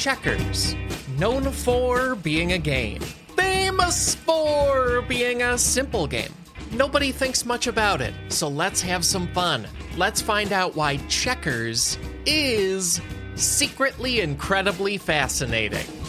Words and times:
Checkers, 0.00 0.74
known 1.18 1.52
for 1.52 2.14
being 2.14 2.52
a 2.52 2.58
game, 2.58 3.02
famous 3.36 4.14
for 4.14 5.02
being 5.02 5.42
a 5.42 5.58
simple 5.58 6.06
game. 6.06 6.32
Nobody 6.72 7.12
thinks 7.12 7.44
much 7.44 7.66
about 7.66 8.00
it, 8.00 8.14
so 8.30 8.48
let's 8.48 8.80
have 8.80 9.04
some 9.04 9.28
fun. 9.34 9.68
Let's 9.98 10.22
find 10.22 10.54
out 10.54 10.74
why 10.74 10.96
checkers 11.08 11.98
is 12.24 12.98
secretly 13.34 14.22
incredibly 14.22 14.96
fascinating. 14.96 15.99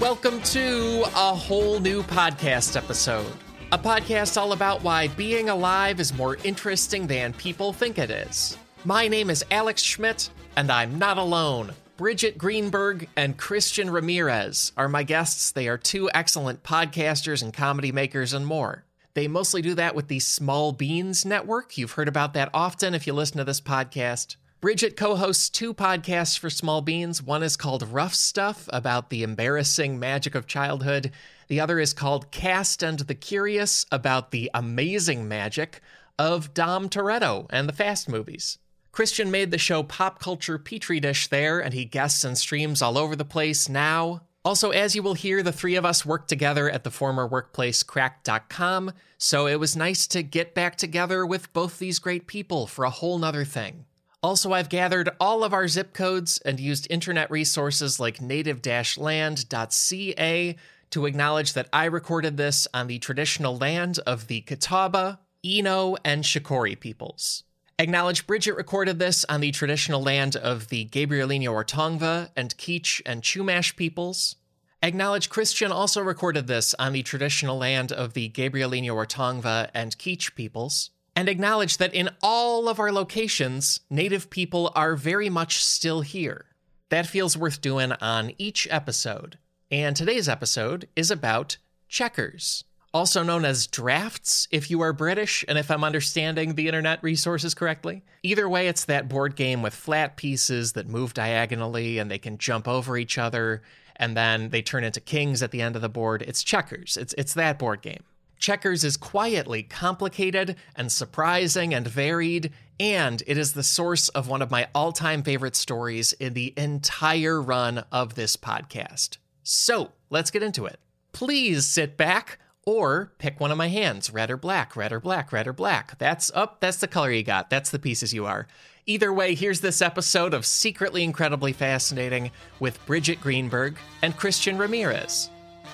Welcome 0.00 0.40
to 0.44 1.04
a 1.14 1.34
whole 1.34 1.78
new 1.78 2.02
podcast 2.02 2.74
episode. 2.74 3.30
A 3.70 3.76
podcast 3.76 4.40
all 4.40 4.52
about 4.52 4.82
why 4.82 5.08
being 5.08 5.50
alive 5.50 6.00
is 6.00 6.14
more 6.14 6.38
interesting 6.42 7.06
than 7.06 7.34
people 7.34 7.74
think 7.74 7.98
it 7.98 8.10
is. 8.10 8.56
My 8.86 9.08
name 9.08 9.28
is 9.28 9.44
Alex 9.50 9.82
Schmidt, 9.82 10.30
and 10.56 10.72
I'm 10.72 10.98
not 10.98 11.18
alone. 11.18 11.74
Bridget 11.98 12.38
Greenberg 12.38 13.10
and 13.14 13.36
Christian 13.36 13.90
Ramirez 13.90 14.72
are 14.74 14.88
my 14.88 15.02
guests. 15.02 15.52
They 15.52 15.68
are 15.68 15.76
two 15.76 16.08
excellent 16.14 16.62
podcasters 16.62 17.42
and 17.42 17.52
comedy 17.52 17.92
makers 17.92 18.32
and 18.32 18.46
more. 18.46 18.86
They 19.12 19.28
mostly 19.28 19.60
do 19.60 19.74
that 19.74 19.94
with 19.94 20.08
the 20.08 20.20
Small 20.20 20.72
Beans 20.72 21.26
Network. 21.26 21.76
You've 21.76 21.92
heard 21.92 22.08
about 22.08 22.32
that 22.32 22.48
often 22.54 22.94
if 22.94 23.06
you 23.06 23.12
listen 23.12 23.36
to 23.36 23.44
this 23.44 23.60
podcast. 23.60 24.36
Bridget 24.60 24.94
co 24.94 25.16
hosts 25.16 25.48
two 25.48 25.72
podcasts 25.72 26.38
for 26.38 26.50
Small 26.50 26.82
Beans. 26.82 27.22
One 27.22 27.42
is 27.42 27.56
called 27.56 27.88
Rough 27.88 28.14
Stuff 28.14 28.68
about 28.70 29.08
the 29.08 29.22
embarrassing 29.22 29.98
magic 29.98 30.34
of 30.34 30.46
childhood. 30.46 31.12
The 31.48 31.60
other 31.60 31.78
is 31.78 31.94
called 31.94 32.30
Cast 32.30 32.82
and 32.82 32.98
the 32.98 33.14
Curious 33.14 33.86
about 33.90 34.32
the 34.32 34.50
amazing 34.52 35.26
magic 35.26 35.80
of 36.18 36.52
Dom 36.52 36.90
Toretto 36.90 37.46
and 37.48 37.70
the 37.70 37.72
Fast 37.72 38.06
movies. 38.06 38.58
Christian 38.92 39.30
made 39.30 39.50
the 39.50 39.56
show 39.56 39.82
Pop 39.82 40.18
Culture 40.20 40.58
Petri 40.58 41.00
Dish 41.00 41.28
there, 41.28 41.58
and 41.58 41.72
he 41.72 41.86
guests 41.86 42.22
and 42.22 42.36
streams 42.36 42.82
all 42.82 42.98
over 42.98 43.16
the 43.16 43.24
place 43.24 43.66
now. 43.66 44.20
Also, 44.44 44.72
as 44.72 44.94
you 44.94 45.02
will 45.02 45.14
hear, 45.14 45.42
the 45.42 45.52
three 45.52 45.76
of 45.76 45.86
us 45.86 46.04
worked 46.04 46.28
together 46.28 46.68
at 46.68 46.84
the 46.84 46.90
former 46.90 47.26
workplace 47.26 47.82
Cracked.com, 47.82 48.92
so 49.16 49.46
it 49.46 49.58
was 49.58 49.74
nice 49.74 50.06
to 50.08 50.22
get 50.22 50.54
back 50.54 50.76
together 50.76 51.24
with 51.24 51.50
both 51.54 51.78
these 51.78 51.98
great 51.98 52.26
people 52.26 52.66
for 52.66 52.84
a 52.84 52.90
whole 52.90 53.18
nother 53.18 53.46
thing. 53.46 53.86
Also, 54.22 54.52
I've 54.52 54.68
gathered 54.68 55.08
all 55.18 55.42
of 55.42 55.54
our 55.54 55.66
zip 55.66 55.94
codes 55.94 56.38
and 56.44 56.60
used 56.60 56.86
internet 56.90 57.30
resources 57.30 57.98
like 57.98 58.20
native 58.20 58.60
land.ca 58.98 60.56
to 60.90 61.06
acknowledge 61.06 61.52
that 61.54 61.68
I 61.72 61.86
recorded 61.86 62.36
this 62.36 62.68
on 62.74 62.86
the 62.86 62.98
traditional 62.98 63.56
land 63.56 63.98
of 64.00 64.26
the 64.26 64.42
Catawba, 64.42 65.20
Eno, 65.42 65.96
and 66.04 66.24
Shakori 66.24 66.78
peoples. 66.78 67.44
Acknowledge 67.78 68.26
Bridget 68.26 68.56
recorded 68.56 68.98
this 68.98 69.24
on 69.30 69.40
the 69.40 69.52
traditional 69.52 70.02
land 70.02 70.36
of 70.36 70.68
the 70.68 70.84
Gabrielino 70.86 71.48
Ortongva 71.54 72.28
and 72.36 72.54
Kizh 72.58 73.00
and 73.06 73.22
Chumash 73.22 73.74
peoples. 73.74 74.36
Acknowledge 74.82 75.30
Christian 75.30 75.72
also 75.72 76.02
recorded 76.02 76.46
this 76.46 76.74
on 76.78 76.92
the 76.92 77.02
traditional 77.02 77.56
land 77.56 77.90
of 77.90 78.12
the 78.12 78.28
Gabrielino 78.28 78.90
Ortongva 78.90 79.70
and 79.72 79.96
Kizh 79.96 80.34
peoples 80.34 80.90
and 81.20 81.28
acknowledge 81.28 81.76
that 81.76 81.92
in 81.92 82.08
all 82.22 82.66
of 82.66 82.80
our 82.80 82.90
locations, 82.90 83.80
Native 83.90 84.30
people 84.30 84.72
are 84.74 84.96
very 84.96 85.28
much 85.28 85.62
still 85.62 86.00
here. 86.00 86.46
That 86.88 87.06
feels 87.06 87.36
worth 87.36 87.60
doing 87.60 87.92
on 87.92 88.32
each 88.38 88.66
episode. 88.70 89.36
And 89.70 89.94
today's 89.94 90.30
episode 90.30 90.88
is 90.96 91.10
about 91.10 91.58
checkers, 91.90 92.64
also 92.94 93.22
known 93.22 93.44
as 93.44 93.66
drafts 93.66 94.48
if 94.50 94.70
you 94.70 94.80
are 94.80 94.94
British 94.94 95.44
and 95.46 95.58
if 95.58 95.70
I'm 95.70 95.84
understanding 95.84 96.54
the 96.54 96.68
internet 96.68 97.02
resources 97.02 97.52
correctly. 97.52 98.02
Either 98.22 98.48
way, 98.48 98.68
it's 98.68 98.86
that 98.86 99.10
board 99.10 99.36
game 99.36 99.60
with 99.60 99.74
flat 99.74 100.16
pieces 100.16 100.72
that 100.72 100.88
move 100.88 101.12
diagonally 101.12 101.98
and 101.98 102.10
they 102.10 102.18
can 102.18 102.38
jump 102.38 102.66
over 102.66 102.96
each 102.96 103.18
other 103.18 103.60
and 103.96 104.16
then 104.16 104.48
they 104.48 104.62
turn 104.62 104.84
into 104.84 105.00
kings 105.02 105.42
at 105.42 105.50
the 105.50 105.60
end 105.60 105.76
of 105.76 105.82
the 105.82 105.90
board. 105.90 106.22
It's 106.22 106.42
checkers. 106.42 106.96
It's 106.96 107.14
it's 107.18 107.34
that 107.34 107.58
board 107.58 107.82
game. 107.82 108.04
Checkers 108.40 108.84
is 108.84 108.96
quietly 108.96 109.62
complicated 109.62 110.56
and 110.74 110.90
surprising 110.90 111.74
and 111.74 111.86
varied, 111.86 112.50
and 112.80 113.22
it 113.26 113.36
is 113.36 113.52
the 113.52 113.62
source 113.62 114.08
of 114.08 114.28
one 114.28 114.40
of 114.40 114.50
my 114.50 114.66
all 114.74 114.92
time 114.92 115.22
favorite 115.22 115.54
stories 115.54 116.14
in 116.14 116.32
the 116.32 116.54
entire 116.56 117.40
run 117.40 117.84
of 117.92 118.14
this 118.14 118.38
podcast. 118.38 119.18
So 119.42 119.92
let's 120.08 120.30
get 120.30 120.42
into 120.42 120.64
it. 120.64 120.80
Please 121.12 121.66
sit 121.66 121.98
back 121.98 122.38
or 122.64 123.12
pick 123.18 123.38
one 123.40 123.50
of 123.50 123.58
my 123.58 123.68
hands 123.68 124.10
red 124.10 124.30
or 124.30 124.38
black, 124.38 124.74
red 124.74 124.90
or 124.90 125.00
black, 125.00 125.32
red 125.32 125.46
or 125.46 125.52
black. 125.52 125.98
That's 125.98 126.30
up, 126.34 126.52
oh, 126.54 126.56
that's 126.60 126.78
the 126.78 126.88
color 126.88 127.10
you 127.10 127.22
got. 127.22 127.50
That's 127.50 127.70
the 127.70 127.78
pieces 127.78 128.14
you 128.14 128.24
are. 128.24 128.46
Either 128.86 129.12
way, 129.12 129.34
here's 129.34 129.60
this 129.60 129.82
episode 129.82 130.32
of 130.32 130.46
Secretly 130.46 131.04
Incredibly 131.04 131.52
Fascinating 131.52 132.30
with 132.58 132.84
Bridget 132.86 133.20
Greenberg 133.20 133.76
and 134.00 134.16
Christian 134.16 134.56
Ramirez. 134.56 135.28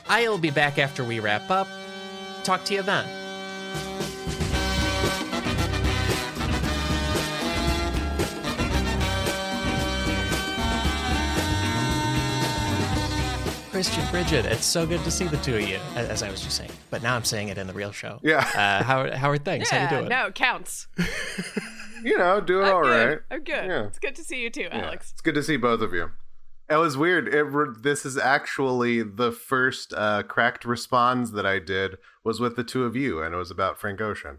I'll 0.09 0.37
be 0.37 0.51
back 0.51 0.79
after 0.81 1.05
we 1.05 1.21
wrap 1.21 1.49
up 1.49 1.69
talk 2.47 2.65
to 2.65 2.75
you 2.75 2.83
then. 2.83 3.05
Christian, 13.71 14.11
Bridget, 14.11 14.47
it's 14.47 14.65
so 14.65 14.87
good 14.87 15.05
to 15.05 15.11
see 15.11 15.27
the 15.27 15.37
two 15.39 15.57
of 15.57 15.61
you, 15.69 15.79
as 15.97 16.23
I 16.23 16.31
was 16.31 16.41
just 16.41 16.57
saying. 16.57 16.71
But 16.89 17.03
now 17.03 17.15
I'm 17.15 17.25
saying 17.25 17.49
it 17.49 17.59
in 17.59 17.67
the 17.67 17.75
real 17.75 17.93
show. 17.93 18.19
Yeah. 18.23 18.39
Uh, 18.39 18.83
how, 18.83 19.11
how 19.15 19.29
are 19.29 19.37
things? 19.37 19.69
Yeah, 19.71 19.87
how 19.87 19.95
you 19.95 19.99
doing? 20.01 20.09
No, 20.09 20.31
counts. 20.31 20.87
you 22.03 22.17
know, 22.17 22.41
doing 22.41 22.65
I'm 22.65 22.75
all 22.75 22.83
good. 22.85 23.09
right. 23.09 23.19
I'm 23.31 23.45
good. 23.45 23.67
Yeah. 23.67 23.87
It's 23.89 23.99
good 23.99 24.17
to 24.17 24.25
see 24.25 24.41
you 24.41 24.49
too, 24.49 24.63
Yeah. 24.63 24.79
Alex. 24.87 25.11
It's 25.13 25.21
good 25.21 25.35
to 25.35 25.43
see 25.43 25.59
both 25.59 25.83
of 25.83 25.93
you. 25.93 26.11
It 26.69 26.77
was 26.77 26.97
weird. 26.97 27.33
It 27.33 27.43
re- 27.45 27.75
this 27.81 28.05
is 28.05 28.19
actually 28.19 29.03
the 29.03 29.31
first 29.33 29.93
uh, 29.97 30.23
cracked 30.25 30.65
response 30.65 31.31
that 31.31 31.47
I 31.47 31.59
did 31.61 31.97
was 32.25 32.41
with 32.41 32.57
the 32.57 32.65
two 32.65 32.85
of 32.85 32.97
you, 32.97 33.23
and 33.23 33.35
it 33.35 33.39
was 33.39 33.51
about 33.53 33.79
Frank 33.79 34.01
Ocean. 34.01 34.39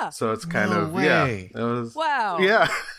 Ah. 0.00 0.10
So 0.10 0.30
it's 0.32 0.44
kind 0.44 0.70
No 0.70 0.82
of 0.82 0.92
way. 0.92 1.50
yeah. 1.54 1.60
It 1.60 1.64
was 1.64 1.94
Wow. 1.96 2.38
yeah. 2.38 2.68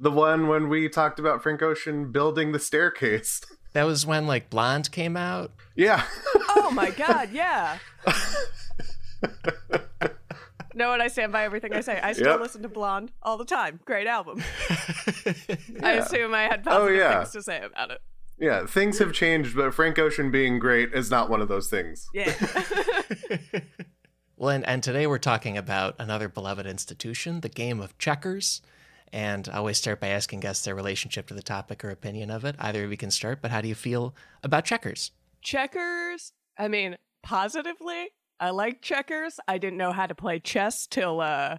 the 0.00 0.10
one 0.12 0.46
when 0.46 0.68
we 0.68 0.88
talked 0.88 1.18
about 1.18 1.42
Frank 1.42 1.60
Ocean 1.62 2.12
building 2.12 2.52
the 2.52 2.58
staircase. 2.60 3.40
That 3.74 3.84
was 3.84 4.06
when 4.06 4.26
like 4.26 4.48
Blonde 4.48 4.90
came 4.90 5.14
out. 5.16 5.52
Yeah. 5.76 6.02
Oh 6.48 6.70
my 6.72 6.90
god, 6.90 7.28
yeah. 7.32 7.78
no, 10.78 10.92
and 10.94 11.02
I 11.02 11.08
stand 11.08 11.32
by 11.32 11.44
everything 11.44 11.74
I 11.74 11.80
say. 11.82 12.00
I 12.00 12.12
still 12.14 12.32
Yep. 12.32 12.40
listen 12.40 12.62
to 12.62 12.68
Blonde 12.68 13.12
all 13.22 13.36
the 13.36 13.44
time. 13.44 13.80
Great 13.84 14.06
album. 14.06 14.42
I 15.82 15.92
assume 15.94 16.32
I 16.34 16.42
had 16.44 16.60
Oh, 16.66 16.70
positive 16.70 16.96
yeah. 16.98 17.18
things 17.18 17.32
to 17.32 17.42
say 17.42 17.60
about 17.62 17.90
it. 17.90 18.00
Yeah, 18.40 18.66
things 18.66 18.98
have 19.00 19.12
changed, 19.12 19.56
but 19.56 19.74
Frank 19.74 19.98
Ocean 19.98 20.30
being 20.30 20.58
great 20.60 20.92
is 20.94 21.10
not 21.10 21.28
one 21.28 21.40
of 21.42 21.48
those 21.48 21.68
things. 21.68 22.08
Yeah. 22.14 22.32
Well, 24.40 24.50
and, 24.50 24.64
and 24.68 24.84
today 24.84 25.08
we're 25.08 25.18
talking 25.18 25.58
about 25.58 25.96
another 25.98 26.28
beloved 26.28 26.64
institution, 26.64 27.40
the 27.40 27.48
game 27.48 27.80
of 27.80 27.98
checkers. 27.98 28.62
And 29.12 29.48
I 29.48 29.56
always 29.56 29.78
start 29.78 29.98
by 29.98 30.06
asking 30.08 30.38
guests 30.38 30.64
their 30.64 30.76
relationship 30.76 31.26
to 31.26 31.34
the 31.34 31.42
topic 31.42 31.84
or 31.84 31.90
opinion 31.90 32.30
of 32.30 32.44
it. 32.44 32.54
Either 32.60 32.84
of 32.84 32.90
you 32.92 32.96
can 32.96 33.10
start, 33.10 33.42
but 33.42 33.50
how 33.50 33.60
do 33.60 33.66
you 33.66 33.74
feel 33.74 34.14
about 34.44 34.64
checkers? 34.64 35.10
checkers, 35.42 36.32
I 36.56 36.68
mean, 36.68 36.98
positively, 37.24 38.10
I 38.40 38.50
like 38.50 38.82
checkers. 38.82 39.40
I 39.48 39.58
didn't 39.58 39.78
know 39.78 39.92
how 39.92 40.06
to 40.06 40.14
play 40.14 40.38
chess 40.38 40.86
till 40.86 41.20
uh 41.20 41.58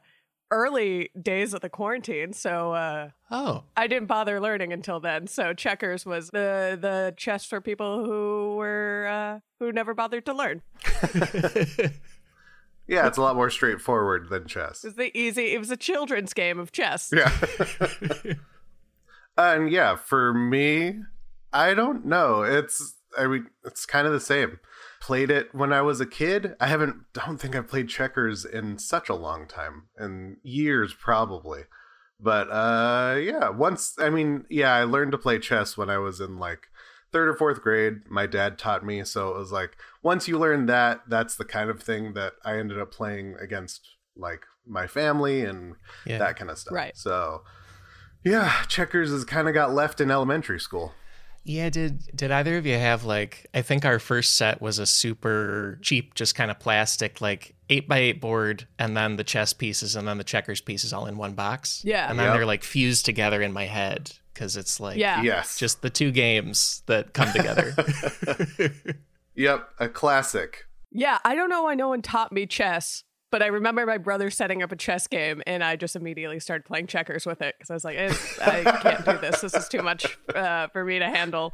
early 0.52 1.10
days 1.22 1.54
of 1.54 1.62
the 1.62 1.70
quarantine, 1.70 2.34
so 2.34 2.74
uh 2.74 3.10
Oh, 3.32 3.64
I 3.78 3.88
didn't 3.88 4.08
bother 4.08 4.40
learning 4.40 4.74
until 4.74 5.00
then. 5.00 5.28
So 5.28 5.54
checkers 5.54 6.06
was 6.06 6.30
the 6.30 6.78
the 6.80 7.14
chess 7.18 7.46
for 7.46 7.62
people 7.62 8.06
who 8.06 8.56
were 8.56 9.08
uh, 9.10 9.40
who 9.60 9.72
never 9.72 9.94
bothered 9.94 10.26
to 10.26 10.34
learn. 10.34 10.62
Yeah, 12.90 13.06
it's 13.06 13.20
a 13.20 13.22
lot 13.22 13.36
more 13.36 13.52
straightforward 13.52 14.30
than 14.30 14.48
chess. 14.48 14.84
It 14.84 14.88
was 14.88 14.96
the 14.96 15.16
easy. 15.16 15.54
It 15.54 15.60
was 15.60 15.70
a 15.70 15.78
children's 15.78 16.34
game 16.34 16.58
of 16.58 16.72
chess. 16.72 17.14
Yeah. 17.16 17.32
and 19.38 19.72
yeah, 19.72 19.96
for 19.96 20.34
me, 20.34 21.02
I 21.54 21.76
don't 21.76 22.06
know. 22.06 22.42
It's 22.42 22.96
I 23.16 23.28
mean, 23.28 23.46
it's 23.64 23.86
kind 23.86 24.08
of 24.08 24.14
the 24.14 24.20
same. 24.20 24.60
Played 25.10 25.32
it 25.32 25.56
when 25.56 25.74
I 25.74 25.82
was 25.82 26.00
a 26.00 26.06
kid. 26.06 26.54
I 26.60 26.68
haven't 26.68 26.98
don't 27.14 27.40
think 27.40 27.56
I've 27.56 27.68
played 27.68 27.90
checkers 27.90 28.46
in 28.46 28.78
such 28.78 29.10
a 29.10 29.16
long 29.16 29.48
time. 29.48 29.88
In 30.00 30.38
years 30.44 30.94
probably. 30.94 31.62
But 32.20 32.48
uh 32.52 33.16
yeah, 33.20 33.50
once 33.50 33.96
I 33.98 34.12
mean, 34.12 34.46
yeah, 34.52 34.72
I 34.72 34.84
learned 34.84 35.12
to 35.14 35.18
play 35.18 35.40
chess 35.40 35.76
when 35.76 35.90
I 35.90 35.98
was 35.98 36.20
in 36.20 36.38
like 36.38 36.68
third 37.12 37.28
or 37.28 37.34
fourth 37.36 37.64
grade. 37.64 38.02
My 38.08 38.28
dad 38.28 38.60
taught 38.60 38.86
me, 38.86 39.04
so 39.04 39.30
it 39.30 39.36
was 39.36 39.52
like 39.52 39.72
once 40.04 40.28
you 40.28 40.38
learn 40.38 40.68
that, 40.68 41.02
that's 41.08 41.36
the 41.38 41.44
kind 41.46 41.72
of 41.72 41.82
thing 41.82 42.14
that 42.14 42.34
I 42.46 42.60
ended 42.60 42.80
up 42.80 42.92
playing 42.92 43.36
against 43.42 43.82
like 44.16 44.42
my 44.64 44.86
family 44.86 45.44
and 45.44 45.74
Yeah. 46.06 46.20
that 46.20 46.36
kind 46.38 46.52
of 46.52 46.60
stuff. 46.60 46.76
Right. 46.76 46.96
So 46.96 47.42
Yeah, 48.24 48.62
checkers 48.68 49.10
has 49.10 49.26
kind 49.26 49.48
of 49.48 49.56
got 49.56 49.74
left 49.74 50.00
in 50.00 50.12
elementary 50.12 50.60
school. 50.60 50.94
Yeah, 51.50 51.70
did 51.72 52.04
did 52.16 52.30
either 52.30 52.58
of 52.58 52.68
you 52.68 52.78
have 52.78 53.06
like 53.06 53.48
I 53.56 53.64
think 53.64 53.84
our 53.84 53.98
first 53.98 54.36
set 54.36 54.62
was 54.62 54.78
a 54.78 54.86
super 54.86 55.80
cheap, 55.82 56.14
just 56.14 56.36
kind 56.36 56.52
of 56.52 56.60
plastic, 56.60 57.22
like 57.22 57.56
eight 57.72 57.88
by 57.88 57.98
eight 57.98 58.22
board, 58.22 58.68
and 58.78 58.96
then 58.96 59.16
the 59.16 59.24
chess 59.24 59.52
pieces 59.52 59.96
and 59.96 60.08
then 60.08 60.20
the 60.20 60.24
checkers 60.24 60.62
pieces 60.62 60.94
all 60.94 61.08
in 61.08 61.18
one 61.18 61.34
box. 61.34 61.82
Yeah. 61.84 62.08
And 62.08 62.20
then 62.20 62.28
Yep. 62.28 62.36
they're 62.36 62.46
like 62.46 62.64
fused 62.64 63.04
together 63.06 63.42
in 63.42 63.52
my 63.52 63.66
head 63.66 64.12
because 64.32 64.58
it's 64.58 64.80
like 64.80 64.98
Yeah. 65.00 65.24
Yes. 65.24 65.58
just 65.58 65.82
the 65.82 65.90
two 65.90 66.12
games 66.12 66.84
that 66.86 67.14
come 67.14 67.32
together. 67.34 67.74
Yep, 69.36 69.70
a 69.80 69.88
classic. 69.88 70.66
Yeah, 70.92 71.18
I 71.24 71.34
don't 71.34 71.50
know 71.50 71.64
why 71.64 71.74
no 71.74 71.88
one 71.88 72.02
taught 72.02 72.32
me 72.34 72.46
chess, 72.46 73.04
but 73.32 73.42
I 73.44 73.48
remember 73.48 73.86
my 73.86 73.98
brother 73.98 74.30
setting 74.30 74.62
up 74.64 74.72
a 74.72 74.76
chess 74.76 75.08
game, 75.08 75.42
and 75.48 75.64
I 75.64 75.76
just 75.76 75.96
immediately 75.96 76.40
started 76.40 76.66
playing 76.66 76.88
checkers 76.88 77.26
with 77.26 77.42
it 77.42 77.56
because 77.58 77.70
I 77.70 77.74
was 77.74 77.84
like, 77.86 77.98
eh, 77.98 78.14
I 78.42 78.64
can't 78.82 79.06
do 79.06 79.18
this. 79.18 79.42
This 79.42 79.54
is 79.54 79.68
too 79.68 79.82
much 79.82 80.18
uh, 80.34 80.68
for 80.70 80.84
me 80.86 81.00
to 81.00 81.06
handle. 81.06 81.54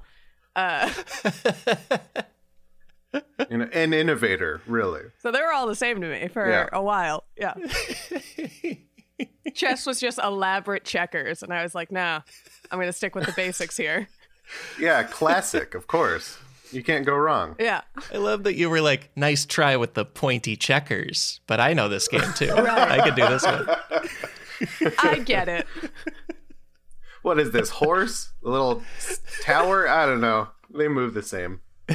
Uh, 0.56 0.92
You 3.50 3.60
know, 3.60 3.70
an 3.72 3.94
innovator, 3.94 4.62
really. 4.68 5.04
so 5.20 5.32
they 5.32 5.40
were 5.40 5.54
all 5.54 5.68
the 5.68 5.76
same 5.76 6.02
to 6.02 6.08
me 6.08 6.28
for 6.28 6.50
Yeah. 6.50 6.68
a 6.74 6.82
while. 6.84 7.24
Yeah. 7.38 7.54
chess 9.54 9.86
was 9.86 10.02
just 10.02 10.20
elaborate 10.22 10.84
checkers, 10.84 11.42
and 11.42 11.54
I 11.54 11.64
was 11.64 11.74
like, 11.74 11.94
nah, 11.94 12.22
I'm 12.72 12.78
going 12.78 12.88
to 12.90 12.94
stick 12.94 13.16
with 13.16 13.26
the 13.26 13.32
basics 13.34 13.78
here. 13.78 14.08
Yeah, 14.80 15.02
classic, 15.02 15.74
of 15.74 15.88
course. 15.88 16.38
You 16.72 16.84
can't 16.84 17.06
go 17.06 17.16
wrong. 17.16 17.56
Yeah. 17.60 17.82
I 18.14 18.18
love 18.18 18.44
that 18.44 18.56
you 18.56 18.70
were 18.70 18.82
like, 18.82 19.12
nice 19.16 19.46
try 19.46 19.76
with 19.78 19.94
the 19.94 20.06
pointy 20.06 20.56
checkers, 20.56 21.40
but 21.48 21.60
I 21.60 21.74
know 21.74 21.90
this 21.90 22.08
game 22.08 22.34
too. 22.36 22.52
Right. 22.54 23.00
I 23.00 23.04
could 23.04 23.16
do 23.16 23.28
this 23.28 23.46
one. 23.46 23.68
I 25.00 25.20
get 25.20 25.48
it. 25.48 25.68
What 27.22 27.40
is 27.40 27.52
this 27.52 27.70
horse? 27.70 28.34
A 28.44 28.50
little 28.50 28.84
tower? 29.42 29.88
I 29.88 30.06
don't 30.06 30.22
know. 30.22 30.50
They 30.70 30.88
move 30.88 31.14
the 31.14 31.24
same. 31.24 31.62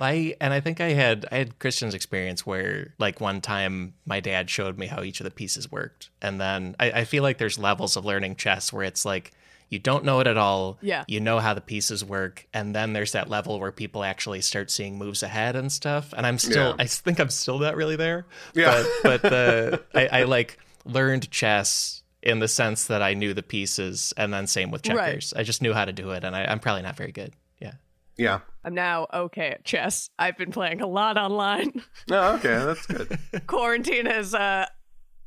I 0.00 0.34
and 0.40 0.52
I 0.54 0.60
think 0.60 0.80
I 0.80 0.92
had 0.92 1.26
I 1.30 1.36
had 1.36 1.58
Christian's 1.58 1.94
experience 1.94 2.46
where 2.46 2.94
like 2.98 3.20
one 3.20 3.40
time 3.40 3.94
my 4.06 4.20
dad 4.20 4.48
showed 4.48 4.78
me 4.78 4.86
how 4.86 5.02
each 5.02 5.20
of 5.20 5.24
the 5.24 5.30
pieces 5.30 5.70
worked, 5.70 6.10
and 6.22 6.40
then 6.40 6.74
I, 6.80 6.90
I 6.90 7.04
feel 7.04 7.22
like 7.22 7.38
there's 7.38 7.58
levels 7.58 7.96
of 7.96 8.04
learning 8.04 8.36
chess 8.36 8.72
where 8.72 8.84
it's 8.84 9.04
like 9.04 9.32
you 9.70 9.78
don't 9.78 10.04
know 10.04 10.20
it 10.20 10.26
at 10.26 10.36
all. 10.36 10.78
Yeah. 10.82 11.04
You 11.08 11.20
know 11.20 11.38
how 11.38 11.54
the 11.54 11.60
pieces 11.60 12.04
work, 12.04 12.46
and 12.52 12.74
then 12.74 12.92
there's 12.92 13.12
that 13.12 13.30
level 13.30 13.58
where 13.60 13.72
people 13.72 14.04
actually 14.04 14.40
start 14.42 14.70
seeing 14.70 14.98
moves 14.98 15.22
ahead 15.22 15.56
and 15.56 15.70
stuff. 15.72 16.12
And 16.16 16.26
I'm 16.26 16.38
still 16.38 16.70
Yeah. 16.70 16.74
I 16.78 16.86
think 16.86 17.20
I'm 17.20 17.30
still 17.30 17.58
not 17.58 17.76
really 17.76 17.96
there. 17.96 18.26
Yeah. 18.52 18.84
But 19.02 19.22
but 19.22 19.30
the 19.30 19.82
I, 19.94 20.20
I 20.20 20.22
like 20.24 20.58
learned 20.84 21.30
chess 21.30 22.02
in 22.22 22.40
the 22.40 22.48
sense 22.48 22.88
that 22.88 23.00
I 23.00 23.14
knew 23.14 23.32
the 23.32 23.42
pieces, 23.42 24.12
and 24.16 24.34
then 24.34 24.46
same 24.46 24.70
with 24.70 24.82
checkers. 24.82 24.98
Right. 24.98 25.06
checkers. 25.06 25.32
I 25.34 25.42
just 25.44 25.62
knew 25.62 25.72
how 25.72 25.84
to 25.86 25.92
do 25.92 26.10
it, 26.10 26.24
and 26.24 26.36
I, 26.36 26.44
I'm 26.44 26.58
probably 26.58 26.82
not 26.82 26.96
very 26.96 27.12
good. 27.12 27.32
Yeah. 27.60 27.72
Yeah. 28.18 28.40
I'm 28.64 28.74
now 28.74 29.06
okay 29.14 29.50
at 29.52 29.64
chess. 29.64 30.10
I've 30.18 30.36
been 30.36 30.50
playing 30.52 30.82
a 30.82 30.86
lot 30.86 31.16
online. 31.16 31.80
Oh, 32.10 32.34
okay. 32.34 32.48
That's 32.48 32.84
good. 32.86 33.18
quarantine 33.46 34.04
has 34.06 34.34
uh 34.34 34.66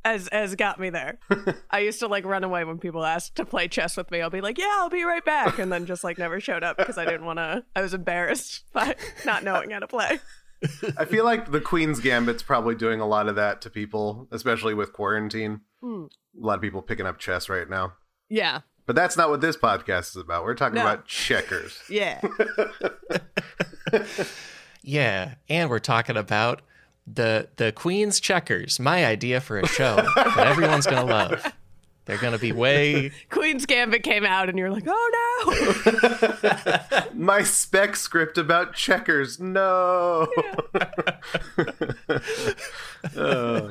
has 0.04 0.28
has 0.32 0.54
got 0.54 0.78
me 0.78 0.90
there. 0.90 1.18
I 1.70 1.80
used 1.80 2.00
to 2.00 2.06
like 2.08 2.24
run 2.24 2.44
away 2.44 2.64
when 2.64 2.78
people 2.78 3.04
asked 3.04 3.36
to 3.36 3.44
play 3.44 3.68
chess 3.68 3.96
with 3.96 4.10
me. 4.10 4.20
I'll 4.20 4.30
be 4.30 4.40
like, 4.40 4.58
"Yeah, 4.58 4.72
I'll 4.78 4.90
be 4.90 5.04
right 5.04 5.24
back," 5.24 5.58
and 5.58 5.72
then 5.72 5.86
just 5.86 6.04
like 6.04 6.18
never 6.18 6.40
showed 6.40 6.62
up 6.62 6.76
because 6.76 6.98
I 6.98 7.04
didn't 7.04 7.24
want 7.24 7.38
to. 7.38 7.64
I 7.74 7.80
was 7.82 7.94
embarrassed 7.94 8.64
by 8.72 8.96
not 9.24 9.42
knowing 9.44 9.70
how 9.70 9.78
to 9.80 9.86
play. 9.88 10.20
I 10.96 11.04
feel 11.04 11.24
like 11.24 11.50
the 11.50 11.60
Queen's 11.60 12.00
Gambit's 12.00 12.42
probably 12.42 12.74
doing 12.74 13.00
a 13.00 13.06
lot 13.06 13.28
of 13.28 13.36
that 13.36 13.60
to 13.62 13.70
people, 13.70 14.28
especially 14.30 14.72
with 14.74 14.92
quarantine. 14.92 15.60
Hmm. 15.82 16.04
A 16.40 16.46
lot 16.46 16.54
of 16.56 16.62
people 16.62 16.80
picking 16.82 17.06
up 17.06 17.18
chess 17.18 17.48
right 17.48 17.68
now. 17.68 17.92
Yeah, 18.30 18.60
But 18.86 18.96
that's 18.96 19.16
not 19.16 19.28
what 19.28 19.42
this 19.42 19.56
podcast 19.58 20.10
is 20.10 20.16
about. 20.16 20.44
We're 20.44 20.54
talking 20.54 20.76
No. 20.76 20.80
about 20.82 21.04
checkers. 21.06 21.78
yeah. 21.90 22.20
Yeah, 24.82 25.34
and 25.48 25.70
we're 25.70 25.78
talking 25.78 26.16
about 26.16 26.60
the 27.06 27.48
the 27.56 27.72
Queen's 27.72 28.20
Checkers, 28.20 28.78
my 28.80 29.04
idea 29.04 29.40
for 29.40 29.58
a 29.58 29.66
show 29.66 29.96
that 29.96 30.46
everyone's 30.46 30.86
gonna 30.86 31.04
love. 31.04 31.52
They're 32.06 32.18
gonna 32.18 32.38
be 32.38 32.52
way 32.52 33.12
Queen's 33.30 33.64
Gambit 33.66 34.02
came 34.02 34.24
out, 34.26 34.48
and 34.50 34.58
you're 34.58 34.70
like, 34.70 34.84
"Oh 34.86 35.80
no!" 36.42 37.02
My 37.14 37.42
spec 37.42 37.96
script 37.96 38.36
about 38.38 38.74
checkers. 38.74 39.40
No. 39.40 40.28
Uh, 43.16 43.70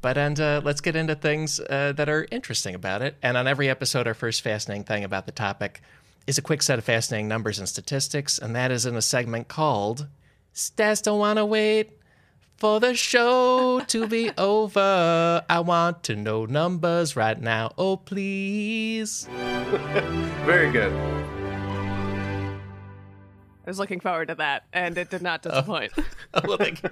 But 0.00 0.18
and 0.18 0.38
uh, 0.38 0.60
let's 0.62 0.80
get 0.82 0.96
into 0.96 1.14
things 1.14 1.60
uh, 1.60 1.92
that 1.96 2.08
are 2.10 2.26
interesting 2.30 2.74
about 2.74 3.00
it. 3.00 3.16
And 3.22 3.36
on 3.38 3.46
every 3.46 3.70
episode, 3.70 4.06
our 4.06 4.12
first 4.12 4.42
fascinating 4.42 4.84
thing 4.84 5.02
about 5.02 5.24
the 5.24 5.32
topic 5.32 5.80
is 6.26 6.36
a 6.36 6.42
quick 6.42 6.60
set 6.62 6.78
of 6.78 6.84
fascinating 6.84 7.26
numbers 7.26 7.58
and 7.58 7.66
statistics, 7.66 8.38
and 8.38 8.54
that 8.54 8.70
is 8.70 8.84
in 8.84 8.96
a 8.96 9.02
segment 9.02 9.48
called 9.48 10.06
"Stats 10.54 11.02
Don't 11.02 11.18
Wanna 11.18 11.44
Wait 11.44 11.98
for 12.56 12.80
the 12.80 12.94
Show 12.94 13.80
to 13.80 14.06
Be 14.06 14.30
Over." 14.38 15.44
I 15.48 15.60
want 15.60 16.02
to 16.04 16.16
know 16.16 16.46
numbers 16.46 17.16
right 17.16 17.40
now. 17.40 17.72
Oh 17.76 17.96
please. 17.96 19.28
very 20.44 20.70
good. 20.70 20.92
I 23.66 23.70
was 23.70 23.78
looking 23.78 24.00
forward 24.00 24.28
to 24.28 24.34
that, 24.36 24.64
and 24.72 24.96
it 24.98 25.08
did 25.10 25.22
not 25.22 25.44
oh. 25.46 25.50
disappoint. 25.50 25.92
Oh, 26.34 26.40
well, 26.48 26.58
thank 26.58 26.82
you. 26.82 26.90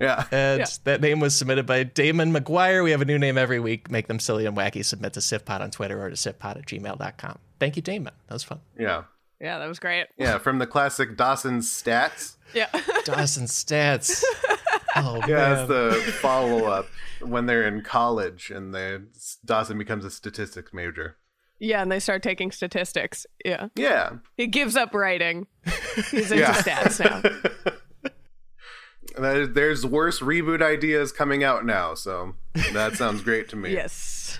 Yeah. 0.00 0.24
And 0.32 0.60
Yeah. 0.60 0.66
that 0.84 1.00
name 1.02 1.20
was 1.20 1.36
submitted 1.36 1.66
by 1.66 1.82
Damon 1.82 2.32
McGuire. 2.32 2.82
We 2.82 2.90
have 2.92 3.02
a 3.02 3.04
new 3.04 3.18
name 3.18 3.36
every 3.36 3.60
week. 3.60 3.90
Make 3.90 4.06
them 4.06 4.18
silly 4.18 4.46
and 4.46 4.56
wacky. 4.56 4.82
Submit 4.84 5.12
to 5.12 5.20
sifpod 5.20 5.60
on 5.60 5.70
Twitter 5.70 6.02
or 6.02 6.08
to 6.08 6.16
sifpod 6.16 6.56
at 6.56 6.66
gmail.com. 6.66 7.38
Thank 7.60 7.76
you, 7.76 7.82
Damon. 7.82 8.14
That 8.28 8.34
was 8.34 8.42
fun. 8.42 8.60
Yeah. 8.78 9.04
Yeah, 9.40 9.58
that 9.58 9.66
was 9.68 9.78
great. 9.78 10.06
Yeah. 10.16 10.38
From 10.38 10.58
the 10.58 10.66
classic 10.66 11.16
Dawson's 11.16 11.68
stats. 11.70 12.36
Yeah, 12.54 12.68
Dawson 13.04 13.44
Stats. 13.46 14.22
Oh, 14.96 15.16
Yeah, 15.26 15.26
man. 15.26 15.66
that's 15.66 15.68
the 15.68 16.12
follow 16.20 16.64
up 16.66 16.86
when 17.20 17.46
they're 17.46 17.66
in 17.66 17.82
college 17.82 18.50
and 18.50 18.74
they 18.74 18.98
Dawson 19.44 19.76
becomes 19.78 20.04
a 20.04 20.10
statistics 20.10 20.72
major. 20.72 21.16
yeah, 21.58 21.82
and 21.82 21.90
they 21.90 21.98
start 22.00 22.22
taking 22.22 22.52
statistics. 22.52 23.26
Yeah, 23.44 23.68
Yeah. 23.74 24.18
he 24.36 24.46
gives 24.46 24.76
up 24.76 24.94
writing. 24.94 25.46
He's 26.10 26.30
into 26.30 26.38
Yeah. 26.44 26.54
stats 26.54 27.00
now. 27.00 27.22
There's 29.46 29.86
worse 29.86 30.20
reboot 30.20 30.60
ideas 30.62 31.12
coming 31.12 31.44
out 31.44 31.64
now, 31.64 31.94
so 31.94 32.34
that 32.72 32.94
sounds 32.96 33.22
great 33.22 33.48
to 33.50 33.56
me. 33.56 33.72
Yes. 33.72 34.38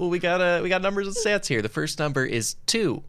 Well, 0.00 0.08
we 0.08 0.18
got 0.18 0.40
uh, 0.40 0.60
we 0.62 0.70
got 0.70 0.80
numbers 0.80 1.06
and 1.06 1.14
stats 1.14 1.46
here. 1.46 1.60
The 1.60 1.68
first 1.68 1.98
number 1.98 2.24
is 2.24 2.54
two, 2.64 3.02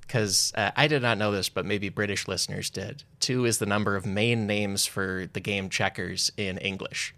because 0.00 0.52
uh, 0.56 0.72
I 0.74 0.88
did 0.88 1.00
not 1.00 1.16
know 1.16 1.30
this, 1.30 1.48
but 1.48 1.64
maybe 1.64 1.90
British 1.90 2.26
listeners 2.26 2.70
did. 2.70 3.04
Two 3.20 3.44
is 3.44 3.58
the 3.58 3.66
number 3.66 3.94
of 3.94 4.04
main 4.04 4.44
names 4.44 4.84
for 4.84 5.28
the 5.32 5.38
game 5.38 5.68
checkers 5.68 6.32
in 6.36 6.58
English. 6.58 7.14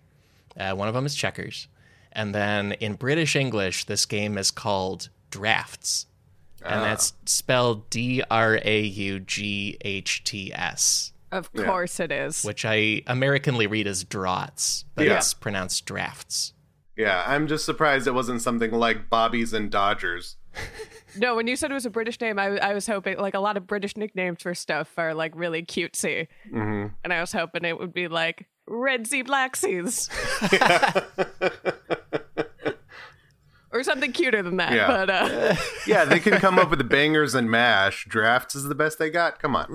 Uh, 0.55 0.75
one 0.75 0.87
of 0.87 0.93
them 0.93 1.07
is 1.07 1.15
checkers, 1.15 1.67
and 2.13 2.35
then 2.35 2.73
in 2.73 2.93
British 2.93 3.35
English, 3.37 3.87
this 3.87 4.05
game 4.05 4.37
is 4.37 4.51
called 4.51 5.09
drafts, 5.31 6.05
and 6.63 6.83
that's 6.83 7.15
spelled 7.25 7.89
D 7.89 8.23
R 8.31 8.61
A 8.63 8.81
U 8.83 9.21
G 9.21 9.79
H 9.81 10.25
T 10.25 10.53
S, 10.55 11.13
Of 11.33 11.51
course 11.55 12.01
it 12.01 12.13
is. 12.13 12.43
which 12.45 12.67
I 12.67 13.01
Americanly 13.07 13.67
read 13.67 13.87
as 13.87 14.05
draughts, 14.05 14.85
but 14.95 15.07
Yeah. 15.07 15.17
it's 15.17 15.33
pronounced 15.33 15.87
drafts. 15.87 16.53
Yeah, 16.97 17.23
I'm 17.27 17.47
just 17.47 17.65
surprised 17.67 18.07
it 18.07 18.13
wasn't 18.15 18.41
something 18.43 18.71
like 18.73 19.11
Bobby's 19.11 19.53
and 19.53 19.71
Dodgers. 19.71 20.37
No, 21.19 21.35
when 21.35 21.47
you 21.47 21.57
said 21.57 21.71
it 21.71 21.75
was 21.75 21.87
a 21.87 21.91
British 21.91 22.21
name, 22.21 22.39
I, 22.39 22.59
I 22.59 22.75
was 22.75 22.87
hoping 22.87 23.17
like 23.17 23.33
a 23.33 23.41
lot 23.41 23.57
of 23.57 23.67
British 23.67 23.97
nicknames 23.97 24.43
for 24.43 24.55
stuff 24.55 24.93
are 24.99 25.15
like 25.15 25.33
really 25.35 25.63
cutesy, 25.63 26.29
hmm 26.51 26.89
and 27.05 27.13
I 27.13 27.21
was 27.23 27.33
hoping 27.33 27.65
it 27.65 27.79
would 27.79 27.95
be 27.95 28.07
like 28.07 28.47
Red 28.67 29.07
Sea, 29.07 29.23
Black 29.23 29.57
Seas, 29.57 30.11
or 33.73 33.83
something 33.83 34.13
cuter 34.13 34.43
than 34.43 34.59
that. 34.59 34.73
Yeah. 34.73 34.87
But 34.89 35.11
uh, 35.11 35.57
Yeah, 35.87 36.05
they 36.05 36.19
can 36.19 36.35
come 36.39 36.59
up 36.59 36.69
with 36.71 36.79
the 36.79 36.85
bangers 36.85 37.35
and 37.35 37.51
mash. 37.51 38.07
Drafts 38.09 38.55
is 38.55 38.65
the 38.65 38.75
best 38.75 38.99
they 38.99 39.09
got. 39.11 39.39
Come 39.39 39.57
on. 39.57 39.67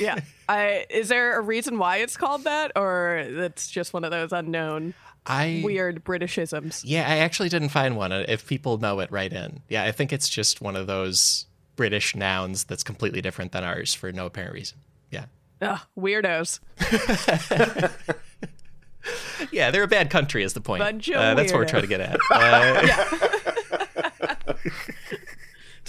yeah, 0.00 0.18
I 0.48 0.86
is 0.90 1.08
there 1.08 1.38
a 1.38 1.40
reason 1.42 1.78
why 1.78 1.98
it's 1.98 2.16
called 2.16 2.44
that, 2.44 2.72
or 2.74 3.18
it's 3.18 3.70
just 3.70 3.92
one 3.92 4.04
of 4.04 4.10
those 4.10 4.32
unknown 4.32 4.94
I 5.26 5.60
weird 5.64 6.04
Britishisms? 6.04 6.82
Yeah, 6.84 7.08
I 7.08 7.18
actually 7.18 7.48
didn't 7.48 7.68
find 7.70 7.96
one. 7.96 8.12
Uh, 8.12 8.24
If 8.26 8.46
people 8.46 8.78
know 8.78 9.00
it, 9.00 9.10
right 9.12 9.32
in. 9.32 9.62
Yeah, 9.68 9.84
I 9.84 9.92
think 9.92 10.12
it's 10.12 10.28
just 10.28 10.60
one 10.60 10.76
of 10.76 10.86
those 10.86 11.46
British 11.76 12.16
nouns 12.16 12.64
that's 12.64 12.82
completely 12.82 13.20
different 13.20 13.52
than 13.52 13.64
ours 13.64 13.94
for 13.94 14.12
no 14.12 14.26
apparent 14.26 14.54
reason. 14.54 14.78
Yeah. 15.10 15.26
Ugh, 15.60 15.80
weirdos. 15.98 16.60
Yeah, 19.50 19.70
they're 19.70 19.82
a 19.82 19.88
bad 19.88 20.10
country, 20.10 20.42
is 20.42 20.52
the 20.52 20.60
point. 20.60 20.82
Uh, 20.82 21.34
that's 21.34 21.52
what 21.52 21.58
we're 21.58 21.64
trying 21.64 21.82
to 21.82 21.88
get 21.88 22.00
at. 22.00 22.18
Uh, 22.30 22.86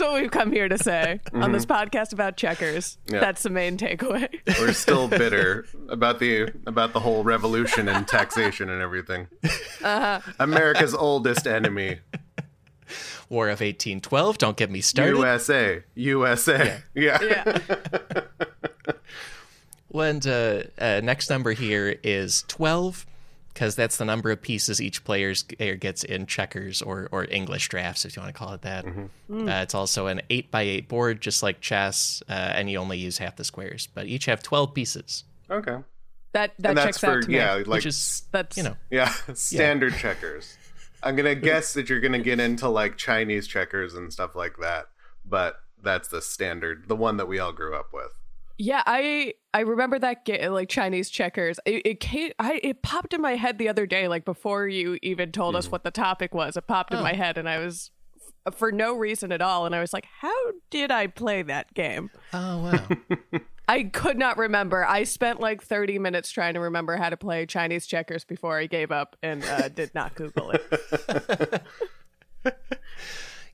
what 0.01 0.21
we've 0.21 0.31
come 0.31 0.51
here 0.51 0.67
to 0.67 0.77
say 0.77 1.21
on 1.33 1.51
this 1.51 1.65
podcast 1.65 2.13
about 2.13 2.35
checkers. 2.35 2.97
Yeah. 3.07 3.19
That's 3.19 3.43
the 3.43 3.49
main 3.49 3.77
takeaway. 3.77 4.27
We're 4.59 4.73
still 4.73 5.07
bitter 5.07 5.65
about 5.89 6.19
the 6.19 6.51
about 6.65 6.93
the 6.93 6.99
whole 6.99 7.23
revolution 7.23 7.87
and 7.87 8.07
taxation 8.07 8.69
and 8.69 8.81
everything. 8.81 9.27
America's 10.39 10.93
oldest 10.93 11.47
enemy, 11.47 11.99
War 13.29 13.45
of 13.47 13.61
1812. 13.61 14.37
Don't 14.37 14.57
get 14.57 14.69
me 14.69 14.81
started. 14.81 15.15
USA, 15.15 15.83
USA. 15.95 16.81
Yeah. 16.93 17.21
yeah. 17.23 17.59
And 19.93 20.25
uh, 20.25 20.63
uh, 20.77 21.01
next 21.03 21.29
number 21.29 21.51
here 21.51 21.97
is 22.03 22.45
12, 22.47 23.05
because 23.53 23.75
that's 23.75 23.97
the 23.97 24.05
number 24.05 24.31
of 24.31 24.41
pieces 24.41 24.81
each 24.81 25.03
player 25.03 25.33
gets 25.75 26.03
in 26.03 26.25
checkers 26.25 26.81
or, 26.81 27.09
or 27.11 27.25
English 27.29 27.69
drafts, 27.69 28.05
if 28.05 28.15
you 28.15 28.21
want 28.21 28.33
to 28.33 28.37
call 28.37 28.53
it 28.53 28.61
that. 28.61 28.85
Mm-hmm. 28.85 29.47
Uh, 29.47 29.61
it's 29.61 29.75
also 29.75 30.07
an 30.07 30.21
8 30.29 30.51
by 30.51 30.61
8 30.61 30.87
board, 30.89 31.21
just 31.21 31.43
like 31.43 31.61
chess, 31.61 32.23
uh, 32.29 32.31
and 32.33 32.69
you 32.69 32.77
only 32.77 32.97
use 32.97 33.17
half 33.17 33.35
the 33.35 33.43
squares, 33.43 33.87
but 33.93 34.07
each 34.07 34.25
have 34.25 34.41
12 34.43 34.73
pieces, 34.73 35.23
Okay. 35.49 35.77
That 36.33 36.53
that 36.59 36.69
and 36.69 36.77
that's 36.77 36.85
checks 36.85 36.97
for 36.99 37.17
out 37.17 37.23
to 37.23 37.27
me. 37.27 37.35
yeah, 37.35 37.55
like 37.55 37.67
which 37.67 37.85
is, 37.85 38.23
That's 38.31 38.55
you 38.55 38.63
know, 38.63 38.77
yeah, 38.89 39.09
standard 39.33 39.93
checkers. 39.97 40.55
I'm 41.03 41.17
gonna 41.17 41.35
guess 41.49 41.73
that 41.73 41.89
you're 41.89 41.99
gonna 41.99 42.19
get 42.19 42.39
into 42.39 42.69
like 42.69 42.95
Chinese 42.95 43.47
checkers 43.47 43.95
and 43.95 44.13
stuff 44.13 44.33
like 44.33 44.55
that, 44.61 44.85
but 45.25 45.55
that's 45.83 46.07
the 46.07 46.21
standard, 46.21 46.87
the 46.87 46.95
one 46.95 47.17
that 47.17 47.27
we 47.27 47.39
all 47.39 47.51
grew 47.51 47.75
up 47.75 47.87
with. 47.91 48.13
Yeah, 48.57 48.81
I 48.85 49.33
I 49.53 49.61
remember 49.61 49.99
that 49.99 50.23
ga- 50.25 50.47
like 50.49 50.69
Chinese 50.69 51.09
checkers. 51.09 51.59
It, 51.65 51.85
it 51.85 51.99
came, 51.99 52.31
I 52.39 52.59
it 52.63 52.81
popped 52.81 53.13
in 53.13 53.21
my 53.21 53.35
head 53.35 53.57
the 53.57 53.67
other 53.69 53.85
day, 53.85 54.07
like 54.07 54.23
before 54.25 54.67
you 54.67 54.97
even 55.01 55.31
told 55.31 55.55
us 55.55 55.69
what 55.69 55.83
the 55.83 55.91
topic 55.91 56.33
was. 56.33 56.55
It 56.55 56.67
popped 56.67 56.93
in 56.93 56.99
Oh. 56.99 57.03
my 57.03 57.13
head, 57.13 57.37
and 57.37 57.49
I 57.49 57.57
was 57.57 57.91
f- 58.47 58.55
for 58.55 58.71
no 58.71 58.95
reason 58.95 59.31
at 59.31 59.41
all, 59.41 59.65
and 59.65 59.75
I 59.75 59.81
was 59.81 59.91
like, 59.93 60.05
"How 60.21 60.33
did 60.69 60.89
I 60.91 61.07
play 61.07 61.41
that 61.41 61.73
game?" 61.73 62.11
oh, 62.33 62.63
wow. 62.63 62.87
I 63.67 63.83
could 63.83 64.17
not 64.17 64.37
remember. 64.37 64.85
I 64.85 65.03
spent 65.03 65.39
like 65.39 65.61
thirty 65.61 65.99
minutes 65.99 66.31
trying 66.31 66.53
to 66.55 66.59
remember 66.61 66.95
how 66.97 67.09
to 67.09 67.17
play 67.17 67.45
Chinese 67.45 67.87
checkers 67.87 68.23
before 68.25 68.57
I 68.57 68.65
gave 68.67 68.91
up 68.91 69.15
and 69.21 69.43
uh, 69.43 69.67
did 69.69 69.93
not 69.95 70.15
Google 70.15 70.51
it. 70.51 71.61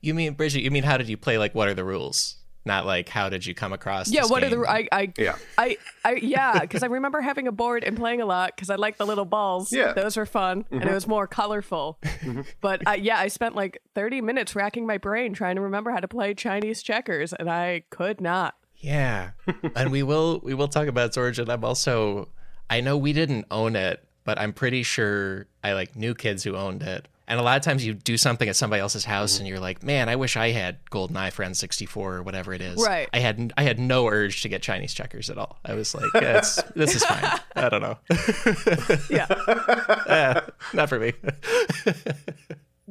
you 0.00 0.14
mean, 0.14 0.34
Bridget, 0.34 0.60
you 0.62 0.70
mean 0.70 0.82
how 0.84 0.96
did 0.96 1.08
you 1.08 1.16
play, 1.16 1.38
like, 1.38 1.54
what 1.54 1.68
are 1.68 1.74
the 1.74 1.84
rules? 1.84 2.36
Not 2.64 2.86
like 2.86 3.08
how 3.08 3.28
did 3.28 3.46
you 3.46 3.54
come 3.54 3.72
across 3.72 4.10
Yeah, 4.10 4.22
this 4.22 4.30
what 4.30 4.44
are 4.44 4.50
the 4.50 4.58
I 4.68 4.88
I 4.92 5.12
Yeah. 5.16 5.36
I, 5.56 5.78
I 6.04 6.14
yeah, 6.14 6.58
because 6.60 6.82
I 6.82 6.86
remember 6.86 7.20
having 7.20 7.48
a 7.48 7.52
board 7.52 7.82
and 7.84 7.96
playing 7.96 8.20
a 8.20 8.26
lot 8.26 8.54
because 8.54 8.68
I 8.68 8.76
like 8.76 8.98
the 8.98 9.06
little 9.06 9.24
balls. 9.24 9.72
Yeah. 9.72 9.92
those 9.92 10.16
were 10.16 10.26
fun 10.26 10.66
and 10.70 10.80
mm-hmm. 10.80 10.88
it 10.88 10.94
was 10.94 11.06
more 11.06 11.26
colorful. 11.26 11.98
Mm-hmm. 12.02 12.42
but 12.60 12.86
I, 12.86 12.96
yeah, 12.96 13.18
I 13.18 13.28
spent 13.28 13.54
like 13.54 13.78
thirty 13.94 14.20
minutes 14.20 14.54
racking 14.54 14.86
my 14.86 14.98
brain 14.98 15.32
trying 15.32 15.56
to 15.56 15.62
remember 15.62 15.90
how 15.90 16.00
to 16.00 16.08
play 16.08 16.34
Chinese 16.34 16.82
checkers, 16.82 17.32
and 17.32 17.48
I 17.48 17.84
could 17.90 18.20
not. 18.20 18.54
Yeah, 18.76 19.30
and 19.74 19.90
we 19.90 20.02
will 20.02 20.40
we 20.42 20.54
will 20.54 20.68
talk 20.68 20.88
about 20.88 21.06
its 21.06 21.16
origin. 21.16 21.50
I'm 21.50 21.64
also 21.64 22.28
I 22.70 22.80
know 22.80 22.96
we 22.96 23.12
didn't 23.12 23.46
own 23.50 23.76
it, 23.76 24.04
but 24.24 24.38
I'm 24.38 24.52
pretty 24.52 24.82
sure 24.82 25.46
I 25.64 25.72
like 25.72 25.96
knew 25.96 26.14
kids 26.14 26.44
who 26.44 26.56
owned 26.56 26.82
it. 26.82 27.08
And 27.28 27.38
a 27.38 27.42
lot 27.42 27.56
of 27.58 27.62
times 27.62 27.84
you 27.84 27.92
do 27.94 28.16
something 28.16 28.48
at 28.48 28.56
somebody 28.56 28.80
else's 28.80 29.04
house 29.04 29.38
and 29.38 29.46
you're 29.46 29.60
like, 29.60 29.82
man, 29.82 30.08
I 30.08 30.16
wish 30.16 30.36
I 30.36 30.48
had 30.50 30.78
GoldenEye 30.90 31.30
for 31.30 31.44
N64 31.44 31.96
or 31.96 32.22
whatever 32.22 32.54
it 32.54 32.62
is. 32.62 32.82
Right. 32.82 33.06
I 33.12 33.18
had 33.18 33.52
I 33.58 33.62
had 33.64 33.78
no 33.78 34.08
urge 34.08 34.40
to 34.42 34.48
get 34.48 34.62
Chinese 34.62 34.94
checkers 34.94 35.28
at 35.28 35.36
all. 35.36 35.58
I 35.64 35.74
was 35.74 35.94
like, 35.94 36.06
yeah, 36.14 36.38
it's, 36.38 36.56
this 36.74 36.94
is 36.96 37.04
fine. 37.04 37.38
I 37.54 37.68
don't 37.68 37.82
know. 37.82 37.98
Yeah, 39.10 39.26
Eh, 40.06 40.40
not 40.72 40.88
for 40.88 40.98
me. 40.98 41.12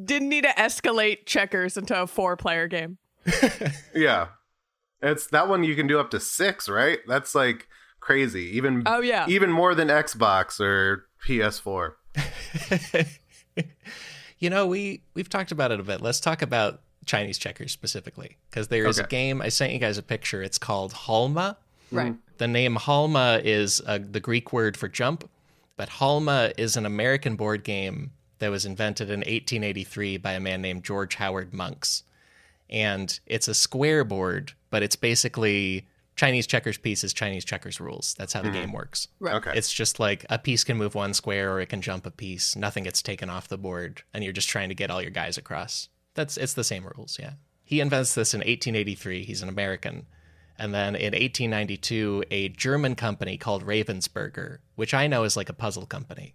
didn't 0.01 0.29
need 0.29 0.43
to 0.43 0.49
escalate 0.51 1.25
checkers 1.25 1.75
into 1.77 1.99
a 1.99 2.05
four-player 2.07 2.67
game. 2.67 2.97
Yeah. 3.95 4.27
It's 5.01 5.27
that 5.27 5.47
one 5.49 5.63
you 5.63 5.75
can 5.75 5.87
do 5.87 5.99
up 5.99 6.11
to 6.11 6.19
six, 6.19 6.69
right? 6.69 6.99
That's 7.07 7.33
like 7.35 7.67
crazy. 7.99 8.55
Even 8.57 8.83
Oh, 8.85 9.01
yeah. 9.01 9.25
even 9.27 9.51
more 9.51 9.73
than 9.75 9.87
Xbox 9.89 10.59
or 10.59 11.05
PS4. 11.27 11.93
You 14.39 14.49
know, 14.49 14.67
we 14.67 15.01
we've 15.13 15.29
talked 15.29 15.51
about 15.51 15.71
it 15.71 15.79
a 15.79 15.83
bit. 15.83 16.01
Let's 16.01 16.19
talk 16.19 16.41
about 16.41 16.81
Chinese 17.05 17.37
checkers 17.37 17.71
specifically 17.71 18.37
because 18.49 18.67
there 18.67 18.85
is 18.85 18.99
a 18.99 19.07
game. 19.07 19.41
I 19.41 19.49
sent 19.49 19.73
you 19.73 19.79
guys 19.79 19.97
a 19.97 20.03
picture. 20.03 20.43
It's 20.43 20.57
called 20.57 20.93
Halma. 20.93 21.57
Right. 21.91 22.15
The 22.37 22.47
name 22.47 22.75
Halma 22.75 23.41
is 23.43 23.81
uh, 23.87 23.99
the 23.99 24.19
Greek 24.19 24.53
word 24.53 24.77
for 24.77 24.87
jump, 24.87 25.27
but 25.75 25.89
Halma 25.89 26.51
is 26.57 26.75
an 26.75 26.85
American 26.85 27.35
board 27.35 27.63
game 27.63 28.11
that 28.39 28.51
was 28.51 28.65
invented 28.65 29.09
in 29.09 29.21
1883 29.21 30.17
by 30.17 30.33
a 30.33 30.39
man 30.39 30.61
named 30.61 30.83
George 30.83 31.15
Howard 31.15 31.53
Monks. 31.53 32.03
And 32.69 33.19
it's 33.25 33.47
a 33.47 33.53
square 33.53 34.03
board, 34.03 34.53
but 34.69 34.83
it's 34.83 34.97
basically 34.97 35.87
Chinese 36.17 36.47
checkers 36.47 36.77
pieces, 36.77 37.13
Chinese 37.13 37.45
checkers 37.45 37.79
rules. 37.79 38.15
That's 38.17 38.33
how 38.33 38.41
the 38.41 38.49
game 38.49 38.73
works. 38.73 39.07
Right. 39.19 39.35
Okay. 39.35 39.53
It's 39.55 39.71
just 39.71 39.99
like 39.99 40.25
a 40.29 40.39
piece 40.39 40.63
can 40.63 40.75
move 40.75 40.95
one 40.95 41.13
square 41.13 41.53
or 41.53 41.61
it 41.61 41.69
can 41.69 41.81
jump 41.81 42.05
a 42.05 42.11
piece. 42.11 42.55
Nothing 42.55 42.83
gets 42.83 43.01
taken 43.01 43.29
off 43.29 43.47
the 43.47 43.57
board, 43.57 44.01
and 44.13 44.23
you're 44.23 44.33
just 44.33 44.49
trying 44.49 44.69
to 44.69 44.75
get 44.75 44.89
all 44.89 45.01
your 45.01 45.11
guys 45.11 45.37
across. 45.37 45.89
That's 46.15 46.35
it's 46.35 46.55
the 46.55 46.63
same 46.63 46.85
rules, 46.85 47.17
yeah. 47.19 47.33
He 47.63 47.79
invents 47.79 48.15
this 48.15 48.33
in 48.33 48.39
1883. 48.39 49.23
He's 49.23 49.43
an 49.43 49.49
American. 49.49 50.07
And 50.57 50.73
then 50.73 50.95
in 50.95 51.13
1892, 51.13 52.23
a 52.31 52.49
German 52.49 52.95
company 52.95 53.37
called 53.37 53.63
Ravensburger, 53.63 54.57
which 54.75 54.93
I 54.93 55.05
know 55.05 55.23
is 55.23 55.37
like 55.37 55.49
a 55.49 55.53
puzzle 55.53 55.85
company. 55.85 56.33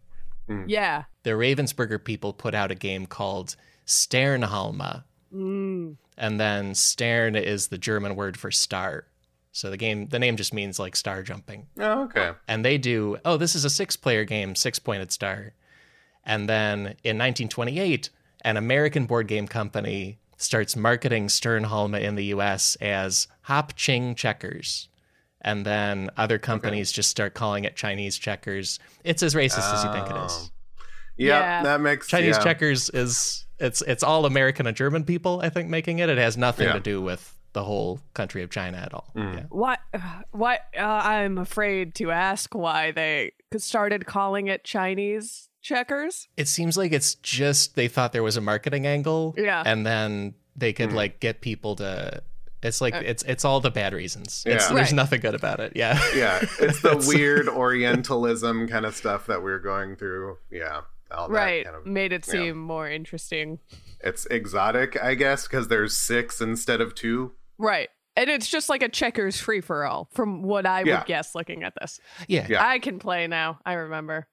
Yeah. 0.67 1.05
The 1.23 1.31
Ravensburger 1.31 2.05
people 2.05 2.33
put 2.33 2.55
out 2.55 2.71
a 2.71 2.77
game 2.77 3.07
called 3.07 3.57
Sternhalma. 3.87 5.05
Mm. 5.35 5.97
And 6.19 6.39
then 6.39 6.75
Stern 6.75 7.35
is 7.35 7.69
the 7.69 7.79
German 7.79 8.15
word 8.15 8.37
for 8.37 8.51
star. 8.51 9.07
So 9.55 9.69
the 9.71 9.77
game 9.77 10.09
the 10.09 10.19
name 10.19 10.37
just 10.37 10.55
means 10.55 10.79
like 10.79 10.97
star 10.97 11.23
jumping 11.23 11.67
Oh, 11.79 12.05
okay. 12.05 12.33
and 12.49 12.65
they 12.65 12.79
do 12.79 13.19
oh 13.25 13.37
this 13.37 13.55
is 13.55 13.65
a 13.65 13.71
six 13.71 13.97
player 13.97 14.25
game 14.25 14.55
six 14.55 14.79
pointed 14.79 15.13
star 15.13 15.53
and 16.25 16.49
then 16.49 16.79
in 17.05 17.19
1928 17.19 18.09
an 18.45 18.57
american 18.57 19.05
board 19.07 19.27
game 19.29 19.47
company 19.47 20.19
starts 20.39 20.75
marketing 20.75 21.27
sternhalma 21.29 22.01
in 22.01 22.15
the 22.15 22.25
us 22.25 22.77
as 22.81 23.29
hop 23.43 23.75
ching 23.77 24.15
checkers 24.15 24.89
and 25.43 25.67
then 25.67 26.09
other 26.17 26.39
companies 26.39 26.91
just 26.91 27.11
start 27.11 27.35
calling 27.35 27.65
it 27.65 27.77
chinese 27.77 28.17
checkers 28.19 28.79
it's 29.05 29.23
as 29.23 29.35
racist 29.35 29.73
as 29.75 29.85
you 29.85 29.93
think 29.93 30.07
it 30.09 30.17
is 30.25 30.33
oh. 30.33 30.49
Yeah, 31.19 31.39
Yeah. 31.41 31.63
that 31.65 31.81
makes 31.83 32.09
chinese 32.09 32.37
yeah. 32.39 32.43
checkers 32.45 32.89
is 32.91 33.45
it's 33.59 33.83
it's 33.83 34.03
all 34.03 34.25
american 34.25 34.67
and 34.67 34.77
german 34.77 35.05
people 35.05 35.41
i 35.43 35.51
think 35.51 35.69
making 35.69 35.99
it 35.99 36.09
it 36.09 36.17
has 36.19 36.37
nothing 36.39 36.69
Yeah. 36.69 36.73
to 36.75 36.81
do 36.81 37.03
with 37.03 37.39
the 37.53 37.65
whole 37.65 38.01
country 38.15 38.43
of 38.43 38.51
china 38.51 38.79
at 38.79 38.93
all 38.95 39.11
mm. 39.15 39.35
yeah. 39.35 39.43
What? 39.51 39.79
What? 40.31 40.61
Uh, 40.77 40.83
I'm 40.83 41.37
afraid 41.39 41.95
to 41.97 42.11
ask 42.11 42.55
why 42.55 42.91
they 42.93 43.33
started 43.57 44.07
calling 44.07 44.47
it 44.49 44.65
Chinese 44.65 45.49
checkers. 45.61 46.29
it 46.37 46.49
seems 46.49 46.77
like 46.77 46.93
it's 46.93 47.15
just 47.17 47.77
they 47.77 47.89
thought 47.89 48.13
there 48.13 48.23
was 48.23 48.37
a 48.37 48.41
marketing 48.41 48.87
angle 48.87 49.35
Yeah. 49.37 49.63
and 49.65 49.85
then 49.87 50.35
they 50.57 50.73
could 50.73 50.91
mm. 50.91 50.95
like 50.95 51.21
get 51.21 51.41
people 51.41 51.77
to 51.77 52.23
it's 52.63 52.81
like 52.81 52.95
uh, 52.95 53.03
it's 53.05 53.23
it's 53.25 53.45
all 53.45 53.61
the 53.61 53.71
bad 53.71 53.93
reasons 53.93 54.45
it's, 54.47 54.69
Yeah. 54.69 54.75
there's 54.75 54.89
Right. 54.89 54.93
nothing 54.95 55.21
good 55.21 55.35
about 55.35 55.61
it 55.61 55.73
yeah 55.77 56.01
Yeah, 56.15 56.41
it's 56.61 56.81
the 56.81 56.97
weird 57.15 57.49
Orientalism 57.49 58.69
kind 58.69 58.87
of 58.87 58.95
stuff 58.97 59.27
that 59.27 59.43
we're 59.43 59.59
going 59.59 59.97
through. 59.97 60.39
Yeah, 60.51 60.83
all 61.11 61.29
that 61.29 61.35
Right. 61.35 61.65
kind 61.65 61.77
of- 61.77 61.87
Made 61.87 62.13
it 62.13 62.25
yeah. 62.27 62.33
seem 62.33 62.59
more 62.59 62.89
interesting. 62.89 63.59
it's 64.01 64.27
exotic, 64.27 65.01
I 65.03 65.15
guess, 65.15 65.47
because 65.47 65.69
there's 65.69 65.97
six 65.97 66.41
instead 66.41 66.81
of 66.81 66.95
two. 66.95 67.33
Right. 67.63 67.89
And 68.17 68.29
it's 68.29 68.49
just 68.49 68.69
like 68.69 68.83
a 68.83 68.89
checkers 68.91 69.41
free 69.41 69.63
for 69.63 69.87
all, 69.87 70.09
from 70.13 70.43
what 70.43 70.67
I 70.67 70.83
Yeah. 70.85 70.99
would 70.99 71.07
guess 71.07 71.35
looking 71.35 71.63
at 71.63 71.73
this. 71.81 71.99
yeah 72.29 72.47
Yeah. 72.51 72.67
I 72.67 72.79
can 72.81 72.99
play 72.99 73.27
now. 73.29 73.61
I 73.65 73.73
remember. 73.75 74.27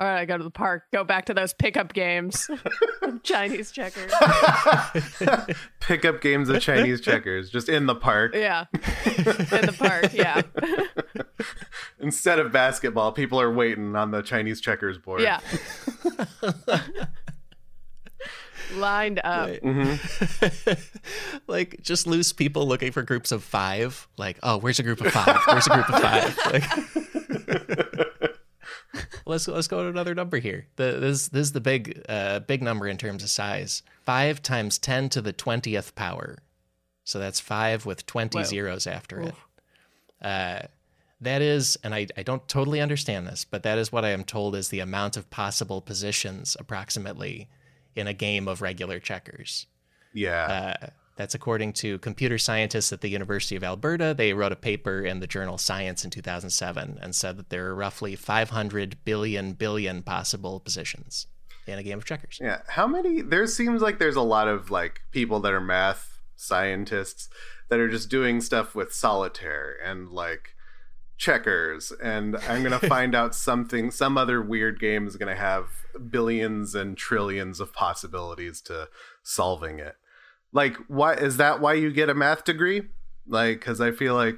All 0.00 0.06
right, 0.06 0.20
I 0.20 0.24
go 0.24 0.38
to 0.38 0.42
the 0.42 0.50
park, 0.50 0.84
go 0.94 1.04
back 1.04 1.26
to 1.26 1.34
those 1.34 1.52
pickup 1.52 1.92
games. 1.92 2.48
Chinese 3.22 3.70
checkers. 3.70 4.10
Pickup 5.80 6.22
games 6.22 6.48
of 6.48 6.62
Chinese 6.62 7.02
checkers 7.02 7.50
just 7.50 7.68
in 7.68 7.84
the 7.84 7.94
park. 7.94 8.34
Yeah. 8.34 8.64
In 8.72 9.24
the 9.66 9.74
park, 9.78 10.14
yeah. 10.14 10.40
Instead 11.98 12.38
of 12.38 12.50
basketball, 12.50 13.12
people 13.12 13.38
are 13.38 13.52
waiting 13.52 13.94
on 13.94 14.10
the 14.10 14.22
Chinese 14.22 14.60
checkers 14.62 14.96
board. 14.96 15.20
Yeah. 15.20 15.40
Lined 18.74 19.20
up. 19.22 19.50
like 21.46 21.80
just 21.82 22.06
loose 22.06 22.32
people 22.32 22.66
looking 22.66 22.92
for 22.92 23.02
groups 23.02 23.32
of 23.32 23.42
five. 23.42 24.08
Like 24.16 24.38
oh 24.42 24.58
where's 24.58 24.78
a 24.78 24.82
group 24.82 25.00
of 25.00 25.12
five? 25.12 25.38
Where's 25.46 25.66
a 25.66 25.70
group 25.70 25.88
of 25.88 26.00
five? 26.00 26.38
Like 26.50 26.64
let's 29.26 29.46
let's 29.46 29.68
go 29.68 29.82
to 29.82 29.88
another 29.88 30.14
number 30.14 30.38
here. 30.38 30.66
The, 30.76 30.98
this 31.00 31.28
this 31.28 31.42
is 31.42 31.52
the 31.52 31.60
big 31.60 32.02
uh 32.08 32.40
big 32.40 32.62
number 32.62 32.86
in 32.88 32.96
terms 32.96 33.22
of 33.22 33.30
size. 33.30 33.82
Five 34.04 34.42
times 34.42 34.78
10 34.78 35.10
to 35.10 35.22
the 35.22 35.32
20th 35.32 35.94
power. 35.94 36.38
So 37.04 37.18
that's 37.18 37.40
five 37.40 37.86
with 37.86 38.06
20 38.06 38.38
Whoa. 38.38 38.44
zeros 38.44 38.86
after 38.86 39.20
it. 39.20 39.34
Uh 40.20 40.62
that 41.20 41.42
is 41.42 41.78
and 41.84 41.94
I, 41.94 42.06
I 42.16 42.22
don't 42.22 42.46
totally 42.48 42.80
understand 42.80 43.26
this 43.26 43.44
but 43.44 43.62
that 43.62 43.78
is 43.78 43.92
what 43.92 44.04
i 44.04 44.10
am 44.10 44.24
told 44.24 44.56
is 44.56 44.70
the 44.70 44.80
amount 44.80 45.16
of 45.16 45.28
possible 45.30 45.80
positions 45.82 46.56
approximately 46.58 47.48
in 47.96 48.06
a 48.06 48.14
game 48.14 48.48
of 48.48 48.62
regular 48.62 48.98
checkers 49.00 49.66
Yeah. 50.14 50.76
uh, 50.82 50.86
That's 51.16 51.34
according 51.34 51.74
to 51.74 51.98
computer 51.98 52.38
scientists 52.38 52.92
at 52.92 53.00
the 53.02 53.08
University 53.08 53.56
of 53.56 53.62
Alberta. 53.64 54.14
They 54.16 54.32
wrote 54.32 54.52
a 54.52 54.56
paper 54.56 55.02
in 55.02 55.20
the 55.20 55.26
journal 55.26 55.58
Science 55.58 56.04
in 56.04 56.10
2007 56.10 56.98
and 57.02 57.14
said 57.14 57.36
that 57.36 57.50
there 57.50 57.66
are 57.66 57.74
roughly 57.74 58.16
500 58.16 59.04
billion 59.04 59.52
billion 59.52 60.02
possible 60.02 60.60
positions 60.60 61.26
in 61.66 61.78
a 61.78 61.82
game 61.82 61.98
of 61.98 62.04
checkers. 62.06 62.38
Yeah. 62.40 62.62
How 62.68 62.86
many? 62.86 63.20
There 63.20 63.46
seems 63.46 63.82
like 63.82 63.98
there's 63.98 64.16
a 64.16 64.22
lot 64.22 64.48
of 64.48 64.70
like 64.70 65.02
people 65.10 65.40
that 65.40 65.52
are 65.52 65.60
math 65.60 66.18
scientists 66.36 67.28
that 67.68 67.78
are 67.78 67.88
just 67.88 68.08
doing 68.08 68.40
stuff 68.40 68.74
with 68.74 68.92
solitaire 68.94 69.76
and 69.84 70.08
like 70.10 70.54
checkers 71.18 71.92
and 72.02 72.34
i'm 72.48 72.62
going 72.64 72.72
to 72.80 72.88
find 72.88 73.14
out 73.14 73.34
something 73.34 73.90
some 73.90 74.16
other 74.16 74.40
weird 74.40 74.80
game 74.80 75.06
is 75.06 75.16
going 75.16 75.28
to 75.28 75.38
have 75.40 75.66
billions 76.10 76.74
and 76.74 76.96
trillions 76.96 77.60
of 77.60 77.72
possibilities 77.72 78.60
to 78.62 78.88
solving 79.22 79.78
it. 79.78 79.96
Like 80.52 80.76
why 80.88 81.14
is 81.14 81.36
that 81.36 81.60
why 81.60 81.74
you 81.74 81.92
get 81.92 82.08
a 82.08 82.14
math 82.14 82.44
degree? 82.44 82.82
Like 83.26 83.60
cuz 83.60 83.80
i 83.80 83.90
feel 83.92 84.14
like 84.14 84.36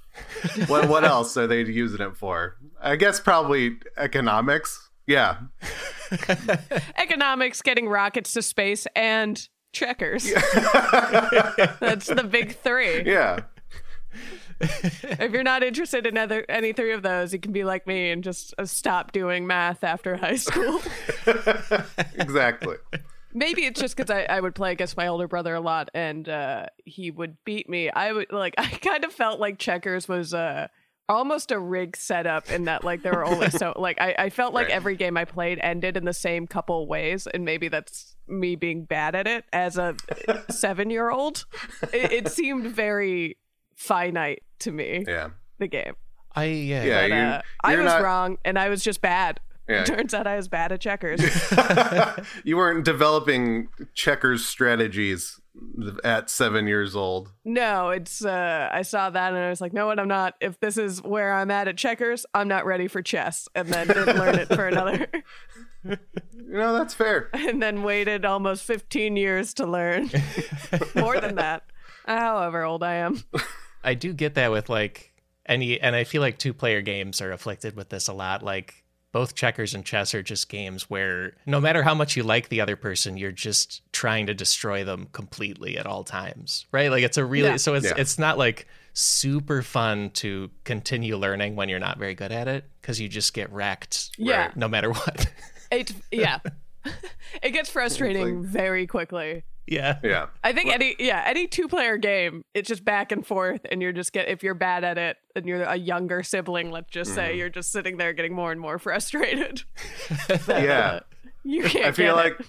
what 0.66 0.88
what 0.88 1.04
else 1.04 1.36
are 1.36 1.46
they 1.46 1.62
using 1.62 2.00
it 2.00 2.16
for? 2.16 2.56
I 2.80 2.96
guess 2.96 3.20
probably 3.20 3.78
economics. 3.96 4.90
Yeah. 5.06 5.38
Economics, 6.96 7.62
getting 7.62 7.88
rockets 7.88 8.32
to 8.34 8.42
space, 8.42 8.86
and 8.94 9.48
checkers. 9.72 10.24
That's 10.52 12.06
the 12.06 12.26
big 12.30 12.56
three. 12.58 13.02
yeah 13.04 13.40
If 14.62 15.32
you're 15.32 15.42
not 15.42 15.62
interested 15.62 16.06
in 16.06 16.16
other 16.16 16.44
any 16.48 16.72
three 16.72 16.92
of 16.92 17.02
those, 17.02 17.32
you 17.32 17.38
can 17.40 17.52
be 17.52 17.64
like 17.64 17.86
me 17.86 18.10
and 18.10 18.22
just 18.22 18.54
uh, 18.58 18.64
stop 18.64 19.12
doing 19.12 19.46
math 19.46 19.82
after 19.84 20.16
high 20.16 20.36
school. 20.36 20.80
exactly 22.14 22.76
Maybe 23.34 23.64
it's 23.64 23.80
just 23.80 23.96
because 23.96 24.10
I, 24.10 24.24
I 24.24 24.40
would 24.40 24.54
play 24.54 24.72
against 24.72 24.94
my 24.96 25.06
older 25.06 25.26
brother 25.26 25.54
a 25.54 25.60
lot 25.60 25.88
and 25.94 26.28
uh, 26.28 26.66
he 26.84 27.10
would 27.10 27.38
beat 27.46 27.66
me. 27.66 27.88
I 27.88 28.12
would 28.12 28.30
like 28.30 28.54
I 28.58 28.68
kind 28.68 29.04
of 29.04 29.12
felt 29.12 29.40
like 29.40 29.58
checkers 29.58 30.06
was 30.06 30.34
uh, 30.34 30.68
almost 31.08 31.50
a 31.50 31.58
rig 31.58 31.96
setup 31.96 32.50
in 32.50 32.64
that 32.64 32.84
like 32.84 33.02
there 33.02 33.12
were 33.12 33.24
only 33.24 33.48
so 33.48 33.72
like 33.78 33.98
I, 34.02 34.14
I 34.18 34.30
felt 34.30 34.52
like 34.52 34.66
Right. 34.66 34.74
every 34.74 34.96
game 34.96 35.16
I 35.16 35.24
played 35.24 35.58
ended 35.62 35.96
in 35.96 36.04
the 36.04 36.12
same 36.12 36.46
couple 36.46 36.86
ways 36.86 37.26
and 37.26 37.42
maybe 37.44 37.68
that's 37.68 38.16
me 38.28 38.54
being 38.54 38.84
bad 38.84 39.14
at 39.14 39.26
it 39.26 39.46
as 39.50 39.78
a 39.78 39.96
seven 40.50 40.90
year 40.90 41.08
old. 41.10 41.46
It, 41.92 42.12
it 42.12 42.28
seemed 42.28 42.66
very 42.66 43.38
finite 43.76 44.42
to 44.60 44.70
me 44.72 45.04
yeah 45.06 45.30
the 45.58 45.66
game. 45.68 45.94
I 46.34 46.44
yeah. 46.44 46.82
Yeah, 46.84 47.00
But, 47.02 47.08
you- 47.14 47.22
uh, 47.22 47.42
I 47.62 47.72
you're 47.72 47.82
was 47.84 47.92
not- 47.92 48.02
wrong 48.02 48.38
and 48.44 48.58
I 48.58 48.68
was 48.68 48.82
just 48.82 49.00
bad. 49.00 49.38
Yeah. 49.68 49.84
Turns 49.84 50.12
out 50.12 50.26
I 50.26 50.36
was 50.36 50.48
bad 50.48 50.72
at 50.72 50.80
checkers. 50.80 51.20
you 52.44 52.56
weren't 52.56 52.84
developing 52.84 53.68
checkers 53.94 54.44
strategies 54.44 55.38
at 56.02 56.30
seven 56.30 56.66
years 56.66 56.96
old. 56.96 57.30
No, 57.44 57.90
it's 57.90 58.24
uh 58.24 58.68
I 58.72 58.82
saw 58.82 59.10
that 59.10 59.34
and 59.34 59.38
I 59.42 59.50
was 59.50 59.60
like, 59.60 59.72
no 59.72 59.86
what 59.86 60.00
I'm 60.00 60.08
not 60.08 60.34
if 60.40 60.58
this 60.60 60.76
is 60.78 61.00
where 61.02 61.32
I'm 61.34 61.50
at 61.50 61.68
at 61.68 61.76
checkers, 61.76 62.26
I'm 62.34 62.48
not 62.48 62.66
ready 62.66 62.88
for 62.88 63.02
chess. 63.02 63.46
And 63.54 63.68
then 63.68 63.86
didn't 63.86 64.16
learn 64.18 64.34
it 64.36 64.48
for 64.48 64.66
another 64.66 65.06
You 65.84 65.96
know, 66.58 66.72
that's 66.74 66.94
fair. 66.94 67.28
and 67.34 67.62
then 67.62 67.82
waited 67.82 68.24
almost 68.24 68.64
fifteen 68.64 69.16
years 69.16 69.54
to 69.54 69.66
learn. 69.66 70.10
More 70.94 71.20
than 71.20 71.36
that. 71.36 71.64
However 72.06 72.64
old 72.64 72.82
I 72.82 72.94
am. 72.94 73.22
I 73.84 73.94
do 73.94 74.12
get 74.12 74.34
that 74.34 74.50
with 74.50 74.68
like 74.68 75.12
any, 75.46 75.80
and 75.80 75.94
I 75.96 76.04
feel 76.04 76.20
like 76.22 76.38
two 76.38 76.54
player 76.54 76.80
games 76.82 77.20
are 77.20 77.32
afflicted 77.32 77.76
with 77.76 77.88
this 77.88 78.08
a 78.08 78.12
lot. 78.12 78.42
Like 78.42 78.84
both 79.12 79.34
checkers 79.34 79.74
and 79.74 79.84
chess 79.84 80.14
are 80.14 80.22
just 80.22 80.48
games 80.48 80.88
where 80.88 81.34
no 81.44 81.60
matter 81.60 81.82
how 81.82 81.94
much 81.94 82.16
you 82.16 82.22
like 82.22 82.48
the 82.48 82.60
other 82.60 82.76
person, 82.76 83.16
you're 83.16 83.30
just 83.32 83.82
trying 83.92 84.26
to 84.26 84.34
destroy 84.34 84.84
them 84.84 85.08
completely 85.12 85.76
at 85.76 85.84
all 85.86 86.04
times, 86.04 86.64
right? 86.72 86.90
Like 86.90 87.02
it's 87.02 87.18
a 87.18 87.24
really 87.24 87.48
Yeah. 87.50 87.56
so 87.56 87.74
it's 87.74 87.86
Yeah. 87.86 87.94
it's 87.98 88.18
not 88.18 88.38
like 88.38 88.66
super 88.94 89.62
fun 89.62 90.10
to 90.10 90.50
continue 90.64 91.16
learning 91.16 91.56
when 91.56 91.68
you're 91.68 91.78
not 91.78 91.98
very 91.98 92.14
good 92.14 92.30
at 92.32 92.46
it 92.48 92.64
because 92.80 93.00
you 93.00 93.08
just 93.08 93.34
get 93.34 93.50
wrecked, 93.52 94.10
Yeah. 94.16 94.50
no 94.54 94.68
matter 94.68 94.90
what. 94.92 95.26
It 95.72 95.90
yeah. 96.10 96.38
it 97.42 97.50
gets 97.52 97.70
frustrating 97.70 98.42
like- 98.42 98.48
very 98.50 98.86
quickly. 98.86 99.42
Yeah, 99.66 99.98
Yeah. 100.02 100.26
I 100.44 100.52
think 100.52 100.72
any 100.72 100.96
yeah, 100.98 101.22
any 101.26 101.46
two 101.46 101.68
player 101.68 101.96
game, 101.96 102.44
it's 102.54 102.68
just 102.68 102.84
back 102.84 103.12
and 103.12 103.26
forth 103.26 103.60
and 103.70 103.80
you're 103.80 103.92
just 103.92 104.12
get 104.12 104.28
if 104.28 104.42
you're 104.42 104.54
bad 104.54 104.84
at 104.84 104.98
it 104.98 105.16
and 105.36 105.46
you're 105.46 105.62
a 105.62 105.76
younger 105.76 106.22
sibling, 106.22 106.70
let's 106.70 106.90
just 106.90 107.10
Mm-hmm. 107.10 107.16
say, 107.16 107.36
you're 107.38 107.48
just 107.48 107.70
sitting 107.72 107.96
there 107.96 108.12
getting 108.12 108.34
more 108.34 108.52
and 108.52 108.60
more 108.60 108.78
frustrated. 108.80 109.62
Yeah. 110.48 111.00
You 111.44 111.64
can't 111.64 111.86
I 111.86 111.90
feel 111.92 112.14
get 112.14 112.24
like 112.24 112.40
it. 112.40 112.46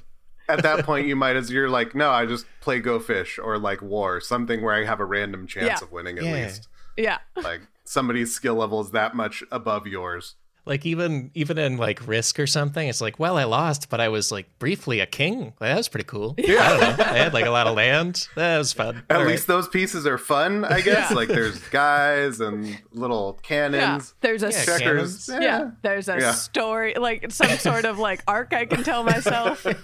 at 0.48 0.62
that 0.62 0.86
point 0.86 1.08
you 1.08 1.16
might 1.16 1.36
as 1.36 1.50
you're 1.50 1.68
like, 1.70 1.96
no, 1.96 2.12
I 2.12 2.28
just 2.28 2.46
play 2.62 2.80
Go 2.80 3.00
Fish 3.00 3.40
or 3.40 3.58
like 3.58 3.82
War, 3.82 4.22
something 4.22 4.62
where 4.62 4.76
I 4.76 4.86
have 4.86 5.00
a 5.00 5.06
random 5.06 5.48
chance 5.48 5.66
Yeah. 5.66 5.80
of 5.82 5.92
winning 5.92 6.20
at 6.20 6.24
Yeah. 6.26 6.32
least. 6.34 6.68
Yeah. 6.96 7.18
Like 7.36 7.62
somebody's 7.86 8.36
skill 8.36 8.54
level 8.54 8.80
is 8.82 8.92
that 8.92 9.16
much 9.16 9.44
above 9.52 9.88
yours. 9.88 10.36
Like 10.66 10.86
even 10.86 11.30
even 11.34 11.58
in 11.58 11.78
like 11.78 12.08
Risk 12.08 12.40
or 12.40 12.48
something, 12.48 12.88
it's 12.88 13.02
like, 13.02 13.20
well, 13.20 13.38
I 13.38 13.44
lost, 13.44 13.90
but 13.90 14.00
I 14.00 14.08
was 14.10 14.32
like 14.32 14.48
briefly 14.60 15.02
a 15.02 15.06
king. 15.06 15.54
That 15.60 15.76
was 15.76 15.90
pretty 15.90 16.06
cool. 16.06 16.36
I 16.40 16.42
don't 16.42 16.98
know. 16.98 17.04
I 17.06 17.18
had 17.18 17.34
like 17.34 17.46
a 17.46 17.50
lot 17.50 17.68
of 17.68 17.76
land. 17.76 18.28
That 18.36 18.58
was 18.58 18.72
fun. 18.72 19.04
At 19.10 19.18
All 19.18 19.24
right. 19.24 19.32
least 19.32 19.48
those 19.48 19.68
pieces 19.68 20.08
are 20.08 20.18
fun, 20.18 20.64
I 20.64 20.80
guess. 20.82 21.10
Yeah. 21.10 21.16
Like 21.16 21.28
there's 21.28 21.60
guys 21.70 22.40
and 22.40 22.78
little 22.94 23.40
cannons 23.44 23.76
Yeah. 23.76 24.00
There's 24.22 24.44
a 24.44 24.52
Yeah, 24.52 24.64
checkers. 24.66 25.26
cannons. 25.26 25.30
yeah, 25.44 25.72
there's 25.82 26.08
a 26.08 26.18
Yeah. 26.20 26.32
story 26.32 26.94
like 26.96 27.32
some 27.32 27.58
sort 27.58 27.84
of 27.86 28.00
like 28.00 28.24
arc 28.28 28.54
I 28.54 28.66
can 28.66 28.84
tell 28.84 29.04
myself. 29.04 29.66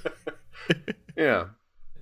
Yeah. 1.17 1.45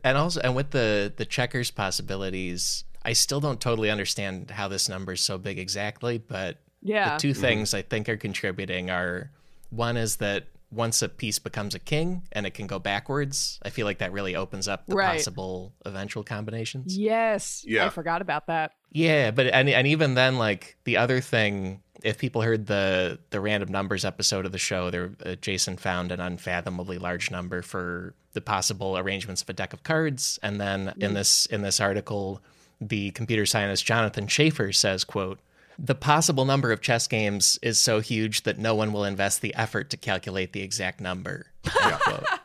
and 0.03 0.17
also 0.17 0.39
and 0.41 0.55
with 0.55 0.69
the 0.71 1.11
the 1.15 1.25
checkers 1.25 1.71
possibilities 1.71 2.83
i 3.03 3.13
still 3.13 3.39
don't 3.39 3.59
totally 3.59 3.89
understand 3.89 4.51
how 4.51 4.67
this 4.67 4.87
number 4.87 5.13
is 5.13 5.21
so 5.21 5.37
big 5.39 5.57
exactly 5.57 6.17
but 6.19 6.57
Yeah. 6.87 7.15
the 7.17 7.19
2 7.21 7.33
things 7.33 7.73
i 7.73 7.81
think 7.81 8.07
are 8.09 8.17
contributing 8.17 8.89
are 8.89 9.29
one 9.69 9.97
is 9.97 10.17
that 10.17 10.45
once 10.71 11.01
a 11.01 11.07
piece 11.07 11.39
becomes 11.39 11.73
a 11.75 11.79
king 11.79 12.23
and 12.33 12.45
it 12.45 12.53
can 12.53 12.67
go 12.67 12.79
backwards 12.79 13.59
i 13.63 13.69
feel 13.69 13.85
like 13.85 13.99
that 13.99 14.11
really 14.11 14.35
opens 14.35 14.67
up 14.67 14.85
the 14.87 14.95
Right. 14.95 15.17
possible 15.17 15.73
eventual 15.85 16.23
combinations 16.23 16.97
Yes. 16.97 17.63
Yeah. 17.67 17.85
I 17.85 17.89
forgot 17.89 18.21
about 18.21 18.47
that. 18.47 18.71
yeah 18.91 19.31
but 19.31 19.47
and, 19.47 19.69
and 19.69 19.87
even 19.87 20.15
then 20.15 20.37
like 20.37 20.75
the 20.83 20.97
other 20.97 21.21
thing 21.21 21.81
if 22.03 22.17
people 22.19 22.41
heard 22.43 22.67
the 22.67 23.17
the 23.31 23.39
random 23.39 23.71
numbers 23.71 24.03
episode 24.05 24.45
of 24.45 24.51
the 24.51 24.57
show 24.57 24.89
there 24.89 25.11
uh, 25.25 25.35
jason 25.35 25.77
found 25.77 26.11
an 26.11 26.19
unfathomably 26.19 26.97
large 26.97 27.31
number 27.31 27.61
for 27.61 28.13
the 28.33 28.41
possible 28.41 28.97
arrangements 28.97 29.41
of 29.41 29.49
a 29.49 29.53
deck 29.53 29.73
of 29.73 29.83
cards 29.83 30.37
and 30.43 30.59
then 30.61 30.93
in 30.99 31.13
this 31.13 31.45
in 31.47 31.61
this 31.63 31.79
article 31.79 32.41
the 32.81 33.09
computer 33.11 33.45
scientist 33.45 33.85
jonathan 33.85 34.27
schaeffer 34.27 34.71
says 34.73 35.03
quote 35.03 35.39
the 35.79 35.95
possible 35.95 36.45
number 36.45 36.71
of 36.71 36.81
chess 36.81 37.07
games 37.07 37.59
is 37.61 37.77
so 37.79 37.99
huge 37.99 38.43
that 38.43 38.57
no 38.57 38.73
one 38.75 38.91
will 38.91 39.03
invest 39.03 39.41
the 39.41 39.53
effort 39.55 39.89
to 39.91 39.97
calculate 39.97 40.53
the 40.53 40.61
exact 40.61 40.99
number 41.01 41.47
end. 41.83 42.25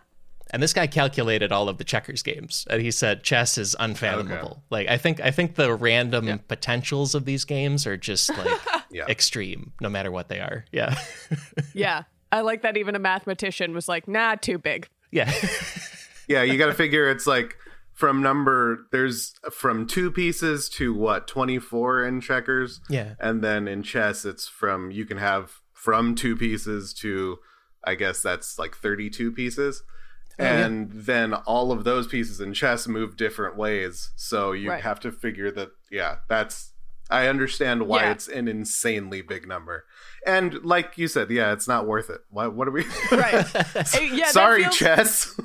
And 0.54 0.62
this 0.62 0.74
guy 0.74 0.86
calculated 0.86 1.50
all 1.50 1.70
of 1.70 1.78
the 1.78 1.84
checkers 1.84 2.22
games, 2.22 2.66
and 2.68 2.82
he 2.82 2.90
said 2.90 3.22
chess 3.22 3.56
is 3.56 3.74
unfathomable. 3.80 4.62
Like 4.68 4.86
I 4.86 4.98
think 4.98 5.18
I 5.18 5.30
think 5.30 5.54
the 5.54 5.72
random 5.74 6.40
potentials 6.46 7.14
of 7.14 7.24
these 7.24 7.46
games 7.46 7.86
are 7.86 7.96
just 7.96 8.28
like 8.36 8.60
Yeah. 8.90 9.06
extreme, 9.08 9.72
no 9.80 9.88
matter 9.88 10.10
what 10.10 10.28
they 10.28 10.40
are. 10.40 10.66
Yeah, 10.70 10.94
Yeah. 11.74 12.02
I 12.30 12.42
like 12.42 12.60
that 12.62 12.76
even 12.76 12.94
a 12.94 12.98
mathematician 12.98 13.72
was 13.72 13.88
like, 13.88 14.06
nah, 14.06 14.34
too 14.34 14.58
big. 14.58 14.88
yeah, 15.10 15.32
Yeah, 16.28 16.42
you 16.42 16.58
got 16.58 16.66
to 16.66 16.74
figure 16.74 17.08
it's 17.10 17.26
like 17.26 17.56
from 18.02 18.20
number 18.20 18.88
there's 18.90 19.32
from 19.52 19.86
two 19.86 20.10
pieces 20.10 20.68
to 20.68 20.92
what 20.92 21.28
24 21.28 22.04
in 22.04 22.20
checkers 22.20 22.80
yeah. 22.90 23.14
and 23.20 23.44
then 23.44 23.68
in 23.68 23.80
chess 23.80 24.24
it's 24.24 24.48
from 24.48 24.90
you 24.90 25.04
can 25.04 25.18
have 25.18 25.60
from 25.72 26.16
two 26.16 26.34
pieces 26.34 26.92
to 26.92 27.38
i 27.84 27.94
guess 27.94 28.20
that's 28.20 28.58
like 28.58 28.74
32 28.76 29.30
pieces 29.30 29.84
Oh, 30.36 30.44
and 30.44 30.90
then 30.92 31.32
all 31.32 31.70
of 31.70 31.84
those 31.84 32.08
pieces 32.08 32.40
in 32.40 32.54
chess 32.54 32.88
move 32.88 33.16
different 33.16 33.56
ways 33.56 34.10
so 34.16 34.50
you 34.50 34.70
Right. 34.70 34.82
have 34.82 34.98
to 35.00 35.12
figure 35.12 35.52
that 35.52 35.68
yeah 35.88 36.16
that's 36.28 36.72
i 37.08 37.28
understand 37.28 37.86
why 37.86 38.02
Yeah. 38.02 38.10
it's 38.10 38.26
an 38.26 38.48
insanely 38.48 39.22
big 39.22 39.46
number 39.46 39.84
and 40.26 40.64
like 40.64 40.98
you 40.98 41.06
said 41.06 41.30
yeah 41.30 41.52
it's 41.52 41.68
not 41.68 41.86
worth 41.86 42.10
it 42.10 42.22
what, 42.30 42.52
what 42.52 42.66
are 42.66 42.72
we 42.72 42.84
Right. 43.12 43.46
Yeah, 44.12 44.26
sorry 44.32 44.62
feels- 44.64 44.76
chess 44.76 45.40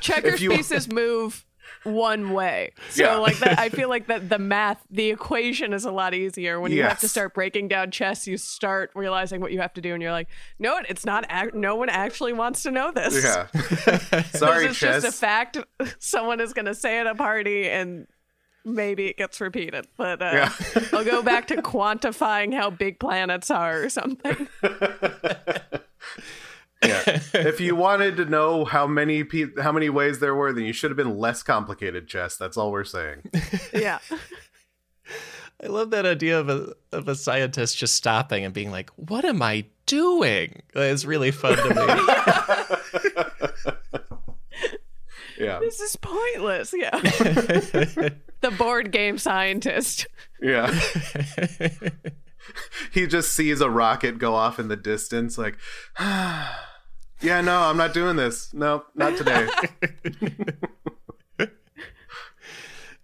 checkers 0.00 0.42
you- 0.42 0.50
pieces 0.50 0.92
move 0.92 1.42
one 1.84 2.32
way. 2.32 2.72
So 2.90 3.02
Yeah. 3.04 3.16
like 3.16 3.38
that 3.38 3.58
I 3.58 3.68
feel 3.68 3.88
like 3.94 4.06
that 4.08 4.28
the 4.28 4.38
math, 4.38 4.82
the 4.90 5.10
equation 5.10 5.72
is 5.72 5.84
a 5.84 5.90
lot 5.92 6.14
easier 6.14 6.58
when 6.60 6.72
you 6.72 6.82
have 6.82 6.98
to 7.00 7.08
start 7.08 7.34
breaking 7.34 7.68
down 7.68 7.90
chess, 7.90 8.26
you 8.26 8.36
start 8.36 8.90
realizing 8.94 9.40
what 9.40 9.52
you 9.52 9.60
have 9.60 9.72
to 9.74 9.80
do 9.80 9.92
and 9.94 10.02
you're 10.02 10.12
like, 10.12 10.28
"No, 10.58 10.78
it's 10.88 11.04
not 11.04 11.24
ac- 11.30 11.50
no 11.54 11.76
one 11.76 11.88
actually 11.88 12.32
wants 12.32 12.62
to 12.64 12.70
know 12.70 12.90
this." 12.92 13.22
yeah 13.22 13.46
sorry 14.32 14.66
this 14.68 14.72
is 14.72 14.78
chess 14.78 15.02
just 15.02 15.06
a 15.16 15.18
fact 15.18 15.58
someone 15.98 16.40
is 16.40 16.52
going 16.52 16.66
to 16.66 16.74
say 16.74 16.98
at 16.98 17.06
a 17.06 17.14
party 17.14 17.68
and 17.68 18.06
maybe 18.64 19.06
it 19.08 19.18
gets 19.18 19.40
repeated. 19.42 19.86
But 19.98 20.22
uh, 20.22 20.30
Yeah. 20.32 20.52
I'll 20.94 21.04
go 21.04 21.22
back 21.22 21.46
to 21.48 21.56
quantifying 21.56 22.54
how 22.54 22.70
big 22.70 22.98
planets 22.98 23.50
are 23.50 23.82
or 23.82 23.88
something. 23.90 24.48
Yeah. 26.88 27.20
if 27.34 27.60
you 27.60 27.76
wanted 27.76 28.16
to 28.18 28.24
know 28.24 28.64
how 28.64 28.86
many 28.86 29.24
pe- 29.24 29.60
how 29.60 29.72
many 29.72 29.88
ways 29.88 30.18
there 30.20 30.34
were, 30.34 30.52
then 30.52 30.64
you 30.64 30.72
should 30.72 30.90
have 30.90 30.96
been 30.96 31.18
less 31.18 31.42
complicated 31.42 32.06
chess. 32.08 32.36
That's 32.36 32.56
all 32.56 32.70
we're 32.72 32.84
saying. 32.84 33.22
Yeah. 33.72 33.98
I 35.62 35.66
love 35.66 35.90
that 35.90 36.06
idea 36.06 36.38
of 36.38 36.48
a 36.48 36.74
of 36.92 37.08
a 37.08 37.14
scientist 37.14 37.78
just 37.78 37.94
stopping 37.94 38.44
and 38.44 38.52
being 38.52 38.70
like, 38.70 38.90
"What 38.96 39.24
am 39.24 39.42
I 39.42 39.66
doing?" 39.86 40.62
It's 40.74 41.04
really 41.04 41.30
fun 41.30 41.56
to 41.56 41.74
me. 41.74 43.72
Yeah. 45.38 45.58
This 45.58 45.80
is 45.80 45.96
pointless. 45.96 46.72
Yeah. 46.76 46.90
the 47.00 48.50
board 48.56 48.92
game 48.92 49.18
scientist. 49.18 50.06
Yeah. 50.40 50.72
he 52.92 53.06
just 53.06 53.32
sees 53.32 53.60
a 53.60 53.70
rocket 53.70 54.18
go 54.18 54.34
off 54.34 54.58
in 54.58 54.68
the 54.68 54.76
distance, 54.76 55.36
like, 55.38 55.56
ah. 55.98 56.73
Yeah, 57.24 57.40
no, 57.40 57.58
I'm 57.62 57.76
not 57.76 57.94
doing 57.94 58.16
this. 58.16 58.52
No, 58.52 58.84
not 58.94 59.16
today. 59.16 59.48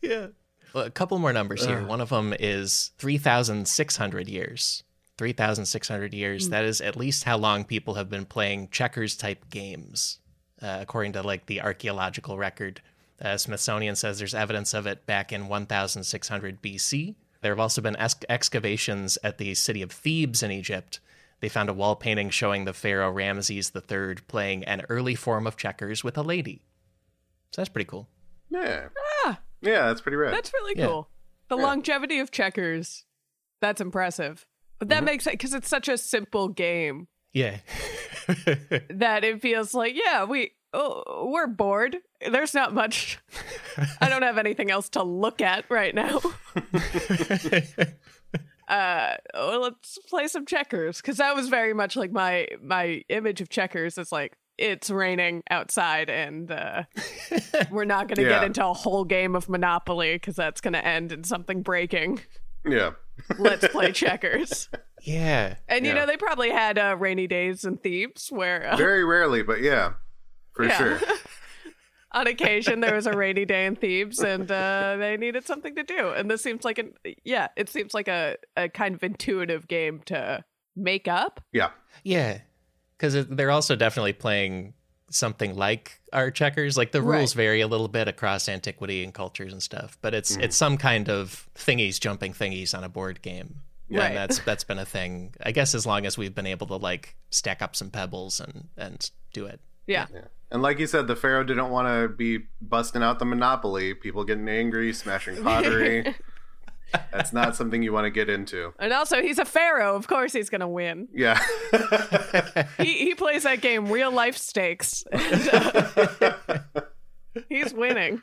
yeah. 0.03 0.27
Well, 0.75 0.85
a 0.85 0.91
couple 0.91 1.19
more 1.19 1.33
numbers 1.33 1.65
here. 1.65 1.85
One 1.85 2.01
of 2.01 2.11
them 2.11 2.35
is 2.39 2.93
3,600 2.99 4.29
years. 4.29 4.85
3,600 5.19 6.15
years. 6.15 6.49
That 6.51 6.65
is 6.65 6.81
at 6.81 6.97
least 6.97 7.25
how 7.25 7.37
long 7.37 7.65
people 7.65 7.95
have 7.95 8.09
been 8.09 8.25
playing 8.25 8.69
checkers 8.71 9.17
type 9.17 9.51
games, 9.51 10.19
uh, 10.63 10.79
according 10.81 11.13
to 11.13 11.23
like 11.23 11.47
the 11.47 11.61
archaeological 11.61 12.39
record. 12.39 12.81
Uh, 13.21 13.37
Smithsonian 13.37 13.97
says 13.97 14.19
there's 14.19 14.35
evidence 14.35 14.73
of 14.73 14.87
it 14.87 15.05
back 15.07 15.33
in 15.33 15.49
1600 15.49 16.63
BC. 16.63 17.17
There 17.43 17.53
have 17.53 17.61
also 17.61 17.83
been 17.83 17.97
ex- 17.97 18.17
excavations 18.29 19.19
at 19.23 19.39
the 19.39 19.55
city 19.55 19.83
of 19.83 19.91
Thebes 19.93 20.43
in 20.43 20.51
Egypt. 20.51 21.01
They 21.40 21.48
found 21.48 21.68
a 21.68 21.72
wall 21.72 21.96
painting 21.96 22.31
showing 22.31 22.64
the 22.64 22.72
pharaoh 22.74 23.11
Ramses 23.11 23.72
III 23.74 24.16
playing 24.29 24.64
an 24.64 24.83
early 24.88 25.14
form 25.14 25.46
of 25.46 25.57
checkers 25.57 26.05
with 26.05 26.18
a 26.18 26.22
lady. 26.22 26.62
So 27.53 27.61
that's 27.62 27.68
pretty 27.70 27.88
cool. 27.88 28.09
Yeah. 28.50 28.88
Ah, 29.24 29.40
Yeah, 29.62 29.87
that's 29.88 30.00
pretty 30.00 30.16
rad. 30.16 30.35
that's 30.35 30.53
really 30.53 30.74
Yeah. 30.79 30.87
cool. 30.87 31.09
The 31.48 31.57
Yeah. 31.57 31.62
longevity 31.64 32.18
of 32.18 32.31
checkers. 32.31 33.05
That's 33.61 33.81
impressive. 33.81 34.46
But 34.79 34.88
that 34.88 35.05
makes 35.05 35.26
it 35.26 35.33
because 35.33 35.53
it's 35.55 35.68
such 35.68 35.88
a 35.88 35.98
simple 35.98 36.48
game 36.48 37.09
Yeah. 37.33 37.59
that 38.90 39.24
it 39.24 39.40
feels 39.42 39.74
like, 39.74 39.94
yeah, 39.94 40.24
we 40.24 40.53
oh, 40.72 41.29
we're 41.33 41.46
bored. 41.48 41.98
There's 42.31 42.55
not 42.55 42.72
much. 42.72 43.18
I 44.00 44.09
don't 44.09 44.22
have 44.22 44.38
anything 44.38 44.70
else 44.70 44.88
to 44.90 45.03
look 45.03 45.40
at 45.40 45.64
right 45.70 45.94
now. 45.94 46.20
uh 48.71 49.17
well, 49.35 49.61
let's 49.61 49.99
play 50.09 50.29
some 50.29 50.47
checkers 50.47 50.99
because 50.99 51.17
that 51.19 51.35
was 51.35 51.49
very 51.49 51.75
much 51.75 51.97
like 51.97 52.13
my 52.13 52.47
my 52.63 53.03
image 53.09 53.41
of 53.41 53.49
checkers 53.49 53.99
is 53.99 54.13
like 54.13 54.33
it's 54.59 54.91
raining 54.91 55.43
outside 55.51 56.09
and 56.09 56.51
uh 56.51 56.85
we're 57.71 57.85
not 57.85 58.07
going 58.09 58.17
to 58.17 58.23
Yeah. 58.23 58.29
get 58.41 58.45
into 58.45 58.65
a 58.65 58.73
whole 58.73 59.05
game 59.05 59.35
of 59.35 59.49
monopoly 59.49 60.15
because 60.15 60.37
that's 60.37 60.61
going 60.61 60.75
to 60.75 60.87
end 60.87 61.13
in 61.13 61.25
something 61.25 61.63
breaking 61.63 62.21
yeah. 62.65 62.91
let's 63.39 63.67
play 63.69 63.91
checkers 64.05 64.69
yeah. 65.03 65.57
and 65.67 65.85
you 65.87 65.93
Yeah. 65.93 66.01
know 66.01 66.07
they 66.07 66.17
probably 66.19 66.51
had 66.51 66.79
uh, 66.79 66.95
rainy 66.99 67.27
days 67.27 67.65
in 67.65 67.79
thebes 67.79 68.29
where 68.31 68.67
uh, 68.69 68.77
Very 68.77 69.03
rarely, 69.05 69.43
but 69.43 69.63
yeah, 69.63 69.95
for 70.53 70.65
Yeah. 70.67 70.77
sure. 70.79 71.01
on 72.12 72.27
occasion 72.27 72.81
there 72.81 72.94
was 72.94 73.07
a 73.07 73.12
rainy 73.12 73.44
day 73.44 73.66
in 73.66 73.77
Thebes 73.77 74.18
and 74.20 74.51
uh, 74.51 74.96
they 74.99 75.16
needed 75.16 75.46
something 75.46 75.75
to 75.77 75.83
do. 75.83 76.11
And 76.11 76.31
this 76.31 76.42
seems 76.42 76.64
like 76.64 76.79
an 76.79 76.94
yeah, 77.25 77.49
it 77.57 77.68
seems 77.68 77.94
like 77.94 78.09
a, 78.09 78.37
a 78.57 78.68
kind 78.68 78.94
of 78.94 79.03
intuitive 79.03 79.68
game 79.68 80.01
to 80.07 80.44
make 80.77 81.07
up. 81.09 81.40
Yeah. 81.53 81.70
Yeah, 82.05 82.38
because 82.96 83.27
they're 83.27 83.51
also 83.51 83.77
definitely 83.77 84.12
playing 84.14 84.75
something 85.11 85.57
like 85.57 86.01
our 86.12 86.31
checkers. 86.31 86.77
Like 86.77 86.92
the 86.92 87.03
Right. 87.03 87.18
rules 87.18 87.33
vary 87.33 87.61
a 87.61 87.66
little 87.66 87.88
bit 87.88 88.07
across 88.09 88.49
antiquity 88.49 89.03
and 89.05 89.12
cultures 89.12 89.53
and 89.53 89.62
stuff, 89.62 89.99
but 90.01 90.14
it's 90.14 90.33
Mm-hmm. 90.33 90.42
it's 90.42 90.57
some 90.57 90.79
kind 90.79 91.09
of 91.11 91.49
thingies 91.57 91.99
jumping 92.01 92.33
thingies 92.33 92.77
on 92.77 92.85
a 92.85 92.88
board 92.88 93.20
game. 93.23 93.57
Right. 93.92 94.14
That's 94.14 94.38
that's 94.40 94.62
been 94.62 94.79
a 94.79 94.85
thing, 94.85 95.35
I 95.42 95.51
guess, 95.51 95.75
as 95.75 95.85
long 95.85 96.07
as 96.07 96.16
we've 96.16 96.35
been 96.35 96.46
able 96.46 96.68
to 96.68 96.77
like 96.77 97.16
stack 97.31 97.61
up 97.61 97.75
some 97.75 97.90
pebbles 97.90 98.38
and 98.38 98.68
and 98.77 99.11
do 99.33 99.46
it. 99.46 99.61
Yeah. 99.88 100.07
Yeah. 100.14 100.20
And 100.51 100.63
like 100.63 100.79
you 100.79 100.87
said, 100.87 101.07
the 101.07 101.17
Pharaoh 101.17 101.45
didn't 101.45 101.71
want 101.71 101.89
to 101.89 102.09
be 102.09 102.47
busting 102.61 103.03
out 103.03 103.19
the 103.19 103.25
Monopoly, 103.25 103.95
people 103.95 104.25
getting 104.25 104.49
angry, 104.49 104.93
smashing 104.93 105.43
pottery. 105.43 106.15
That's 107.13 107.33
not 107.33 107.55
something 107.55 107.83
you 107.83 107.93
want 107.93 108.07
to 108.07 108.11
get 108.11 108.29
into. 108.29 108.75
And 108.79 108.93
also 108.93 109.23
he's 109.23 109.39
a 109.39 109.45
pharaoh, 109.45 109.95
of 109.95 110.09
course 110.09 110.33
he's 110.33 110.51
gonna 110.51 110.69
win. 110.69 111.09
Yeah. 111.13 111.39
He 112.79 112.95
he 112.95 113.15
plays 113.15 113.45
that 113.45 113.61
game 113.61 113.91
real 113.91 114.11
life 114.11 114.37
stakes. 114.37 115.05
And, 115.13 115.49
uh, 115.53 116.33
he's 117.49 117.73
winning. 117.73 118.23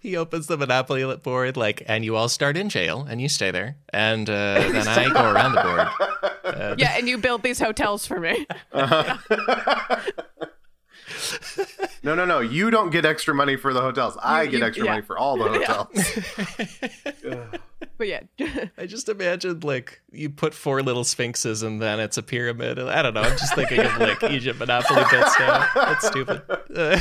He 0.00 0.16
opens 0.16 0.46
the 0.46 0.56
Monopoly 0.56 1.16
board, 1.16 1.56
like, 1.56 1.82
and 1.86 2.04
you 2.04 2.16
all 2.16 2.28
start 2.28 2.56
in 2.56 2.68
jail, 2.68 3.06
and 3.08 3.20
you 3.20 3.28
stay 3.28 3.50
there, 3.50 3.76
and 3.92 4.28
uh, 4.30 4.54
then 4.54 4.88
I 4.88 5.12
go 5.12 5.30
around 5.30 5.54
the 5.54 5.62
board. 5.62 6.78
Yeah, 6.78 6.96
and 6.96 7.08
you 7.08 7.18
build 7.18 7.42
these 7.42 7.58
hotels 7.58 8.06
for 8.06 8.20
me. 8.20 8.46
No, 12.02 12.14
no, 12.14 12.24
no. 12.24 12.40
You 12.40 12.70
don't 12.70 12.90
get 12.90 13.04
extra 13.04 13.34
money 13.34 13.56
for 13.56 13.72
the 13.72 13.80
hotels. 13.80 14.16
I 14.22 14.42
You- 14.44 14.50
get 14.50 14.58
you- 14.60 14.64
extra 14.66 14.84
yeah. 14.86 14.90
money 14.92 15.02
for 15.02 15.18
all 15.18 15.36
the 15.38 15.48
hotels. 17.24 17.50
But 17.96 18.08
yeah. 18.08 18.20
I 18.78 18.86
just 18.86 19.08
imagined 19.10 19.62
like 19.62 20.00
you 20.10 20.30
put 20.30 20.54
four 20.54 20.82
little 20.82 21.04
sphinxes 21.04 21.62
and 21.62 21.82
then 21.82 22.00
it's 22.00 22.16
a 22.16 22.22
pyramid. 22.22 22.78
I 22.78 23.02
don't 23.02 23.12
know. 23.14 23.20
I'm 23.20 23.36
just 23.36 23.54
thinking 23.54 23.80
of 23.80 23.98
like 23.98 24.22
Egypt 24.24 24.58
Monopoly 24.58 25.02
bits 25.10 25.38
now. 25.38 25.66
That's 25.74 26.06
stupid. 26.06 26.42
Uh, 26.74 26.98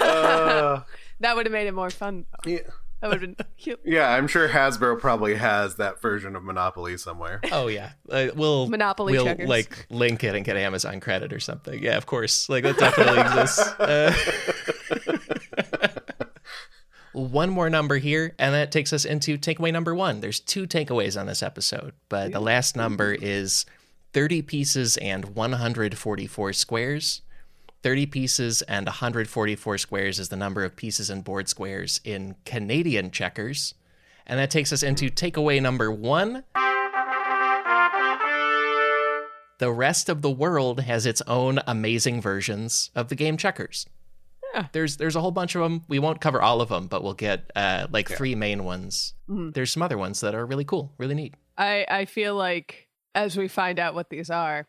Uh, 0.00 0.82
that 1.20 1.34
would 1.36 1.46
have 1.46 1.52
made 1.52 1.66
it 1.66 1.74
more 1.74 1.90
fun. 1.90 2.24
though. 2.44 2.50
yeah. 2.50 2.60
That 3.00 3.10
would 3.10 3.22
have 3.22 3.36
been 3.36 3.46
cute. 3.56 3.80
yeah, 3.84 4.08
I'm 4.10 4.26
sure 4.26 4.48
Hasbro 4.48 4.98
probably 4.98 5.36
has 5.36 5.76
that 5.76 6.02
version 6.02 6.34
of 6.34 6.42
Monopoly 6.42 6.96
somewhere. 6.96 7.40
oh 7.52 7.68
yeah, 7.68 7.92
uh, 8.10 8.28
we'll 8.34 8.68
Monopoly 8.68 9.12
We'll 9.12 9.24
checkers. 9.24 9.48
like 9.48 9.86
link 9.88 10.24
it 10.24 10.34
and 10.34 10.44
get 10.44 10.56
Amazon 10.56 10.98
credit 11.00 11.32
or 11.32 11.38
something. 11.40 11.80
Yeah, 11.82 11.96
of 11.96 12.06
course. 12.06 12.48
Like 12.48 12.64
that 12.64 12.76
definitely 12.76 13.20
exists. 13.20 13.60
Uh, 13.78 14.12
one 17.12 17.50
more 17.50 17.70
number 17.70 17.96
here, 17.98 18.34
and 18.38 18.54
that 18.54 18.70
takes 18.72 18.92
us 18.92 19.04
into 19.04 19.38
takeaway 19.38 19.72
number 19.72 19.94
one. 19.94 20.20
There's 20.20 20.40
two 20.40 20.66
takeaways 20.66 21.18
on 21.18 21.26
this 21.26 21.42
episode, 21.42 21.92
but 22.08 22.32
the 22.32 22.40
last 22.40 22.76
number 22.76 23.12
is 23.12 23.64
30 24.12 24.42
pieces 24.42 24.96
and 24.98 25.36
144 25.36 26.52
squares. 26.52 27.22
30 27.82 28.06
pieces 28.06 28.62
and 28.62 28.86
144 28.86 29.78
squares 29.78 30.18
is 30.18 30.28
the 30.28 30.36
number 30.36 30.64
of 30.64 30.76
pieces 30.76 31.10
and 31.10 31.22
board 31.24 31.48
squares 31.48 32.00
in 32.04 32.34
Canadian 32.44 33.10
checkers. 33.10 33.74
And 34.26 34.38
that 34.38 34.50
takes 34.50 34.72
us 34.72 34.82
into 34.82 35.08
takeaway 35.10 35.62
number 35.62 35.90
one. 35.90 36.44
The 39.58 39.72
rest 39.72 40.08
of 40.08 40.22
the 40.22 40.30
world 40.30 40.80
has 40.80 41.06
its 41.06 41.22
own 41.26 41.60
amazing 41.66 42.20
versions 42.20 42.90
of 42.94 43.08
the 43.08 43.14
game 43.14 43.36
checkers. 43.36 43.86
Yeah. 44.54 44.66
There's 44.72 44.96
there's 44.96 45.16
a 45.16 45.20
whole 45.20 45.30
bunch 45.30 45.54
of 45.54 45.62
them. 45.62 45.82
We 45.88 45.98
won't 45.98 46.20
cover 46.20 46.40
all 46.40 46.60
of 46.60 46.68
them, 46.68 46.86
but 46.86 47.02
we'll 47.02 47.14
get 47.14 47.50
uh, 47.54 47.86
like 47.90 48.08
three 48.08 48.34
main 48.34 48.64
ones. 48.64 49.14
There's 49.28 49.70
some 49.72 49.82
other 49.82 49.98
ones 49.98 50.20
that 50.20 50.34
are 50.34 50.46
really 50.46 50.64
cool, 50.64 50.94
really 50.96 51.14
neat. 51.14 51.34
I 51.56 51.84
I 51.88 52.04
feel 52.06 52.34
like 52.34 52.88
as 53.14 53.36
we 53.36 53.48
find 53.48 53.78
out 53.78 53.94
what 53.94 54.10
these 54.10 54.30
are, 54.30 54.66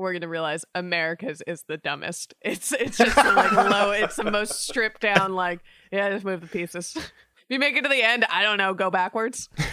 we're 0.00 0.12
gonna 0.12 0.28
realize 0.28 0.64
America's 0.74 1.42
is 1.46 1.64
the 1.68 1.76
dumbest. 1.76 2.34
It's 2.42 2.72
it's 2.72 2.98
just 2.98 3.14
the, 3.16 3.32
like 3.32 3.52
low. 3.52 3.90
It's 3.92 4.16
the 4.16 4.30
most 4.30 4.66
stripped 4.66 5.00
down. 5.02 5.34
Like 5.34 5.60
yeah, 5.92 6.10
just 6.10 6.24
move 6.24 6.40
the 6.40 6.46
pieces. 6.46 6.94
If 6.96 7.12
you 7.48 7.58
make 7.58 7.76
it 7.76 7.82
to 7.82 7.88
the 7.88 8.02
end, 8.02 8.24
I 8.30 8.42
don't 8.42 8.58
know, 8.58 8.74
go 8.74 8.90
backwards. 8.90 9.48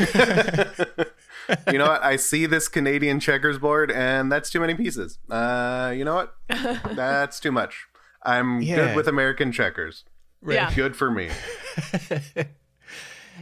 you 1.72 1.78
know 1.78 1.88
what? 1.88 2.04
I 2.04 2.16
see 2.16 2.46
this 2.48 2.68
Canadian 2.68 3.20
checkers 3.20 3.58
board, 3.60 3.92
and 3.92 4.32
that's 4.32 4.50
too 4.50 4.60
many 4.60 4.74
pieces. 4.74 5.20
Uh, 5.30 5.94
you 5.96 6.04
know 6.04 6.16
what? 6.16 6.36
That's 6.96 7.40
too 7.40 7.52
much. 7.52 7.86
I'm 8.24 8.62
Yeah. 8.62 8.76
good 8.78 8.96
with 8.96 9.08
American 9.08 9.52
checkers. 9.52 10.04
Yeah. 10.46 10.74
Good 10.74 10.96
for 10.96 11.12
me. 11.12 11.30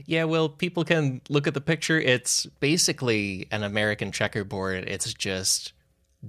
Yeah, 0.06 0.26
well, 0.26 0.50
people 0.50 0.84
can 0.84 1.22
look 1.30 1.48
at 1.48 1.54
the 1.54 1.62
picture. 1.62 1.98
It's 2.00 2.46
basically 2.60 3.48
an 3.52 3.64
American 3.64 4.12
checkerboard. 4.12 4.84
It's 4.90 5.14
just 5.14 5.72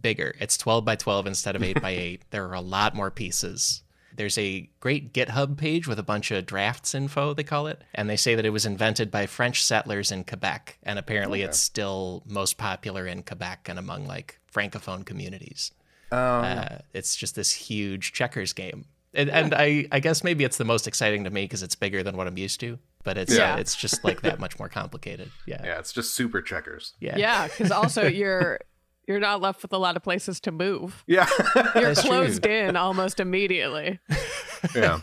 bigger. 0.02 0.34
It's 0.40 0.56
12 0.56 0.84
by 0.84 0.96
12 0.96 1.26
instead 1.26 1.56
of 1.56 1.62
8 1.62 1.80
by 1.82 1.90
8. 1.96 2.22
There 2.30 2.46
are 2.48 2.54
a 2.54 2.60
lot 2.60 2.94
more 2.94 3.10
pieces. 3.10 3.82
There's 4.14 4.38
a 4.38 4.70
great 4.80 5.12
GitHub 5.12 5.58
page 5.58 5.86
with 5.86 5.98
a 5.98 6.02
bunch 6.02 6.30
of 6.30 6.46
drafts 6.46 6.94
info, 6.94 7.34
they 7.34 7.42
call 7.44 7.66
it. 7.66 7.82
And 7.94 8.08
they 8.08 8.16
say 8.16 8.34
that 8.34 8.46
it 8.46 8.50
was 8.50 8.64
invented 8.64 9.10
by 9.10 9.26
French 9.26 9.62
settlers 9.62 10.10
in 10.10 10.24
Quebec. 10.24 10.78
And 10.82 10.98
apparently 10.98 11.42
it's 11.42 11.58
still 11.58 12.22
most 12.26 12.56
popular 12.56 13.06
in 13.06 13.22
Quebec 13.24 13.68
and 13.68 13.78
among 13.78 14.06
like 14.06 14.40
Francophone 14.50 15.04
communities. 15.04 15.70
Um, 16.10 16.18
Uh, 16.18 16.78
it's 16.94 17.14
just 17.14 17.34
this 17.34 17.52
huge 17.52 18.12
checkers 18.14 18.54
game. 18.54 18.86
And, 19.12 19.28
and 19.30 19.54
I, 19.54 19.86
I 19.92 20.00
guess 20.00 20.24
maybe 20.24 20.44
it's 20.44 20.56
the 20.56 20.64
most 20.64 20.86
exciting 20.86 21.24
to 21.24 21.30
me 21.30 21.44
because 21.44 21.62
it's 21.62 21.74
bigger 21.74 22.02
than 22.02 22.16
what 22.16 22.26
I'm 22.26 22.38
used 22.38 22.60
to. 22.60 22.78
But 23.02 23.18
it's 23.18 23.36
Yeah. 23.36 23.56
it's 23.56 23.76
just 23.76 24.02
like 24.02 24.22
that 24.22 24.40
much 24.40 24.58
more 24.58 24.68
complicated. 24.70 25.30
Yeah. 25.46 25.60
yeah, 25.64 25.78
it's 25.78 25.92
just 25.92 26.14
super 26.14 26.40
checkers. 26.40 26.94
Yeah. 27.00 27.16
Yeah, 27.18 27.48
because 27.48 27.70
also 27.70 28.06
you're 28.06 28.60
You're 29.06 29.20
not 29.20 29.40
left 29.40 29.62
with 29.62 29.72
a 29.72 29.78
lot 29.78 29.96
of 29.96 30.02
places 30.02 30.40
to 30.40 30.52
move. 30.52 31.04
Yeah. 31.06 31.28
You're 31.74 31.94
That's 31.94 32.00
true. 32.02 32.10
closed 32.10 32.46
in 32.46 32.76
almost 32.76 33.20
immediately. 33.20 34.00
yeah. 34.74 35.00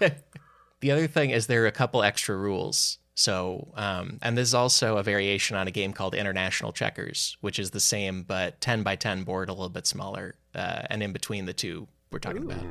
The 0.81 0.91
other 0.91 1.07
thing 1.07 1.29
is 1.29 1.47
there 1.47 1.63
are 1.63 1.67
a 1.67 1.71
couple 1.71 2.03
extra 2.03 2.35
rules. 2.35 2.97
So, 3.15 3.71
um, 3.75 4.17
and 4.21 4.37
this 4.37 4.49
is 4.49 4.53
also 4.53 4.97
a 4.97 5.03
variation 5.03 5.55
on 5.55 5.67
a 5.67 5.71
game 5.71 5.93
called 5.93 6.15
International 6.15 6.73
Checkers, 6.73 7.37
which 7.41 7.59
is 7.59 7.71
the 7.71 7.79
same 7.79 8.23
but 8.23 8.59
10 8.59 8.83
by 8.83 8.95
10 8.95 9.23
board, 9.23 9.49
a 9.49 9.53
little 9.53 9.69
bit 9.69 9.85
smaller, 9.85 10.35
uh, 10.55 10.81
and 10.89 11.03
in 11.03 11.13
between 11.13 11.45
the 11.45 11.53
two 11.53 11.87
we're 12.11 12.19
talking 12.19 12.43
about. 12.43 12.63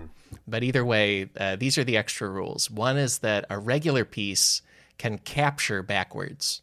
But 0.47 0.63
either 0.63 0.85
way, 0.85 1.29
uh, 1.39 1.57
these 1.57 1.79
are 1.79 1.85
the 1.85 1.97
extra 1.97 2.29
rules. 2.29 2.71
One 2.71 2.97
is 2.97 3.19
that 3.19 3.45
a 3.51 3.59
regular 3.59 4.05
piece 4.05 4.63
can 4.99 5.19
capture 5.19 5.83
backwards. 5.83 6.63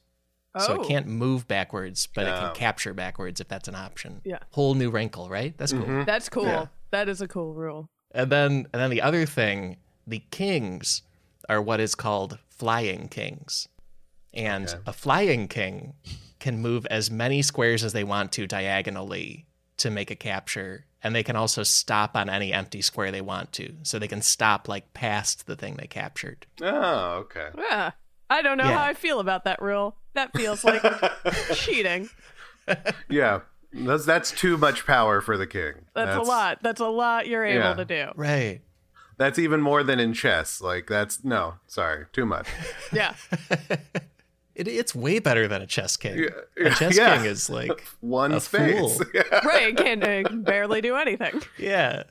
So 0.58 0.78
Oh. 0.78 0.82
it 0.82 0.88
can't 0.88 1.06
move 1.08 1.48
backwards, 1.48 2.08
but 2.08 2.26
it 2.26 2.32
Oh. 2.32 2.40
can 2.48 2.56
capture 2.56 2.94
backwards 2.94 3.40
if 3.40 3.48
that's 3.48 3.68
an 3.68 3.76
option. 3.76 4.22
Yeah. 4.26 4.40
Whole 4.52 4.74
new 4.74 4.90
wrinkle, 4.90 5.30
right? 5.30 5.56
That's 5.58 5.72
cool. 5.74 5.84
Mm-hmm. 5.84 6.04
That's 6.06 6.28
cool. 6.30 6.46
Yeah. 6.46 6.66
That 6.92 7.08
is 7.08 7.22
a 7.22 7.28
cool 7.28 7.54
rule. 7.54 7.88
And 8.12 8.32
then 8.32 8.52
and 8.74 8.82
then 8.82 8.90
the 8.90 9.02
other 9.02 9.26
thing, 9.28 9.78
the 10.08 10.24
kings 10.32 11.04
are 11.48 11.62
what 11.62 11.80
is 11.80 11.94
called 11.94 12.40
flying 12.50 13.08
kings. 13.10 13.68
And 14.34 14.68
Okay. 14.70 14.80
a 14.88 14.94
flying 14.94 15.48
king 15.48 15.94
can 16.40 16.58
move 16.60 16.86
as 16.88 17.12
many 17.12 17.42
squares 17.42 17.84
as 17.84 17.94
they 17.94 18.04
want 18.04 18.32
to 18.34 18.48
diagonally 18.48 19.46
to 19.78 19.90
make 19.92 20.10
a 20.10 20.16
capture. 20.16 20.86
And 21.04 21.16
they 21.16 21.24
can 21.24 21.36
also 21.36 21.64
stop 21.64 22.16
on 22.16 22.30
any 22.30 22.52
empty 22.52 22.82
square 22.82 23.12
they 23.12 23.22
want 23.22 23.52
to. 23.54 23.76
So 23.84 24.00
they 24.00 24.08
can 24.08 24.22
stop 24.22 24.68
like 24.68 24.94
past 24.94 25.46
the 25.48 25.56
thing 25.56 25.76
they 25.76 25.88
captured. 25.88 26.46
Oh, 26.62 27.12
okay. 27.26 27.50
Yeah. 27.58 27.92
I 28.30 28.42
don't 28.42 28.58
know 28.58 28.66
Yeah. 28.66 28.78
how 28.78 28.84
I 28.86 28.94
feel 28.94 29.20
about 29.20 29.44
that 29.46 29.62
rule. 29.62 29.96
That 30.14 30.32
feels 30.36 30.64
like 30.64 30.82
cheating. 31.56 32.10
Yeah. 33.10 33.42
That's 33.72 34.06
that's 34.06 34.32
too 34.32 34.58
much 34.58 34.86
power 34.86 35.22
for 35.22 35.38
the 35.38 35.46
king. 35.48 35.86
That's, 35.94 36.16
a 36.18 36.22
lot. 36.22 36.60
That's 36.64 36.82
a 36.82 36.88
lot 36.88 37.28
you're 37.28 37.46
able 37.46 37.60
Yeah. 37.70 37.74
to 37.76 37.86
do. 37.86 38.08
Right. 38.16 38.62
That's 39.18 39.38
even 39.38 39.62
more 39.62 39.84
than 39.84 40.00
in 40.00 40.14
chess. 40.14 40.62
Like 40.62 40.88
that's 40.88 41.24
no, 41.24 41.56
sorry, 41.68 42.06
too 42.14 42.26
much. 42.26 42.48
Yeah. 42.94 43.14
It, 44.56 44.68
it's 44.68 44.94
way 44.94 45.20
better 45.20 45.48
than 45.48 45.62
a 45.62 45.68
chess 45.68 45.96
king. 45.96 46.18
Yeah, 46.58 46.66
A 46.68 46.72
chess 46.72 46.98
yeah. 46.98 47.16
king 47.18 47.26
is 47.26 47.50
like 47.60 47.86
One 48.02 48.34
A 48.34 48.40
space. 48.42 48.98
fool. 48.98 49.06
Right. 49.46 49.76
Can 49.78 50.04
uh, 50.04 50.28
can 50.28 50.44
barely 50.44 50.82
do 50.82 50.96
anything. 50.96 51.42
yeah. 51.58 52.04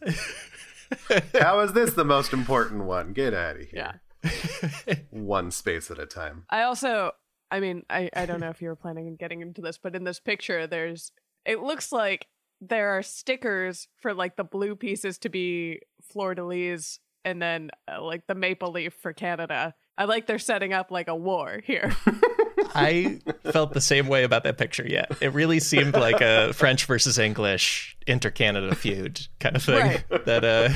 How 1.40 1.60
is 1.60 1.72
this 1.74 1.92
the 1.94 2.04
most 2.04 2.32
important 2.32 2.84
one? 2.84 3.12
Get 3.12 3.34
out 3.34 3.56
of 3.56 3.62
here. 3.62 3.68
Yeah. 3.74 3.92
One 5.10 5.50
space 5.50 5.90
at 5.90 5.98
a 5.98 6.06
time. 6.06 6.44
I 6.50 6.62
also, 6.62 7.12
I 7.50 7.60
mean, 7.60 7.84
I, 7.88 8.10
I 8.14 8.26
don't 8.26 8.40
know 8.40 8.50
if 8.50 8.60
you 8.60 8.68
were 8.68 8.76
planning 8.76 9.06
on 9.06 9.16
getting 9.16 9.40
into 9.40 9.60
this, 9.60 9.78
but 9.78 9.94
in 9.94 10.04
this 10.04 10.20
picture, 10.20 10.66
there's, 10.66 11.12
it 11.44 11.60
looks 11.60 11.92
like 11.92 12.26
there 12.60 12.90
are 12.90 13.02
stickers 13.02 13.88
for 13.96 14.14
like 14.14 14.36
the 14.36 14.44
blue 14.44 14.74
pieces 14.74 15.18
to 15.18 15.28
be 15.28 15.80
fleur 16.02 16.34
de 16.34 16.44
lis 16.44 16.98
and 17.24 17.40
then 17.40 17.70
uh, 17.90 18.02
like 18.02 18.26
the 18.26 18.34
maple 18.34 18.72
leaf 18.72 18.94
for 18.94 19.12
Canada. 19.12 19.74
I 19.96 20.04
like 20.04 20.26
they're 20.26 20.38
setting 20.38 20.72
up 20.72 20.90
like 20.90 21.08
a 21.08 21.16
war 21.16 21.60
here. 21.64 21.94
I 22.74 23.20
felt 23.52 23.72
the 23.72 23.80
same 23.80 24.08
way 24.08 24.24
about 24.24 24.44
that 24.44 24.58
picture. 24.58 24.84
Yeah, 24.86 25.06
it 25.20 25.32
really 25.32 25.60
seemed 25.60 25.94
like 25.94 26.20
a 26.20 26.52
French 26.52 26.86
versus 26.86 27.18
English 27.18 27.96
inter-Canada 28.06 28.74
feud 28.74 29.20
kind 29.40 29.56
of 29.56 29.62
thing. 29.62 29.76
Right. 29.76 30.04
That 30.24 30.44
uh, 30.44 30.70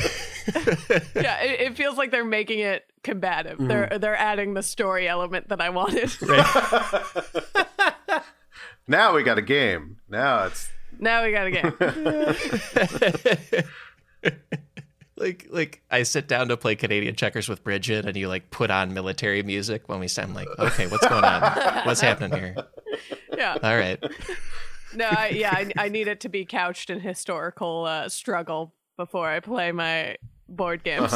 yeah, 1.21 1.43
it, 1.43 1.61
it 1.61 1.77
feels 1.77 1.97
like 1.97 2.11
they're 2.11 2.25
making 2.25 2.61
it 2.61 2.85
combative. 3.03 3.59
They're 3.59 3.99
they're 3.99 4.17
adding 4.17 4.55
the 4.55 4.63
story 4.63 5.09
element 5.09 5.49
that 5.49 5.61
I 5.61 5.71
wanted. 5.71 6.11
Now 8.87 9.15
we 9.15 9.23
got 9.23 9.39
a 9.39 9.43
game. 9.43 9.99
Now 10.09 10.45
it's 10.45 10.69
now 10.99 11.25
we 11.25 11.33
got 11.33 11.47
a 11.47 11.51
game. 11.51 11.73
like 15.23 15.47
like 15.51 15.83
I 15.91 16.03
sit 16.03 16.29
down 16.29 16.49
to 16.49 16.57
play 16.57 16.75
Canadian 16.77 17.15
checkers 17.15 17.49
with 17.49 17.65
Bridget, 17.65 18.05
and 18.05 18.17
you 18.17 18.29
like 18.29 18.51
put 18.51 18.71
on 18.71 18.93
military 18.93 19.43
music 19.43 19.89
when 19.89 20.01
we 20.01 20.09
start. 20.09 20.29
I'm 20.29 20.35
like, 20.35 20.49
okay, 20.59 20.87
what's 20.89 21.07
going 21.07 21.25
on? 21.25 21.43
What's 21.87 22.01
happening 22.01 22.39
here? 22.39 22.57
Yeah. 23.37 23.57
All 23.63 23.77
right. 23.77 24.03
No, 24.95 25.07
I, 25.07 25.29
yeah, 25.29 25.53
I, 25.53 25.73
I 25.79 25.89
need 25.89 26.07
it 26.07 26.21
to 26.21 26.29
be 26.29 26.45
couched 26.45 26.91
in 26.91 27.01
historical 27.01 27.87
uh, 27.87 28.11
struggle 28.11 28.75
before 28.99 29.27
I 29.27 29.41
play 29.41 29.73
my 29.73 30.17
board 30.49 30.85
games. 30.85 31.15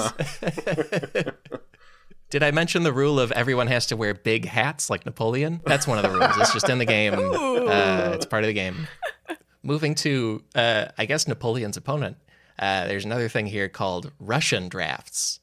Did 2.30 2.42
I 2.42 2.50
mention 2.50 2.82
the 2.82 2.92
rule 2.92 3.20
of 3.20 3.30
everyone 3.32 3.66
has 3.66 3.86
to 3.88 3.96
wear 3.96 4.14
big 4.14 4.46
hats 4.46 4.88
like 4.88 5.04
Napoleon? 5.06 5.60
That's 5.66 5.86
one 5.86 5.98
of 5.98 6.02
the 6.02 6.18
rules. 6.18 6.36
It's 6.38 6.52
just 6.52 6.68
in 6.68 6.78
the 6.78 6.86
game. 6.86 7.14
Uh, 7.14 8.12
it's 8.14 8.26
part 8.26 8.42
of 8.42 8.48
the 8.48 8.54
game. 8.54 8.88
Moving 9.62 9.94
to, 9.96 10.42
uh, 10.54 10.86
I 10.96 11.04
guess, 11.04 11.28
Napoleon's 11.28 11.76
opponent. 11.76 12.16
Uh, 12.58 12.86
there's 12.86 13.04
another 13.04 13.28
thing 13.28 13.46
here 13.46 13.68
called 13.68 14.12
Russian 14.18 14.68
drafts, 14.68 15.40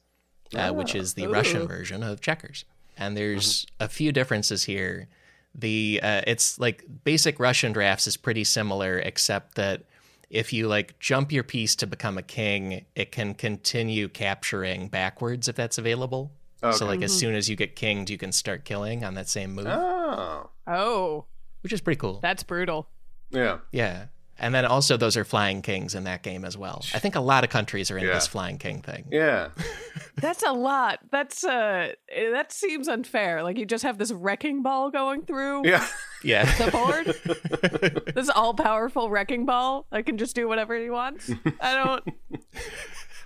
uh, 0.54 0.72
which 0.72 0.94
is 0.94 1.14
the 1.14 1.26
Russian 1.28 1.66
version 1.66 2.02
of 2.02 2.20
checkers. 2.20 2.64
And 2.96 3.16
there's 3.16 3.66
a 3.80 3.88
few 3.88 4.12
differences 4.12 4.64
here. 4.64 5.08
The 5.54 6.00
uh, 6.02 6.22
it's 6.26 6.58
like 6.58 6.84
basic 7.04 7.38
Russian 7.38 7.72
drafts 7.72 8.06
is 8.06 8.16
pretty 8.16 8.44
similar, 8.44 8.98
except 8.98 9.54
that 9.54 9.84
if 10.30 10.52
you 10.52 10.66
like 10.66 10.98
jump 10.98 11.30
your 11.30 11.44
piece 11.44 11.76
to 11.76 11.86
become 11.86 12.18
a 12.18 12.22
king, 12.22 12.84
it 12.96 13.12
can 13.12 13.34
continue 13.34 14.08
capturing 14.08 14.88
backwards 14.88 15.46
if 15.48 15.54
that's 15.54 15.78
available. 15.78 16.32
So 16.72 16.86
like 16.86 17.02
as 17.02 17.12
soon 17.12 17.34
as 17.34 17.50
you 17.50 17.56
get 17.56 17.76
kinged, 17.76 18.08
you 18.08 18.16
can 18.16 18.32
start 18.32 18.64
killing 18.64 19.04
on 19.04 19.14
that 19.14 19.28
same 19.28 19.54
move, 19.54 19.66
oh 19.66 20.48
oh, 20.66 21.26
which 21.62 21.72
is 21.72 21.80
pretty 21.80 21.98
cool. 21.98 22.20
that's 22.20 22.42
brutal. 22.42 22.88
yeah. 23.30 23.58
yeah. 23.70 24.06
And 24.38 24.52
then 24.54 24.64
also 24.64 24.96
those 24.96 25.16
are 25.16 25.24
flying 25.24 25.62
kings 25.62 25.94
in 25.94 26.04
that 26.04 26.22
game 26.22 26.44
as 26.44 26.56
well. 26.56 26.82
I 26.92 26.98
think 26.98 27.14
a 27.14 27.20
lot 27.20 27.44
of 27.44 27.50
countries 27.50 27.90
are 27.90 27.98
in 27.98 28.04
Yeah. 28.04 28.14
this 28.14 28.26
flying 28.26 28.58
king 28.58 28.82
thing. 28.82 29.06
Yeah. 29.10 29.50
That's 30.16 30.42
a 30.42 30.52
lot. 30.52 30.98
That's 31.10 31.44
uh, 31.44 31.92
that 32.32 32.50
seems 32.52 32.88
unfair. 32.88 33.42
Like 33.44 33.58
you 33.58 33.64
just 33.66 33.84
have 33.84 33.96
this 33.98 34.10
wrecking 34.12 34.62
ball 34.62 34.90
going 34.90 35.22
through 35.22 35.66
Yeah. 35.68 35.86
Yeah. 36.24 36.44
the 36.64 36.70
board. 36.70 38.04
this 38.14 38.28
all 38.28 38.54
powerful 38.54 39.08
wrecking 39.10 39.46
ball. 39.46 39.86
I 39.92 40.02
can 40.02 40.18
just 40.18 40.34
do 40.34 40.48
whatever 40.48 40.76
he 40.76 40.90
wants. 40.90 41.30
I 41.60 41.74
don't. 41.74 42.04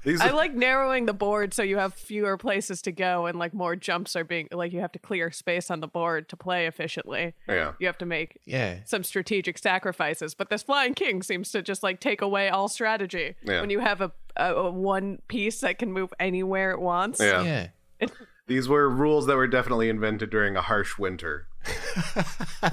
These 0.08 0.22
I 0.22 0.30
like 0.30 0.54
narrowing 0.54 1.04
the 1.04 1.12
board 1.12 1.52
so 1.52 1.62
you 1.62 1.76
have 1.76 1.92
fewer 1.92 2.38
places 2.38 2.80
to 2.80 2.92
go 2.92 3.26
and 3.26 3.38
like 3.38 3.52
more 3.52 3.76
jumps 3.76 4.16
are 4.16 4.24
being 4.24 4.48
like 4.50 4.72
you 4.72 4.80
have 4.80 4.92
to 4.92 4.98
clear 4.98 5.30
space 5.30 5.70
on 5.70 5.80
the 5.80 5.86
board 5.86 6.30
to 6.30 6.36
play 6.36 6.66
efficiently. 6.66 7.34
Yeah. 7.46 7.72
You 7.78 7.88
have 7.88 7.98
to 7.98 8.06
make 8.06 8.40
yeah. 8.46 8.78
some 8.86 9.04
strategic 9.04 9.58
sacrifices. 9.58 10.32
But 10.32 10.48
this 10.48 10.62
flying 10.62 10.94
king 10.94 11.22
seems 11.22 11.52
to 11.52 11.60
just 11.60 11.82
like 11.82 12.00
take 12.00 12.22
away 12.22 12.48
all 12.48 12.68
strategy. 12.68 13.34
Yeah. 13.44 13.60
When 13.60 13.68
you 13.68 13.80
have 13.80 14.00
a, 14.00 14.10
a, 14.34 14.54
a 14.54 14.70
one 14.70 15.20
piece 15.28 15.60
that 15.60 15.78
can 15.78 15.92
move 15.92 16.14
anywhere 16.18 16.70
it 16.70 16.80
wants. 16.80 17.20
Yeah. 17.20 17.68
Yeah. 18.00 18.08
These 18.46 18.66
were 18.66 18.88
rules 18.88 19.26
that 19.26 19.36
were 19.36 19.46
definitely 19.46 19.90
invented 19.90 20.30
during 20.30 20.56
a 20.56 20.62
harsh 20.62 20.96
winter. 20.96 21.48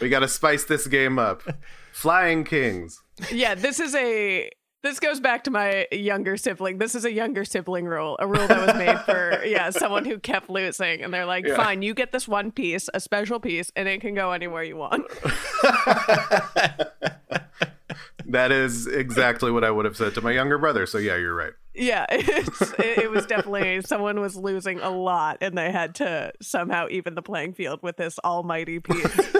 we 0.00 0.08
got 0.08 0.20
to 0.20 0.28
spice 0.28 0.62
this 0.62 0.86
game 0.86 1.18
up. 1.18 1.42
Flying 1.90 2.44
kings. 2.44 3.02
Yeah, 3.32 3.56
this 3.56 3.80
is 3.80 3.96
a 3.96 4.48
this 4.82 4.98
goes 5.00 5.20
back 5.20 5.44
to 5.44 5.50
my 5.50 5.86
younger 5.92 6.36
sibling. 6.36 6.78
This 6.78 6.94
is 6.94 7.04
a 7.04 7.12
younger 7.12 7.44
sibling 7.44 7.86
rule, 7.86 8.16
a 8.18 8.26
rule 8.26 8.46
that 8.46 8.66
was 8.66 8.76
made 8.76 8.98
for 9.00 9.42
yeah, 9.44 9.70
someone 9.70 10.04
who 10.04 10.18
kept 10.18 10.48
losing 10.50 11.02
and 11.02 11.12
they're 11.12 11.26
like, 11.26 11.46
Yeah. 11.46 11.56
"Fine, 11.56 11.82
you 11.82 11.94
get 11.94 12.12
this 12.12 12.26
one 12.26 12.50
piece, 12.50 12.88
a 12.94 13.00
special 13.00 13.40
piece, 13.40 13.70
and 13.76 13.88
it 13.88 14.00
can 14.00 14.14
go 14.14 14.32
anywhere 14.32 14.62
you 14.62 14.76
want." 14.76 15.04
That 18.26 18.52
is 18.52 18.86
exactly 18.86 19.50
what 19.50 19.64
I 19.64 19.72
would 19.72 19.84
have 19.86 19.96
said 19.96 20.14
to 20.14 20.20
my 20.20 20.30
younger 20.30 20.56
brother. 20.56 20.86
So 20.86 20.98
yeah, 20.98 21.16
you're 21.16 21.34
right. 21.34 21.52
Yeah, 21.74 22.06
it's, 22.10 22.62
it, 22.78 22.98
it 22.98 23.10
was 23.10 23.26
definitely 23.26 23.80
someone 23.82 24.20
was 24.20 24.36
losing 24.36 24.78
a 24.78 24.90
lot, 24.90 25.38
and 25.40 25.58
they 25.58 25.72
had 25.72 25.96
to 25.96 26.32
somehow 26.40 26.86
even 26.90 27.16
the 27.16 27.22
playing 27.22 27.54
field 27.54 27.82
with 27.82 27.96
this 27.96 28.20
almighty 28.24 28.78
piece. 28.78 29.34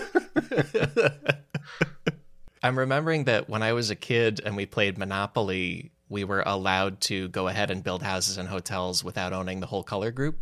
I'm 2.63 2.79
remembering 2.79 3.25
that 3.25 3.49
when 3.49 3.63
I 3.63 3.73
was 3.73 3.91
a 3.91 3.97
kid 3.97 4.41
and 4.45 4.57
we 4.57 4.67
played 4.67 4.99
Monopoly, 4.99 5.93
we 6.09 6.25
were 6.25 6.43
allowed 6.45 7.01
to 7.03 7.29
go 7.29 7.49
ahead 7.49 7.71
and 7.71 7.83
build 7.83 8.03
houses 8.03 8.37
and 8.37 8.49
hotels 8.49 9.03
without 9.03 9.33
owning 9.33 9.61
the 9.61 9.67
whole 9.67 9.83
color 9.83 10.11
group. 10.11 10.39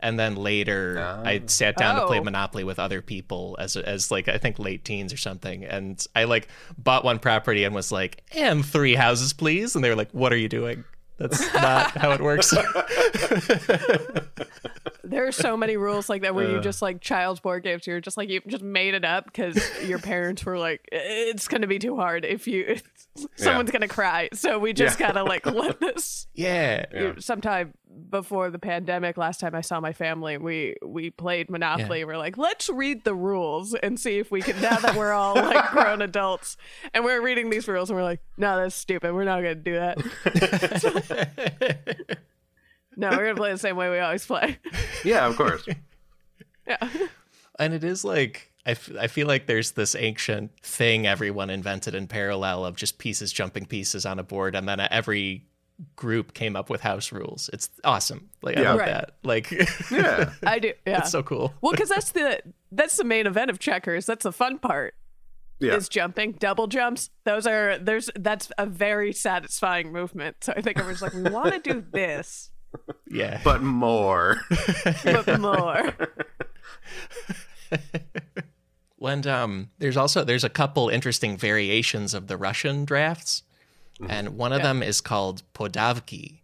And 0.00 0.18
then 0.18 0.36
later, 0.36 0.98
I 1.24 1.40
ah. 1.42 1.46
sat 1.46 1.76
down 1.76 1.98
to 1.98 2.06
play 2.06 2.18
Oh. 2.18 2.24
Monopoly 2.24 2.64
with 2.64 2.78
other 2.78 3.00
people 3.00 3.56
as 3.58 3.76
as 3.76 4.10
like 4.10 4.28
I 4.28 4.36
think 4.36 4.58
late 4.58 4.84
teens 4.84 5.10
or 5.10 5.16
something. 5.16 5.64
And 5.64 6.04
I 6.14 6.24
like 6.24 6.48
bought 6.76 7.02
one 7.02 7.18
property 7.18 7.64
and 7.64 7.74
was 7.74 7.90
like, 7.90 8.22
"And 8.32 8.64
three 8.64 8.94
houses, 8.94 9.32
please." 9.32 9.74
And 9.74 9.82
they 9.82 9.88
were 9.88 9.96
like, 9.96 10.10
"What 10.12 10.34
are 10.34 10.36
you 10.36 10.50
doing? 10.50 10.84
That's 11.18 11.52
not 11.54 11.96
how 11.96 12.12
it 12.12 12.20
works." 12.20 12.52
There 15.08 15.24
are 15.24 15.32
so 15.32 15.56
many 15.56 15.76
rules 15.76 16.08
like 16.08 16.22
that 16.22 16.34
where 16.34 16.50
you 16.50 16.60
just 16.60 16.82
like 16.82 17.00
child's 17.00 17.38
board 17.38 17.62
games. 17.62 17.86
You're 17.86 18.00
just 18.00 18.16
like 18.16 18.28
you 18.28 18.40
just 18.48 18.64
made 18.64 18.92
it 18.92 19.04
up 19.04 19.24
because 19.26 19.56
your 19.86 20.00
parents 20.00 20.44
were 20.44 20.58
like, 20.58 20.80
"It's 20.90 21.46
gonna 21.46 21.68
be 21.68 21.78
too 21.78 21.94
hard 21.94 22.24
if 22.24 22.48
you, 22.48 22.78
someone's 23.36 23.70
gonna 23.70 23.86
cry." 23.86 24.28
So 24.32 24.58
we 24.58 24.72
just 24.72 24.98
Yeah. 24.98 25.06
gotta 25.06 25.22
like 25.22 25.46
let 25.46 25.78
this 25.78 26.26
yeah. 26.34 26.86
Yeah. 26.92 27.12
sometime 27.20 27.74
before 28.10 28.50
the 28.50 28.58
pandemic, 28.58 29.16
last 29.16 29.40
time 29.40 29.54
I 29.54 29.60
saw 29.62 29.80
my 29.80 29.92
family, 29.92 30.36
we 30.38 30.76
we 30.84 31.10
played 31.10 31.50
Monopoly. 31.50 32.04
We're 32.04 32.18
like, 32.18 32.36
let's 32.36 32.68
read 32.68 33.04
the 33.04 33.14
rules 33.14 33.74
and 33.74 33.98
see 33.98 34.18
if 34.18 34.30
we 34.30 34.42
can. 34.42 34.60
Now 34.60 34.78
that 34.78 34.96
we're 34.96 35.12
all 35.12 35.34
like 35.34 35.70
grown 35.72 36.02
adults, 36.02 36.56
and 36.94 37.04
we're 37.04 37.22
reading 37.22 37.50
these 37.50 37.66
rules, 37.68 37.90
and 37.90 37.96
we're 37.98 38.04
like, 38.04 38.20
no, 38.36 38.56
that's 38.58 38.74
stupid. 38.74 39.14
We're 39.14 39.24
not 39.24 39.36
gonna 39.36 39.54
do 39.54 39.74
that. 39.74 39.98
no, 42.96 43.10
we're 43.10 43.16
gonna 43.16 43.34
play 43.34 43.52
the 43.52 43.58
same 43.58 43.76
way 43.76 43.90
we 43.90 43.98
always 43.98 44.26
play. 44.26 44.58
Yeah, 45.04 45.26
of 45.26 45.36
course. 45.36 45.66
Yeah. 46.68 46.88
and 47.60 47.72
it 47.72 47.84
is 47.84 48.04
like 48.04 48.50
I, 48.66 48.72
f- 48.72 48.90
I 48.98 49.06
feel 49.06 49.28
like 49.28 49.46
there's 49.46 49.70
this 49.70 49.94
ancient 49.94 50.50
thing 50.64 51.06
everyone 51.06 51.48
invented 51.48 51.94
in 51.94 52.08
parallel 52.08 52.66
of 52.66 52.74
just 52.74 52.98
pieces 52.98 53.32
jumping 53.32 53.66
pieces 53.66 54.04
on 54.04 54.18
a 54.18 54.24
board 54.24 54.56
and 54.56 54.68
then 54.68 54.80
every 54.90 55.44
group 55.94 56.32
came 56.32 56.56
up 56.56 56.70
with 56.70 56.80
house 56.80 57.12
rules 57.12 57.50
it's 57.52 57.68
awesome 57.84 58.30
like 58.42 58.56
i 58.56 58.62
Yeah. 58.62 58.70
love 58.70 58.78
Right. 58.80 58.86
that 58.88 59.10
like 59.22 59.50
Yeah. 59.90 60.32
I 60.46 60.58
do. 60.58 60.72
Yeah. 60.86 60.98
it's 60.98 61.10
so 61.10 61.22
cool 61.22 61.52
well, 61.60 61.72
because 61.72 61.88
that's 61.90 62.12
the 62.12 62.40
that's 62.72 62.96
the 62.96 63.04
main 63.04 63.26
event 63.26 63.50
of 63.50 63.58
checkers. 63.58 64.06
That's 64.06 64.24
the 64.24 64.32
fun 64.32 64.58
part. 64.58 64.94
Yeah. 65.60 65.74
Is 65.74 65.88
jumping, 65.88 66.32
double 66.32 66.66
jumps. 66.66 67.08
Those 67.24 67.46
are 67.46 67.78
there's 67.78 68.10
that's 68.14 68.50
a 68.58 68.66
very 68.66 69.12
satisfying 69.12 69.92
movement. 69.92 70.36
So 70.40 70.52
I 70.56 70.60
think 70.60 70.78
everyone's 70.78 71.00
like, 71.02 71.14
we 71.14 71.22
want 71.22 71.52
to 71.54 71.60
do 71.72 71.84
this, 71.92 72.50
yeah 73.08 73.40
But 73.44 73.62
more. 73.62 74.38
but 75.04 75.40
more. 75.40 75.94
when 78.96 79.26
um 79.26 79.70
there's 79.78 79.96
also 79.96 80.24
there's 80.24 80.44
a 80.44 80.48
couple 80.48 80.88
interesting 80.88 81.36
variations 81.36 82.14
of 82.14 82.26
the 82.28 82.36
russian 82.36 82.84
drafts 82.84 83.42
and 84.08 84.36
one 84.36 84.52
of 84.52 84.62
them 84.62 84.82
is 84.82 85.00
called 85.00 85.42
poddavki 85.54 86.40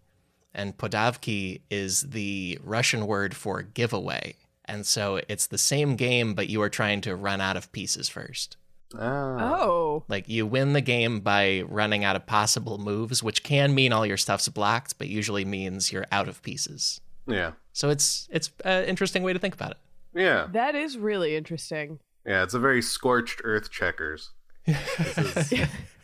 and 0.54 0.76
poddavki 0.78 1.60
is 1.70 2.02
the 2.02 2.58
russian 2.64 3.06
word 3.06 3.34
for 3.34 3.62
giveaway 3.62 4.34
and 4.64 4.86
so 4.86 5.20
it's 5.28 5.46
the 5.48 5.58
same 5.58 5.96
game 5.96 6.34
but 6.34 6.48
you 6.48 6.62
are 6.62 6.68
trying 6.70 7.00
to 7.00 7.14
run 7.16 7.40
out 7.40 7.56
of 7.56 7.70
pieces 7.72 8.08
first 8.08 8.56
Ah. 8.94 9.54
Oh, 9.54 10.04
like 10.08 10.28
you 10.28 10.44
win 10.46 10.74
the 10.74 10.82
game 10.82 11.20
by 11.20 11.62
running 11.66 12.04
out 12.04 12.14
of 12.14 12.26
possible 12.26 12.76
moves 12.76 13.22
which 13.22 13.42
can 13.42 13.74
mean 13.74 13.90
all 13.90 14.04
your 14.04 14.18
stuff's 14.18 14.48
blocked 14.48 14.98
but 14.98 15.08
usually 15.08 15.46
means 15.46 15.90
you're 15.90 16.06
out 16.12 16.28
of 16.28 16.42
pieces 16.42 17.00
Yeah. 17.26 17.52
so 17.72 17.88
it's 17.88 18.28
it's 18.30 18.50
an 18.66 18.84
interesting 18.84 19.22
way 19.22 19.32
to 19.32 19.38
think 19.38 19.54
about 19.54 19.70
it 19.70 19.78
Yeah. 20.14 20.46
that 20.52 20.74
is 20.74 20.98
really 20.98 21.36
interesting. 21.36 22.00
Yeah. 22.26 22.42
It's 22.44 22.52
a 22.54 22.58
very 22.60 22.82
scorched 22.82 23.40
earth 23.44 23.70
checkers. 23.70 24.30
This 24.66 25.52
is 25.52 25.68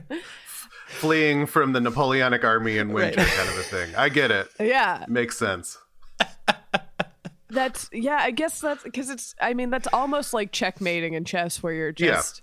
fleeing 0.88 1.46
from 1.46 1.72
the 1.72 1.80
Napoleonic 1.80 2.44
army 2.44 2.78
in 2.78 2.92
winter 2.92 3.20
Right. 3.20 3.28
kind 3.30 3.48
of 3.48 3.56
a 3.58 3.62
thing. 3.62 3.94
I 3.96 4.08
get 4.08 4.30
it. 4.30 4.48
Yeah, 4.60 5.04
Makes 5.08 5.38
sense. 5.38 5.78
that's 7.50 7.88
yeah. 7.92 8.18
I 8.20 8.30
guess 8.30 8.60
that's 8.60 8.82
because 8.82 9.10
it's. 9.10 9.34
I 9.40 9.54
mean, 9.54 9.70
that's 9.70 9.88
almost 9.92 10.32
like 10.32 10.52
checkmating 10.52 11.14
in 11.14 11.24
chess, 11.24 11.62
where 11.62 11.72
you're 11.72 11.92
Yeah. 11.98 12.14
just 12.14 12.42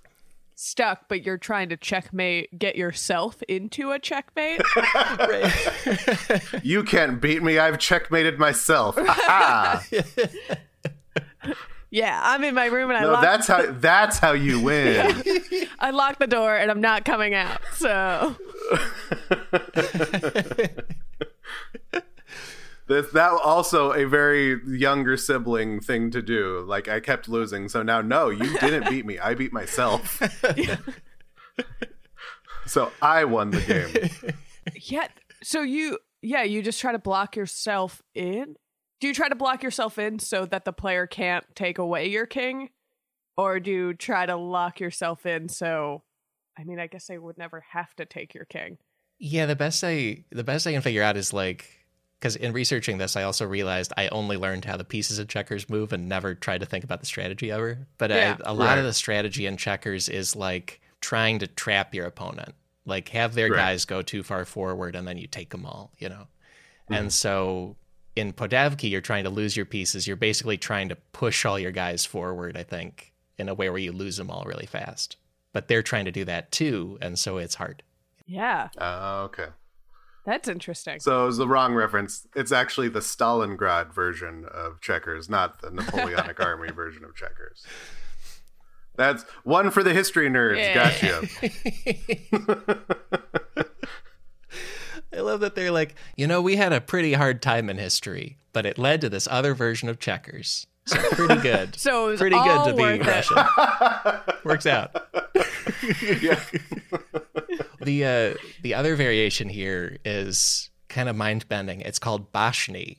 stuck, 0.56 1.08
but 1.08 1.26
you're 1.26 1.38
trying 1.38 1.70
to 1.70 1.78
checkmate, 1.78 2.60
get 2.60 2.76
yourself 2.76 3.42
into 3.48 3.92
a 3.92 4.00
checkmate. 4.00 4.62
You 6.64 6.84
can't 6.84 7.22
beat 7.22 7.42
me. 7.42 7.58
I've 7.58 7.80
checkmated 7.80 8.38
myself. 8.38 8.98
Yeah, 11.92 12.20
I'm 12.24 12.44
in 12.44 12.54
my 12.54 12.68
room 12.68 12.92
and 12.92 12.98
I 13.00 13.02
No, 13.02 13.20
that's 13.20 13.48
how 13.48 13.66
that's 13.72 14.20
how 14.20 14.34
you 14.34 14.60
win. 14.62 15.24
I 15.80 15.92
lock 15.92 16.20
the 16.20 16.28
door 16.28 16.56
and 16.56 16.70
I'm 16.70 16.82
not 16.82 17.06
coming 17.06 17.34
out. 17.34 17.62
So 17.74 18.36
This 22.90 23.12
that 23.12 23.40
also 23.44 23.92
a 23.92 24.06
very 24.06 24.60
younger 24.68 25.16
sibling 25.16 25.80
thing 25.80 26.10
to 26.10 26.24
do. 26.24 26.66
Like 26.68 26.88
I 26.88 27.00
kept 27.00 27.30
losing, 27.30 27.70
so 27.70 27.84
now 27.84 28.02
no, 28.02 28.30
you 28.30 28.58
didn't 28.58 28.90
beat 28.90 29.06
me. 29.06 29.20
I 29.20 29.36
beat 29.36 29.54
myself. 29.54 30.20
so 32.66 32.92
I 33.00 33.26
won 33.26 33.52
the 33.52 33.62
game. 33.62 34.34
yeah, 34.82 35.08
so 35.44 35.62
you 35.62 36.00
yeah 36.24 36.42
you 36.42 36.64
just 36.64 36.82
try 36.82 36.92
to 36.92 36.98
block 36.98 37.36
yourself 37.36 38.02
in. 38.16 38.56
Do 39.00 39.08
you 39.08 39.14
try 39.14 39.30
to 39.30 39.36
block 39.36 39.62
yourself 39.62 40.00
in 40.00 40.18
so 40.18 40.48
that 40.48 40.66
the 40.66 40.74
player 40.74 41.06
can't 41.06 41.46
take 41.54 41.78
away 41.78 42.08
your 42.08 42.26
king, 42.26 42.70
or 43.40 43.60
do 43.62 43.72
you 43.72 43.94
try 43.94 44.26
to 44.26 44.36
lock 44.36 44.80
yourself 44.80 45.26
in 45.26 45.48
so? 45.48 46.04
I 46.58 46.66
mean, 46.66 46.78
I 46.78 46.88
guess 46.88 47.10
I 47.10 47.18
would 47.18 47.38
never 47.38 47.64
have 47.72 47.96
to 47.96 48.06
take 48.06 48.34
your 48.34 48.44
king. 48.44 48.78
Yeah, 49.18 49.46
the 49.46 49.56
best 49.56 49.84
I 49.84 50.26
the 50.30 50.44
best 50.44 50.68
I 50.68 50.74
can 50.74 50.82
figure 50.82 51.04
out 51.04 51.16
is 51.16 51.32
like 51.32 51.86
because 52.20 52.36
in 52.36 52.52
researching 52.52 52.98
this, 52.98 53.16
I 53.16 53.24
also 53.24 53.46
realized 53.46 53.94
I 53.96 54.10
only 54.10 54.36
learned 54.36 54.66
how 54.66 54.76
the 54.76 54.84
pieces 54.84 55.20
of 55.20 55.30
checkers 55.30 55.70
move 55.70 55.94
and 55.94 56.10
never 56.10 56.36
tried 56.36 56.60
to 56.60 56.66
think 56.66 56.84
about 56.84 57.00
the 57.00 57.06
strategy 57.06 57.50
ever. 57.50 57.88
But 57.98 58.10
Yeah. 58.10 58.36
I, 58.44 58.50
a 58.50 58.54
lot 58.54 58.78
of 58.78 58.84
the 58.84 58.92
strategy 58.92 59.46
in 59.46 59.56
checkers 59.56 60.10
is 60.10 60.36
like 60.36 60.82
trying 61.00 61.40
to 61.40 61.48
trap 61.48 61.96
your 61.96 62.06
opponent, 62.06 62.56
like 62.86 63.08
have 63.10 63.36
their 63.36 63.50
Right. 63.50 63.58
guys 63.58 63.86
go 63.86 64.02
too 64.02 64.22
far 64.22 64.44
forward 64.44 64.96
and 64.98 65.08
then 65.08 65.18
you 65.18 65.28
take 65.28 65.52
them 65.52 65.66
all, 65.66 65.94
you 65.98 66.10
know. 66.10 66.28
And 66.90 67.06
mm-hmm. 67.06 67.10
so 67.10 67.78
in 68.18 68.34
Poddavki, 68.34 68.90
you're 68.90 69.00
trying 69.00 69.24
to 69.24 69.30
lose 69.30 69.56
your 69.56 69.66
pieces. 69.66 70.06
You're 70.06 70.18
basically 70.18 70.58
trying 70.58 70.90
to 70.90 70.98
push 71.14 71.46
all 71.46 71.58
your 71.58 71.72
guys 71.72 72.06
forward. 72.06 72.58
I 72.58 72.64
think 72.64 73.14
in 73.40 73.50
a 73.50 73.54
way 73.54 73.70
where 73.70 73.80
you 73.80 73.92
lose 73.92 74.18
them 74.18 74.30
all 74.30 74.44
really 74.46 74.66
fast. 74.66 75.16
But 75.54 75.68
they're 75.68 75.82
trying 75.82 76.06
to 76.06 76.12
do 76.12 76.26
that 76.26 76.52
too, 76.52 76.98
and 77.02 77.18
so 77.18 77.38
it's 77.38 77.56
hard. 77.56 77.82
Yeah, 78.28 78.70
Uh, 78.78 79.22
okay. 79.26 79.48
that's 80.26 80.48
interesting. 80.48 81.00
So 81.00 81.24
it 81.24 81.26
was 81.28 81.38
the 81.38 81.48
wrong 81.48 81.74
reference. 81.74 82.28
It's 82.36 82.52
actually 82.52 82.90
the 82.90 83.00
Stalingrad 83.00 83.92
version 83.94 84.46
of 84.52 84.80
checkers, 84.82 85.28
not 85.30 85.62
the 85.62 85.72
Napoleonic 85.72 86.40
Army 86.46 86.70
version 86.72 87.04
of 87.04 87.16
checkers. 87.16 87.66
That's 88.96 89.24
one 89.44 89.72
for 89.72 89.82
the 89.82 89.94
history 89.94 90.30
nerds. 90.30 90.58
Yeah. 90.58 90.74
Gotcha. 90.76 91.28
I 95.12 95.22
love 95.22 95.40
that 95.40 95.56
they're 95.56 95.72
like, 95.72 95.96
you 96.16 96.28
know, 96.28 96.42
we 96.42 96.56
had 96.56 96.72
a 96.74 96.82
pretty 96.82 97.14
hard 97.14 97.42
time 97.42 97.70
in 97.70 97.78
history, 97.78 98.38
but 98.54 98.66
it 98.66 98.78
led 98.78 99.02
to 99.02 99.10
this 99.10 99.28
other 99.32 99.54
version 99.56 99.90
of 99.90 100.00
checkers. 100.00 100.68
So 100.90 100.98
pretty 101.12 101.42
good. 101.42 101.76
So 101.80 102.08
it 102.08 102.12
was 102.12 102.20
pretty 102.20 102.36
all 102.36 102.66
good 102.66 102.72
to 102.72 102.74
be 102.76 102.84
it. 102.84 103.06
Russian. 103.06 103.38
Works 104.44 104.66
out. 104.66 104.92
yeah. 106.22 106.40
The 107.82 108.06
uh, 108.06 108.38
the 108.62 108.74
other 108.74 108.96
variation 108.96 109.50
here 109.50 109.98
is 110.04 110.70
kind 110.90 111.08
of 111.10 111.16
mind 111.16 111.48
bending. 111.48 111.82
It's 111.82 112.00
called 112.00 112.32
Bashni. 112.34 112.98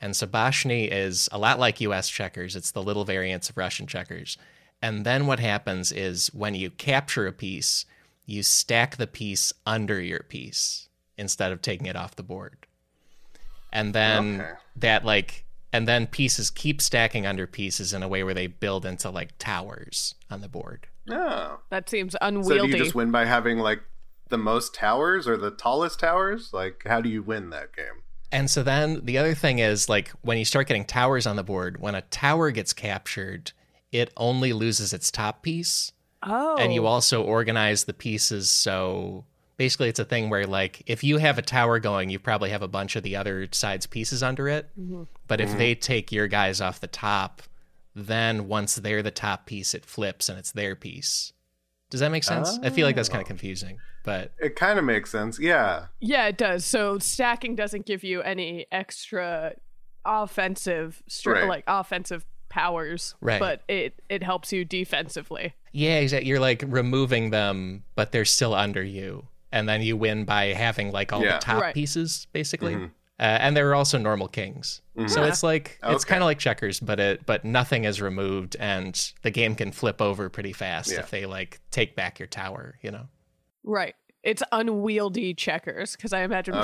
And 0.00 0.14
so 0.14 0.26
Bashni 0.26 0.88
is 0.90 1.28
a 1.32 1.38
lot 1.38 1.58
like 1.58 1.80
US 1.80 2.08
checkers. 2.08 2.54
It's 2.56 2.70
the 2.70 2.82
little 2.82 3.04
variants 3.04 3.50
of 3.50 3.56
Russian 3.56 3.86
checkers. 3.86 4.38
And 4.80 5.04
then 5.04 5.26
what 5.26 5.40
happens 5.40 5.90
is 5.90 6.28
when 6.32 6.54
you 6.54 6.70
capture 6.70 7.26
a 7.26 7.32
piece, 7.32 7.84
you 8.24 8.42
stack 8.44 8.96
the 8.96 9.08
piece 9.08 9.52
under 9.66 10.00
your 10.00 10.20
piece 10.20 10.88
instead 11.16 11.50
of 11.50 11.60
taking 11.60 11.86
it 11.88 11.96
off 11.96 12.14
the 12.14 12.22
board. 12.22 12.66
And 13.72 13.92
then 13.92 14.40
Okay. 14.40 14.50
that 14.76 15.04
like 15.04 15.44
and 15.72 15.86
then 15.86 16.06
pieces 16.06 16.50
keep 16.50 16.80
stacking 16.80 17.26
under 17.26 17.46
pieces 17.46 17.92
in 17.92 18.02
a 18.02 18.08
way 18.08 18.22
where 18.24 18.34
they 18.34 18.46
build 18.46 18.86
into 18.86 19.10
like 19.10 19.36
towers 19.38 20.14
on 20.30 20.40
the 20.40 20.48
board. 20.48 20.86
Oh. 21.10 21.60
That 21.70 21.88
seems 21.88 22.16
unwieldy. 22.20 22.58
So 22.58 22.66
do 22.66 22.70
you 22.70 22.84
just 22.84 22.94
win 22.94 23.10
by 23.10 23.24
having 23.24 23.58
like 23.58 23.80
the 24.28 24.38
most 24.38 24.74
towers 24.74 25.26
or 25.26 25.36
the 25.36 25.50
tallest 25.50 26.00
towers? 26.00 26.52
Like, 26.52 26.82
how 26.86 27.00
do 27.00 27.08
you 27.08 27.22
win 27.22 27.50
that 27.50 27.74
game? 27.74 28.02
And 28.30 28.50
so 28.50 28.62
then 28.62 29.04
the 29.04 29.16
other 29.18 29.34
thing 29.34 29.58
is 29.58 29.88
like 29.88 30.10
when 30.22 30.38
you 30.38 30.44
start 30.44 30.68
getting 30.68 30.84
towers 30.84 31.26
on 31.26 31.36
the 31.36 31.42
board, 31.42 31.80
when 31.80 31.94
a 31.94 32.02
tower 32.02 32.50
gets 32.50 32.72
captured, 32.72 33.52
it 33.90 34.12
only 34.16 34.52
loses 34.52 34.92
its 34.92 35.10
top 35.10 35.42
piece. 35.42 35.92
oh, 36.22 36.56
And 36.58 36.74
you 36.74 36.84
oh. 36.84 36.88
also 36.88 37.22
organize 37.22 37.84
the 37.84 37.94
pieces 37.94 38.50
so 38.50 39.24
basically 39.58 39.88
it's 39.90 39.98
a 39.98 40.04
thing 40.04 40.30
where 40.30 40.46
like 40.46 40.82
if 40.86 41.04
you 41.04 41.18
have 41.18 41.36
a 41.36 41.42
tower 41.42 41.78
going, 41.78 42.08
you 42.08 42.18
probably 42.18 42.48
have 42.48 42.62
a 42.62 42.68
bunch 42.68 42.96
of 42.96 43.02
the 43.02 43.16
other 43.16 43.46
side's 43.52 43.86
pieces 43.86 44.22
under 44.22 44.48
it. 44.48 44.70
Mm-hmm. 44.80 45.02
But 45.26 45.42
if 45.42 45.50
mm-hmm. 45.50 45.58
they 45.58 45.74
take 45.74 46.10
your 46.10 46.28
guys 46.28 46.62
off 46.62 46.80
the 46.80 46.86
top, 46.86 47.42
then 47.94 48.48
once 48.48 48.76
they're 48.76 49.02
the 49.02 49.10
top 49.10 49.44
piece, 49.44 49.74
it 49.74 49.84
flips 49.84 50.30
and 50.30 50.38
it's 50.38 50.52
their 50.52 50.74
piece. 50.74 51.34
Does 51.90 52.00
that 52.00 52.10
make 52.10 52.24
sense? 52.24 52.58
I 52.62 52.70
feel 52.70 52.86
like 52.86 52.96
that's 52.96 53.08
kind 53.08 53.22
of 53.22 53.26
oh. 53.26 53.28
confusing, 53.28 53.78
but 54.04 54.32
It 54.38 54.56
kind 54.56 54.78
of 54.78 54.84
makes 54.84 55.10
sense. 55.10 55.38
Yeah. 55.38 55.86
Yeah, 56.00 56.26
it 56.26 56.36
does. 56.36 56.64
So 56.64 56.98
stacking 56.98 57.56
doesn't 57.56 57.86
give 57.86 58.04
you 58.04 58.20
any 58.22 58.66
extra 58.70 59.54
offensive, 60.04 61.02
str- 61.08 61.32
Right. 61.32 61.48
like 61.48 61.64
offensive 61.66 62.26
powers, 62.50 63.14
Right. 63.20 63.40
but 63.40 63.62
it 63.68 64.00
it 64.08 64.22
helps 64.22 64.52
you 64.52 64.64
defensively. 64.64 65.54
Yeah, 65.72 65.98
exactly. 65.98 66.28
You're 66.28 66.40
like 66.40 66.62
removing 66.66 67.30
them, 67.30 67.84
but 67.94 68.12
they're 68.12 68.24
still 68.24 68.54
under 68.54 68.82
you, 68.82 69.26
and 69.52 69.68
then 69.68 69.82
you 69.82 69.96
win 69.96 70.24
by 70.24 70.52
having 70.52 70.92
like 70.92 71.12
all 71.12 71.22
Yeah. 71.24 71.34
the 71.34 71.38
top 71.44 71.62
Right. 71.62 71.74
pieces, 71.74 72.26
basically. 72.32 72.74
Uh, 73.20 73.22
and 73.22 73.56
there 73.56 73.68
are 73.68 73.74
also 73.74 73.98
normal 73.98 74.28
kings, 74.28 74.80
so 75.08 75.24
it's 75.24 75.42
like 75.42 75.78
it's 75.82 76.04
kind 76.04 76.22
of 76.22 76.26
like 76.26 76.38
checkers, 76.38 76.78
but 76.78 77.00
it 77.00 77.26
but 77.26 77.44
nothing 77.44 77.82
is 77.84 78.00
removed, 78.00 78.56
and 78.60 79.12
the 79.22 79.30
game 79.32 79.56
can 79.56 79.72
flip 79.72 80.00
over 80.00 80.28
pretty 80.28 80.52
fast 80.52 80.92
Yeah. 80.92 81.00
if 81.00 81.10
they 81.10 81.26
like 81.26 81.60
take 81.72 81.96
back 81.96 82.20
your 82.20 82.28
tower. 82.28 82.78
You 82.82 82.92
know. 82.92 83.08
Right. 83.64 83.94
it's 84.22 84.42
unwieldy 84.52 85.32
checkers 85.34 85.96
because 85.96 86.12
I 86.12 86.20
imagine 86.22 86.54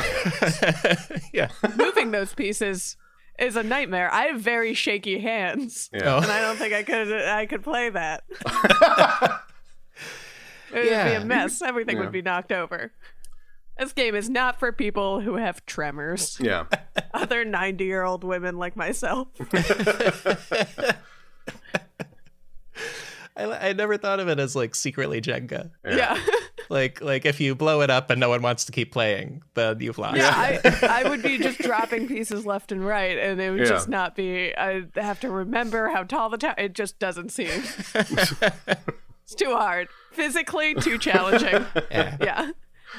yeah. 1.32 1.49
moving 1.76 2.11
those 2.11 2.35
pieces 2.35 2.97
is 3.39 3.57
a 3.57 3.62
nightmare. 3.64 4.12
I 4.12 4.26
have 4.26 4.41
very 4.41 4.74
shaky 4.74 5.18
hands, 5.18 5.91
Yeah. 5.93 6.16
and 6.18 6.26
I 6.26 6.41
don't 6.41 6.57
think 6.57 6.72
I 6.74 6.82
could 6.85 7.11
I 7.12 7.47
could 7.47 7.64
play 7.64 7.91
that. 7.91 8.22
it 10.72 10.76
would 10.76 11.10
be 11.10 11.14
a 11.14 11.24
mess. 11.24 11.60
Everything 11.62 11.96
Yeah. 11.96 12.02
would 12.02 12.12
be 12.12 12.22
knocked 12.22 12.52
over. 12.52 12.92
This 13.78 13.92
game 13.92 14.14
is 14.14 14.30
not 14.30 14.58
for 14.60 14.70
people 14.72 15.20
who 15.20 15.34
have 15.34 15.64
tremors. 15.66 16.38
Yeah. 16.40 16.66
Other 17.14 17.44
90 17.44 17.84
year 17.84 18.04
old 18.04 18.22
women 18.24 18.56
like 18.56 18.76
myself. 18.76 19.28
I, 23.36 23.70
I 23.70 23.72
never 23.72 23.96
thought 23.98 24.20
of 24.20 24.28
it 24.28 24.38
as 24.38 24.54
like 24.54 24.74
secretly 24.76 25.20
Jenga. 25.20 25.70
Yeah. 25.84 26.18
Like 26.70 27.02
like 27.02 27.26
if 27.26 27.40
you 27.42 27.54
blow 27.54 27.82
it 27.82 27.90
up 27.90 28.08
and 28.08 28.18
no 28.18 28.30
one 28.30 28.40
wants 28.40 28.64
to 28.64 28.72
keep 28.72 28.90
playing, 28.90 29.42
then 29.52 29.80
you've 29.80 29.98
lost. 29.98 30.16
Yeah, 30.16 30.32
I, 30.34 31.02
I 31.04 31.08
would 31.10 31.22
be 31.22 31.36
just 31.36 31.58
dropping 31.58 32.08
pieces 32.08 32.46
left 32.46 32.72
and 32.72 32.82
right, 32.82 33.18
and 33.18 33.38
it 33.38 33.50
would 33.50 33.60
Yeah. 33.60 33.66
just 33.66 33.86
not 33.86 34.16
be. 34.16 34.56
I 34.56 34.84
have 34.94 35.20
to 35.20 35.30
remember 35.30 35.90
how 35.90 36.04
tall 36.04 36.30
the 36.30 36.38
tower. 36.38 36.54
It 36.56 36.72
just 36.72 36.98
doesn't 36.98 37.32
seem. 37.32 37.50
It's 39.25 39.35
too 39.35 39.55
hard. 39.57 39.89
Physically, 40.12 40.75
too 40.75 40.99
challenging. 40.99 41.66
Yeah. 41.91 42.16
Yeah. 42.20 42.51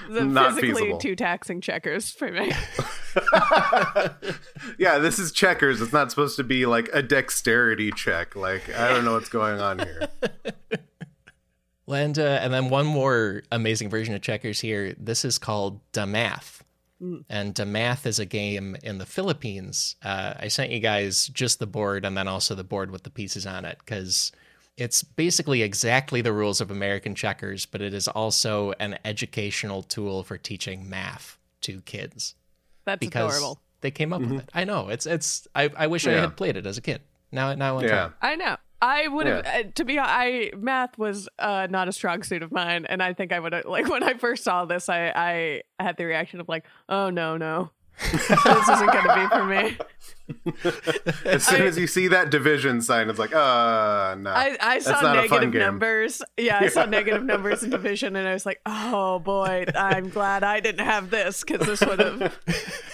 The 0.09 0.25
Not 0.25 0.55
physically 0.55 0.73
feasible. 0.81 0.97
too 0.97 1.15
taxing 1.15 1.61
checkers 1.61 2.11
for 2.11 2.29
me. 2.29 2.51
Yeah, 4.77 4.97
this 4.97 5.19
is 5.19 5.31
checkers. 5.31 5.81
It's 5.81 5.93
not 5.93 6.09
supposed 6.11 6.35
to 6.35 6.43
be 6.43 6.65
like 6.65 6.89
a 6.91 7.01
dexterity 7.01 7.91
check. 7.91 8.35
Like, 8.35 8.69
I 8.75 8.89
don't 8.89 9.05
know 9.05 9.13
what's 9.13 9.29
going 9.29 9.59
on 9.61 9.79
here. 9.79 10.09
And, 11.87 12.17
uh, 12.17 12.39
and 12.41 12.51
then 12.51 12.69
one 12.69 12.87
more 12.87 13.43
amazing 13.51 13.91
version 13.91 14.15
of 14.15 14.21
checkers 14.21 14.59
here. 14.59 14.95
This 14.97 15.23
is 15.23 15.37
called 15.37 15.79
Damath. 15.91 16.63
And 17.29 17.53
Damath 17.53 18.07
is 18.07 18.17
a 18.17 18.25
game 18.25 18.75
in 18.81 18.97
the 18.97 19.05
Philippines. 19.05 19.95
Uh, 20.03 20.33
I 20.39 20.47
sent 20.47 20.71
you 20.71 20.79
guys 20.79 21.27
just 21.27 21.59
the 21.59 21.67
board 21.67 22.03
and 22.03 22.17
then 22.17 22.27
also 22.27 22.55
the 22.55 22.63
board 22.63 22.89
with 22.89 23.03
the 23.03 23.11
pieces 23.11 23.45
on 23.45 23.65
it 23.65 23.77
because 23.85 24.31
it's 24.77 25.03
basically 25.03 25.61
exactly 25.61 26.21
the 26.21 26.33
rules 26.33 26.59
of 26.61 26.69
American 26.71 27.15
checkers, 27.15 27.65
but 27.65 27.81
it 27.81 27.93
is 27.93 28.07
also 28.07 28.73
an 28.79 28.97
educational 29.05 29.83
tool 29.83 30.23
for 30.23 30.37
teaching 30.37 30.89
math 30.89 31.37
to 31.61 31.81
kids 31.81 32.35
That's 32.85 32.99
because 32.99 33.37
adorable. 33.37 33.59
they 33.81 33.91
came 33.91 34.11
up 34.13 34.21
with 34.21 34.33
it. 34.33 34.49
I 34.53 34.63
know 34.65 34.89
it's 34.89 35.05
it's. 35.05 35.47
I, 35.55 35.69
I 35.77 35.87
wish 35.87 36.05
I 36.07 36.11
had 36.13 36.35
played 36.37 36.57
it 36.57 36.65
as 36.65 36.77
a 36.77 36.81
kid. 36.81 37.01
Now 37.31 37.53
now 37.55 37.69
I 37.69 37.71
want 37.73 37.87
Yeah. 37.87 38.05
it. 38.07 38.11
I 38.21 38.35
know. 38.35 38.57
I 38.81 39.07
would 39.07 39.25
have, 39.25 39.45
Yeah. 39.45 39.59
uh, 39.67 39.71
to 39.75 39.85
be 39.85 39.97
I 39.97 40.51
math 40.57 40.97
was 40.97 41.27
uh, 41.39 41.67
not 41.71 41.87
a 41.87 41.91
strong 41.93 42.21
suit 42.23 42.43
of 42.43 42.51
mine, 42.51 42.85
and 42.87 43.01
I 43.01 43.13
think 43.13 43.31
I 43.31 43.39
would 43.39 43.53
have 43.53 43.65
like 43.65 43.87
when 43.93 44.03
I 44.03 44.13
first 44.15 44.43
saw 44.43 44.65
this, 44.65 44.89
I 44.89 45.11
I 45.15 45.61
had 45.83 45.95
the 45.97 46.05
reaction 46.05 46.39
of 46.41 46.49
like, 46.49 46.65
oh 46.89 47.09
no 47.09 47.37
no, 47.37 47.71
this 48.11 48.69
isn't 48.69 48.87
gonna 48.87 49.15
be 49.15 49.35
for 49.35 49.45
me. 49.45 49.77
As 51.25 51.45
soon 51.45 51.61
as 51.61 51.77
you 51.77 51.85
see 51.87 52.07
that 52.07 52.29
division 52.31 52.81
sign, 52.81 53.09
it's 53.09 53.19
like, 53.19 53.33
uh, 53.33 54.15
no. 54.17 54.31
I, 54.31 54.57
I 54.59 54.79
saw 54.79 55.01
not 55.01 55.15
negative 55.29 55.53
numbers. 55.53 56.21
Yeah, 56.37 56.59
I 56.59 56.67
saw 56.67 56.85
negative 56.85 57.23
numbers 57.23 57.63
in 57.63 57.69
division, 57.69 58.15
and 58.15 58.27
I 58.27 58.33
was 58.33 58.45
like, 58.45 58.59
oh 58.65 59.19
boy, 59.19 59.65
I'm 59.75 60.09
glad 60.09 60.43
I 60.43 60.59
didn't 60.61 60.85
have 60.85 61.09
this 61.09 61.43
because 61.43 61.65
this 61.67 61.81
would 61.81 61.99
have 61.99 62.39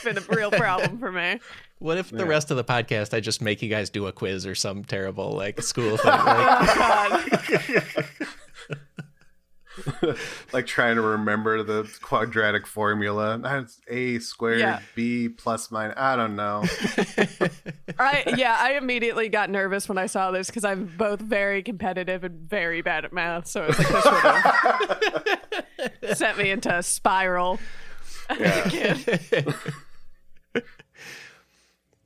been 0.04 0.18
a 0.18 0.22
real 0.30 0.52
problem 0.52 1.00
for 1.00 1.12
me. 1.12 1.40
What 1.80 1.98
if 1.98 2.12
the 2.12 2.26
rest 2.26 2.52
of 2.52 2.58
the 2.58 2.64
podcast 2.64 3.12
I 3.12 3.22
just 3.22 3.42
make 3.42 3.62
you 3.64 3.70
guys 3.70 3.90
do 3.90 4.06
a 4.06 4.12
quiz 4.12 4.46
or 4.46 4.54
some 4.54 4.84
terrible 4.84 5.32
like 5.32 5.62
school 5.64 5.98
thing? 5.98 6.12
Like, 6.12 6.26
Oh 6.28 6.76
god. 6.76 8.08
like 10.54 10.66
trying 10.68 10.96
to 10.96 11.02
remember 11.02 11.64
the 11.64 11.90
quadratic 12.02 12.66
formula. 12.68 13.40
That's 13.42 13.80
a 13.88 14.20
squared 14.20 14.60
Yeah. 14.60 14.80
b 14.96 15.30
plus 15.30 15.72
minus. 15.72 15.96
I 15.98 16.16
don't 16.16 16.36
know. 16.36 16.64
I 18.00 18.34
yeah, 18.38 18.58
I 18.60 18.74
immediately 18.74 19.30
got 19.30 19.50
nervous 19.50 19.88
when 19.90 19.98
I 19.98 20.06
saw 20.06 20.32
this 20.32 20.48
because 20.48 20.64
I'm 20.66 20.86
both 20.98 21.20
very 21.22 21.64
competitive 21.64 22.24
and 22.24 22.50
very 22.50 22.82
bad 22.82 23.06
at 23.06 23.14
math. 23.14 23.48
So 23.48 23.66
it's 23.66 23.78
like 23.80 23.88
this 23.90 24.06
would 24.06 25.30
have 26.04 26.18
sent 26.18 26.38
me 26.38 26.52
into 26.52 26.76
a 26.76 26.84
spiral. 26.84 27.60
Yeah. 28.40 28.98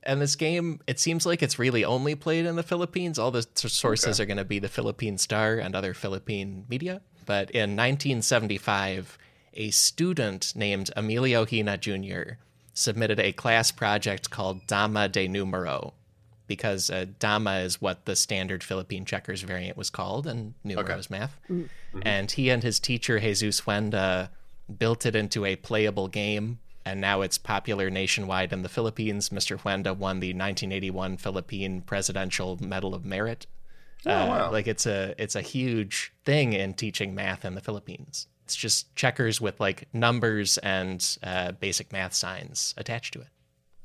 and 0.02 0.20
this 0.22 0.36
game, 0.36 0.80
it 0.86 1.00
seems 1.00 1.26
like 1.26 1.42
it's 1.42 1.58
really 1.58 1.84
only 1.84 2.14
played 2.14 2.46
in 2.46 2.56
the 2.56 2.62
Philippines. 2.62 3.18
All 3.18 3.30
the 3.32 3.46
s- 3.56 3.72
sources 3.72 4.20
are 4.20 4.26
going 4.26 4.36
to 4.36 4.44
be 4.44 4.58
the 4.58 4.68
Philippine 4.68 5.18
Star 5.18 5.54
and 5.56 5.74
other 5.74 5.94
Philippine 5.94 6.64
media. 6.68 7.00
But 7.26 7.50
in 7.50 7.76
1975, 7.76 9.18
a 9.54 9.70
student 9.70 10.52
named 10.56 10.90
Emilio 10.96 11.44
Hina 11.44 11.76
Jr. 11.78 12.34
submitted 12.72 13.18
a 13.20 13.32
class 13.32 13.70
project 13.70 14.30
called 14.30 14.66
Dama 14.66 15.08
de 15.08 15.26
Numero, 15.28 15.94
because 16.46 16.90
uh, 16.90 17.06
Dama 17.18 17.56
is 17.58 17.80
what 17.80 18.04
the 18.04 18.14
standard 18.16 18.62
Philippine 18.62 19.04
checkers 19.04 19.42
variant 19.42 19.76
was 19.76 19.90
called, 19.90 20.26
and 20.26 20.54
Numero 20.62 20.84
Okay. 20.84 20.98
is 20.98 21.10
math. 21.10 21.38
And 22.02 22.30
he 22.30 22.50
and 22.50 22.62
his 22.62 22.78
teacher, 22.78 23.18
Jesus 23.18 23.62
Huenda, 23.62 24.28
built 24.78 25.06
it 25.06 25.16
into 25.16 25.44
a 25.44 25.56
playable 25.56 26.08
game, 26.08 26.58
and 26.84 27.00
now 27.00 27.22
it's 27.22 27.38
popular 27.38 27.90
nationwide 27.90 28.52
in 28.52 28.62
the 28.62 28.68
Philippines. 28.68 29.30
Mr. 29.30 29.58
Huenda 29.58 29.96
won 29.96 30.20
the 30.20 30.28
1981 30.28 31.16
Philippine 31.16 31.80
Presidential 31.80 32.56
Medal 32.62 32.94
of 32.94 33.04
Merit. 33.04 33.46
Oh, 34.06 34.10
Uh, 34.10 34.26
wow. 34.28 34.52
Like 34.52 34.66
it's 34.66 34.86
a 34.86 35.14
it's 35.18 35.34
a 35.34 35.40
huge 35.42 36.12
thing 36.24 36.52
in 36.52 36.74
teaching 36.74 37.14
math 37.14 37.44
in 37.44 37.54
the 37.54 37.60
Philippines. 37.60 38.28
It's 38.44 38.54
just 38.56 38.94
checkers 38.94 39.40
with 39.40 39.58
like 39.58 39.88
numbers 39.92 40.58
and 40.58 41.04
uh, 41.22 41.52
basic 41.52 41.92
math 41.92 42.14
signs 42.14 42.74
attached 42.76 43.12
to 43.14 43.20
it. 43.20 43.28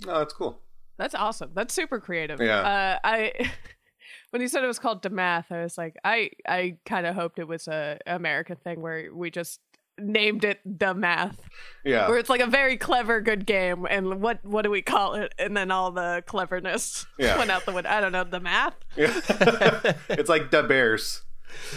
Oh, 0.08 0.20
that's 0.20 0.34
cool. 0.34 0.60
That's 0.98 1.16
awesome. 1.16 1.52
That's 1.56 1.74
super 1.74 2.00
creative. 2.00 2.40
Yeah. 2.40 2.60
Uh, 2.60 3.00
I 3.04 3.52
when 4.30 4.42
you 4.42 4.48
said 4.48 4.64
it 4.64 4.68
was 4.68 4.80
called 4.80 5.02
Demath, 5.02 5.52
I 5.52 5.64
was 5.64 5.78
like, 5.78 5.96
I 6.04 6.30
I 6.48 6.78
kind 6.86 7.08
of 7.08 7.16
hoped 7.16 7.40
it 7.40 7.48
was 7.48 7.68
a 7.68 7.98
American 8.06 8.58
thing 8.58 8.82
where 8.82 9.10
we 9.14 9.32
just 9.32 9.60
named 10.02 10.44
it 10.44 10.60
the 10.66 10.94
math 10.94 11.40
Yeah. 11.84 12.08
where 12.10 12.18
it's 12.18 12.30
like 12.30 12.42
a 12.42 12.48
very 12.48 12.78
clever 12.78 13.22
good 13.22 13.46
game 13.46 13.86
and 13.90 14.22
what 14.22 14.44
what 14.44 14.62
do 14.64 14.72
we 14.72 14.82
call 14.82 15.14
it 15.16 15.34
and 15.40 15.56
then 15.56 15.72
all 15.72 15.92
the 15.92 16.24
cleverness 16.28 17.06
Yeah. 17.18 17.38
went 17.40 17.52
out 17.52 17.66
the 17.66 17.72
window 17.72 17.90
i 17.90 18.02
don't 18.02 18.12
know 18.12 18.24
the 18.24 18.40
math 18.40 18.76
Yeah. 18.96 19.14
it's 20.10 20.30
like 20.30 20.52
the 20.52 20.64
Bears. 20.64 21.22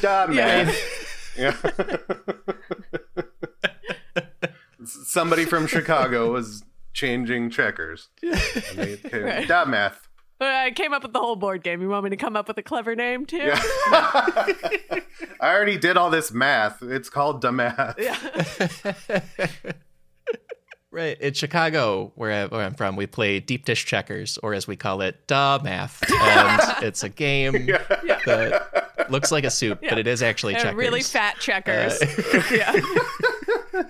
Da 0.01 0.27
Yeah. 0.31 0.65
man. 0.65 0.75
Yeah. 1.37 1.57
Somebody 4.85 5.45
from 5.47 5.67
Chicago 5.67 6.31
was 6.33 6.63
changing 6.93 7.51
checkers. 7.51 8.09
And 8.23 8.35
they 8.77 8.97
came, 8.99 9.23
Right. 9.25 9.49
Da 9.49 9.65
math. 9.65 10.09
I 10.41 10.73
came 10.77 10.93
up 10.93 11.03
with 11.03 11.13
the 11.13 11.21
whole 11.21 11.37
board 11.37 11.63
game 11.63 11.81
you 11.81 11.89
want 11.89 12.05
me 12.05 12.11
to 12.11 12.17
come 12.17 12.37
up 12.37 12.49
with 12.49 12.59
a 12.59 12.63
clever 12.63 12.95
name 12.95 13.25
too 13.25 13.39
Yeah. 13.39 15.01
I 15.45 15.55
already 15.55 15.77
did 15.77 15.97
all 15.99 16.09
this 16.11 16.33
math. 16.33 16.83
It's 16.83 17.11
called 17.11 17.41
da 17.43 17.51
math. 17.51 17.97
Yeah. 17.99 19.73
Right. 20.91 21.21
In 21.21 21.35
Chicago, 21.35 22.13
where, 22.15 22.31
I, 22.31 22.47
where 22.47 22.65
I'm 22.65 22.75
from, 22.75 22.95
we 22.95 23.09
play 23.09 23.41
deep 23.41 23.65
dish 23.65 23.85
checkers, 23.85 24.39
or 24.45 24.55
as 24.55 24.69
we 24.69 24.77
call 24.77 25.01
it, 25.01 25.27
da 25.27 25.59
math. 25.61 26.01
And 26.09 26.63
it's 26.85 27.03
a 27.03 27.09
game 27.09 27.67
that 27.67 29.07
looks 29.11 29.33
like 29.33 29.43
a 29.43 29.51
soup, 29.51 29.81
but 29.83 29.99
it 29.99 30.07
is 30.07 30.23
actually 30.23 30.55
And 30.55 30.63
checkers. 30.63 30.79
really 30.79 31.03
fat 31.03 31.41
checkers 31.41 32.01
yeah 32.53 32.81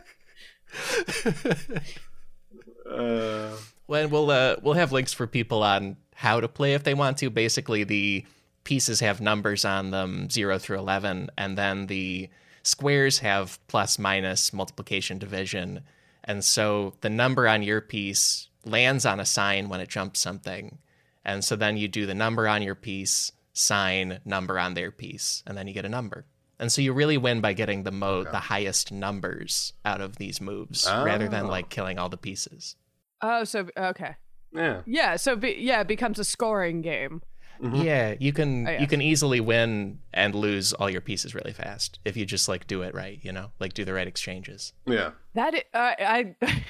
Uh, 2.91 3.57
when 3.87 4.09
we'll 4.09 4.31
uh, 4.31 4.57
we'll 4.63 4.75
have 4.75 4.93
links 4.93 5.13
for 5.13 5.27
people 5.27 5.63
on 5.63 5.97
how 6.15 6.41
to 6.41 6.49
play 6.49 6.73
if 6.75 6.85
they 6.85 6.95
want 6.95 7.19
to. 7.19 7.29
Basically, 7.29 7.85
the 7.85 8.25
pieces 8.65 9.01
have 9.01 9.21
numbers 9.21 9.65
on 9.65 9.91
them, 9.91 10.29
zero 10.31 10.59
through 10.59 10.79
eleven, 10.79 11.31
and 11.39 11.57
then 11.57 11.87
the 11.87 12.29
squares 12.63 13.19
have 13.21 13.59
plus, 13.69 13.99
minus, 13.99 14.53
multiplication, 14.53 15.19
division, 15.19 15.83
and 16.25 16.43
so 16.45 16.95
the 17.03 17.11
number 17.11 17.47
on 17.47 17.63
your 17.63 17.81
piece 17.81 18.49
lands 18.65 19.05
on 19.05 19.21
a 19.21 19.27
sign 19.27 19.69
when 19.69 19.81
it 19.81 19.89
jumps 19.89 20.21
something, 20.21 20.79
and 21.25 21.45
so 21.45 21.55
then 21.57 21.77
you 21.77 21.87
do 21.89 22.07
the 22.07 22.15
number 22.15 22.49
on 22.49 22.63
your 22.63 22.75
piece, 22.75 23.31
sign, 23.53 24.19
number 24.25 24.59
on 24.59 24.75
their 24.75 24.91
piece, 24.91 25.43
and 25.47 25.57
then 25.57 25.67
you 25.69 25.75
get 25.75 25.85
a 25.85 25.89
number. 25.91 26.25
And 26.59 26.71
so 26.73 26.81
you 26.81 26.93
really 26.93 27.19
win 27.19 27.41
by 27.41 27.53
getting 27.53 27.83
the 27.83 27.91
mo 27.93 28.25
the 28.25 28.39
highest 28.39 28.91
numbers 28.93 29.73
out 29.85 30.01
of 30.01 30.17
these 30.17 30.41
moves, 30.41 30.87
rather 30.89 31.29
than 31.29 31.47
Oh. 31.47 31.49
like 31.49 31.69
killing 31.69 31.99
all 31.99 32.09
the 32.09 32.17
pieces. 32.17 32.77
oh 33.21 33.45
so 33.45 33.69
okay 33.77 34.17
yeah. 34.53 34.81
yeah 34.87 35.17
so 35.17 35.35
be, 35.37 35.57
yeah 35.59 35.81
it 35.81 35.89
becomes 35.89 36.19
a 36.19 36.25
scoring 36.25 36.81
game 36.81 37.23
Yeah, 37.61 38.15
you 38.19 38.33
can 38.33 38.67
Oh, 38.67 38.71
yeah. 38.73 38.81
you 38.81 38.87
can 38.87 39.01
easily 39.01 39.41
win 39.41 40.01
and 40.13 40.35
lose 40.35 40.73
all 40.73 40.91
your 40.91 41.01
pieces 41.01 41.35
really 41.35 41.53
fast 41.53 41.99
if 42.05 42.17
you 42.17 42.27
just 42.27 42.49
like 42.49 42.67
do 42.67 42.83
it 42.83 42.95
right, 42.95 43.19
you 43.23 43.33
know, 43.33 43.51
like 43.61 43.73
do 43.75 43.85
the 43.85 43.93
right 43.95 44.07
exchanges. 44.07 44.73
Yeah. 44.87 45.13
That 45.35 45.55
i- 45.55 45.77
uh, 45.79 45.95
I 45.99 46.35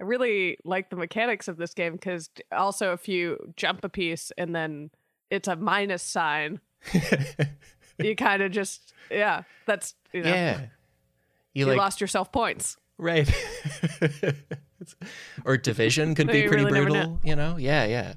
I 0.00 0.04
really 0.04 0.58
like 0.64 0.90
the 0.90 0.96
mechanics 0.96 1.48
of 1.48 1.56
this 1.56 1.74
game 1.74 1.92
because 1.94 2.30
also 2.52 2.92
if 2.92 3.08
you 3.08 3.52
jump 3.56 3.84
a 3.84 3.88
piece 3.88 4.30
and 4.38 4.54
then 4.54 4.90
it's 5.30 5.48
a 5.48 5.56
minus 5.56 6.02
sign, 6.02 6.60
you 7.98 8.14
kind 8.16 8.42
of 8.42 8.52
just 8.52 8.92
yeah, 9.10 9.42
that's 9.66 9.94
you 10.12 10.22
know 10.22 10.30
Yeah, 10.32 10.60
you 10.60 10.66
you 11.54 11.66
like 11.66 11.78
lost 11.78 12.00
yourself 12.00 12.30
points. 12.32 12.76
Right. 12.96 13.28
or 15.44 15.56
division 15.56 16.14
could 16.14 16.26
No, 16.28 16.32
be 16.32 16.48
pretty 16.48 16.64
really 16.64 16.80
brutal, 16.80 16.94
know. 16.94 17.20
you 17.22 17.36
know? 17.36 17.56
Yeah, 17.56 17.84
yeah. 17.84 18.14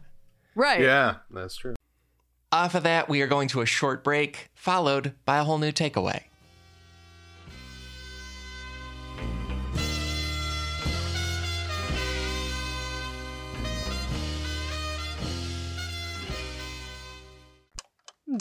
Right. 0.56 0.82
Yeah, 0.82 1.18
that's 1.30 1.56
true. 1.56 1.76
Off 2.54 2.76
of 2.76 2.84
that, 2.84 3.08
we 3.08 3.22
are 3.22 3.28
going 3.28 3.48
to 3.48 3.62
a 3.62 3.66
short 3.66 4.04
break, 4.04 4.50
followed 4.54 5.14
by 5.24 5.38
a 5.38 5.44
whole 5.46 5.58
new 5.58 5.72
takeaway. 5.72 6.24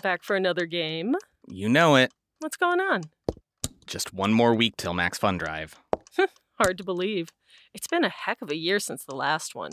Back 0.03 0.25
for 0.25 0.35
another 0.35 0.67
game. 0.67 1.15
You 1.47 1.69
know 1.69 1.95
it. 1.95 2.13
What's 2.41 2.57
going 2.57 2.81
on? 2.81 3.03
Just 3.87 4.13
one 4.13 4.33
more 4.33 4.55
week 4.55 4.77
till 4.77 4.95
Max 4.95 5.19
Fun 5.19 5.39
Drive. 5.39 5.77
Hard 6.59 6.79
to 6.79 6.85
believe. 6.85 7.29
It's 7.75 7.87
been 7.87 8.05
a 8.05 8.09
heck 8.09 8.43
of 8.43 8.51
a 8.51 8.57
year 8.57 8.81
since 8.81 9.05
the 9.05 9.15
last 9.15 9.55
one. 9.55 9.73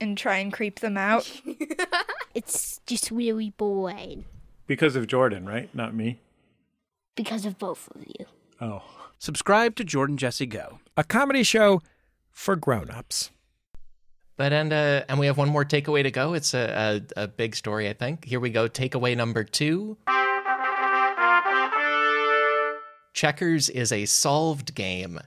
and 0.00 0.16
try 0.18 0.36
and 0.38 0.52
creep 0.52 0.80
them 0.80 0.96
out. 0.96 1.30
It's 2.34 2.80
just 2.86 3.10
really 3.10 3.48
boring 3.56 4.26
Because 4.66 4.94
of 4.94 5.06
Jordan, 5.06 5.46
right? 5.46 5.74
Not 5.74 5.94
me. 5.94 6.20
because 7.14 7.46
of 7.46 7.58
both 7.58 7.88
of 7.94 8.04
you. 8.06 8.26
Oh. 8.60 8.82
Subscribe 9.18 9.74
to 9.76 9.84
Jordan 9.84 10.18
Jesse 10.18 10.44
Go. 10.44 10.78
A 10.98 11.02
comedy 11.04 11.42
show 11.42 11.80
for 12.30 12.54
grown-ups. 12.54 13.30
But 14.36 14.52
and 14.52 14.70
uh, 14.70 15.04
and 15.08 15.18
we 15.18 15.24
have 15.24 15.38
one 15.38 15.48
more 15.48 15.64
takeaway 15.64 16.02
to 16.02 16.10
go. 16.10 16.34
It's 16.34 16.52
a, 16.52 17.00
a 17.16 17.22
a 17.22 17.26
big 17.28 17.56
story, 17.56 17.88
I 17.88 17.94
think. 17.94 18.26
Here 18.26 18.38
we 18.38 18.50
go. 18.50 18.68
Takeaway 18.68 19.16
number 19.16 19.42
two. 19.42 19.96
Checkers 23.14 23.70
is 23.70 23.92
a 23.92 24.04
solved 24.04 24.74
game, 24.74 25.18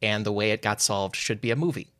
and 0.00 0.24
the 0.24 0.32
way 0.32 0.52
it 0.52 0.62
got 0.62 0.80
solved 0.80 1.16
should 1.16 1.42
be 1.42 1.50
a 1.50 1.56
movie. 1.56 1.92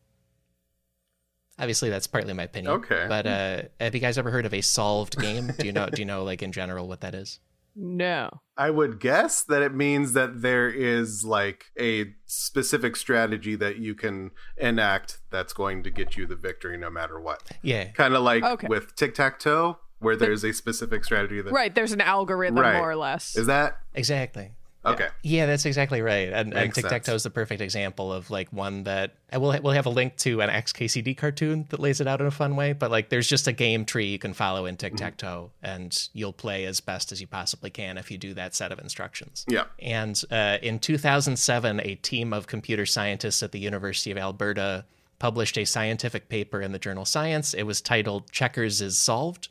Obviously, 1.59 1.89
that's 1.89 2.07
partly 2.07 2.33
my 2.35 2.43
opinion. 2.45 2.75
Okay. 2.75 3.07
But 3.09 3.27
uh, 3.27 3.63
have 3.81 3.95
you 3.95 4.01
guys 4.01 4.19
ever 4.19 4.31
heard 4.31 4.45
of 4.47 4.53
a 4.53 4.61
solved 4.61 5.17
game? 5.19 5.53
Do 5.59 5.67
you 5.67 5.73
know? 5.73 5.89
Do 5.89 6.01
you 6.03 6.07
know, 6.07 6.23
like 6.25 6.43
in 6.43 6.53
general, 6.53 6.87
what 6.87 7.01
that 7.01 7.15
is? 7.15 7.41
No. 7.79 8.31
I 8.57 8.71
would 8.71 9.01
guess 9.01 9.43
that 9.45 9.61
it 9.63 9.75
means 9.75 10.15
that 10.15 10.41
there 10.41 10.69
is 10.69 11.25
like 11.27 11.67
a 11.79 12.15
specific 12.25 12.97
strategy 12.97 13.55
that 13.57 13.77
you 13.79 13.95
can 13.95 14.31
enact 14.57 15.19
that's 15.31 15.53
going 15.53 15.83
to 15.83 15.91
get 15.91 16.17
you 16.17 16.27
the 16.27 16.37
victory 16.37 16.77
no 16.79 16.89
matter 16.91 17.21
what. 17.21 17.43
Yeah. 17.63 17.91
Kind 17.93 18.15
of 18.15 18.23
like 18.23 18.43
Okay. 18.43 18.67
with 18.67 18.95
tic 18.97 19.15
tac 19.15 19.39
toe, 19.39 19.79
where 19.99 20.17
there's 20.17 20.43
a 20.43 20.53
specific 20.55 21.05
strategy 21.05 21.43
that. 21.43 21.53
Right. 21.53 21.75
There's 21.75 21.93
an 21.93 22.01
algorithm, 22.01 22.59
Right. 22.59 22.77
more 22.79 22.91
or 22.91 22.97
less. 22.97 23.37
Is 23.37 23.47
that 23.47 23.79
Exactly. 23.95 24.53
Okay? 24.93 25.09
Yeah, 25.22 25.47
that's 25.47 25.66
exactly 25.66 26.03
right. 26.03 26.32
And, 26.32 26.55
and 26.55 26.74
Tic 26.74 26.89
Tac 26.89 27.05
Toe 27.05 27.14
is 27.14 27.22
the 27.22 27.30
perfect 27.30 27.61
example 27.61 28.12
of 28.12 28.30
like 28.30 28.53
one 28.53 28.84
that 28.84 29.14
we'll 29.32 29.59
we'll 29.62 29.72
have 29.72 29.87
a 29.87 29.91
link 29.91 30.16
to 30.18 30.41
an 30.41 30.49
XKCD 30.49 31.16
cartoon 31.16 31.66
that 31.70 31.80
lays 31.80 32.01
it 32.01 32.07
out 32.07 32.20
in 32.20 32.26
a 32.26 32.30
fun 32.30 32.57
way. 32.57 32.72
But 32.72 32.91
like, 32.91 33.09
there's 33.09 33.28
just 33.28 33.49
a 33.49 33.53
game 33.53 33.84
tree 33.84 34.07
you 34.07 34.18
can 34.18 34.34
follow 34.34 34.66
in 34.66 34.76
Tic 34.76 34.97
Tac 34.97 35.16
Toe, 35.16 35.51
and 35.62 36.09
you'll 36.12 36.32
play 36.32 36.64
as 36.64 36.80
best 36.80 37.12
as 37.12 37.20
you 37.20 37.26
possibly 37.26 37.70
can 37.70 37.99
if 37.99 38.11
you 38.11 38.18
do 38.18 38.34
that 38.34 38.55
set 38.55 38.72
of 38.72 38.78
instructions. 38.78 39.45
Yeah. 39.49 39.64
And 39.78 40.20
uh, 40.30 40.59
in 40.62 40.78
2007, 40.78 41.80
a 41.80 41.95
team 41.97 42.32
of 42.32 42.47
computer 42.47 42.87
scientists 42.87 43.43
at 43.43 43.53
the 43.53 43.59
University 43.59 44.11
of 44.11 44.18
Alberta 44.18 44.84
published 45.18 45.57
a 45.57 45.64
scientific 45.64 46.28
paper 46.28 46.61
in 46.61 46.72
the 46.72 46.78
journal 46.78 47.05
Science. 47.05 47.55
It 47.55 47.64
was 47.64 47.80
titled 47.80 48.30
"Checkers 48.30 48.80
is 48.80 48.99
Solved." 48.99 49.49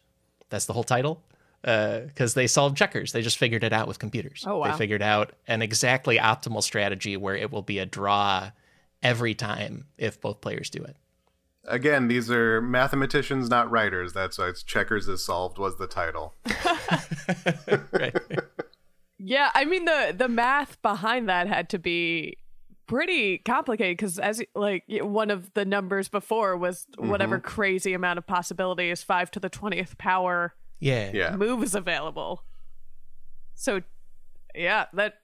That's 0.50 0.66
the 0.66 0.74
whole 0.74 0.84
title. 0.84 1.22
Uh, 1.66 2.02
because 2.02 2.36
they 2.36 2.46
solved 2.46 2.78
checkers, 2.78 3.12
they 3.12 3.24
just 3.24 3.40
figured 3.40 3.64
it 3.64 3.74
out 3.74 3.88
with 3.88 3.98
computers. 3.98 4.44
Oh, 4.46 4.60
wow. 4.60 4.72
They 4.72 4.78
figured 4.78 5.02
out 5.02 5.34
an 5.48 5.64
exactly 5.64 6.20
optimal 6.20 6.62
strategy 6.62 7.18
where 7.18 7.36
it 7.36 7.52
will 7.52 7.64
be 7.64 7.80
a 7.80 7.88
draw 7.88 8.52
every 9.02 9.34
time 9.34 9.88
if 9.98 10.22
both 10.22 10.42
players 10.42 10.70
do 10.70 10.84
it. 10.84 10.96
Again, 11.68 12.08
these 12.08 12.30
are 12.30 12.62
mathematicians, 12.62 13.50
not 13.50 13.72
writers. 13.72 14.14
That's 14.14 14.38
why 14.38 14.50
it's 14.50 14.62
checkers 14.62 15.08
is 15.08 15.26
solved 15.26 15.58
was 15.58 15.78
the 15.78 15.88
title. 15.88 16.36
Right. 17.92 18.16
Yeah, 19.18 19.50
I 19.56 19.66
mean 19.66 19.86
the 19.86 20.14
the 20.16 20.28
math 20.28 20.80
behind 20.84 21.30
that 21.30 21.48
had 21.48 21.70
to 21.70 21.80
be 21.80 22.38
pretty 22.86 23.40
complicated 23.40 23.98
because 23.98 24.20
as 24.20 24.44
like 24.54 24.84
one 24.88 25.32
of 25.32 25.52
the 25.56 25.66
numbers 25.66 26.10
before 26.10 26.56
was 26.56 26.86
mm-hmm. 26.96 27.10
whatever 27.10 27.40
crazy 27.40 27.94
amount 27.94 28.20
of 28.20 28.28
possibilities, 28.28 29.02
five 29.02 29.32
to 29.32 29.40
the 29.40 29.50
twentieth 29.50 29.98
power 29.98 30.54
yeah. 30.80 31.12
Yeah. 31.14 31.36
moves 31.36 31.76
available. 31.76 32.44
So, 33.56 33.82
yeah, 34.54 34.86
that 34.94 35.16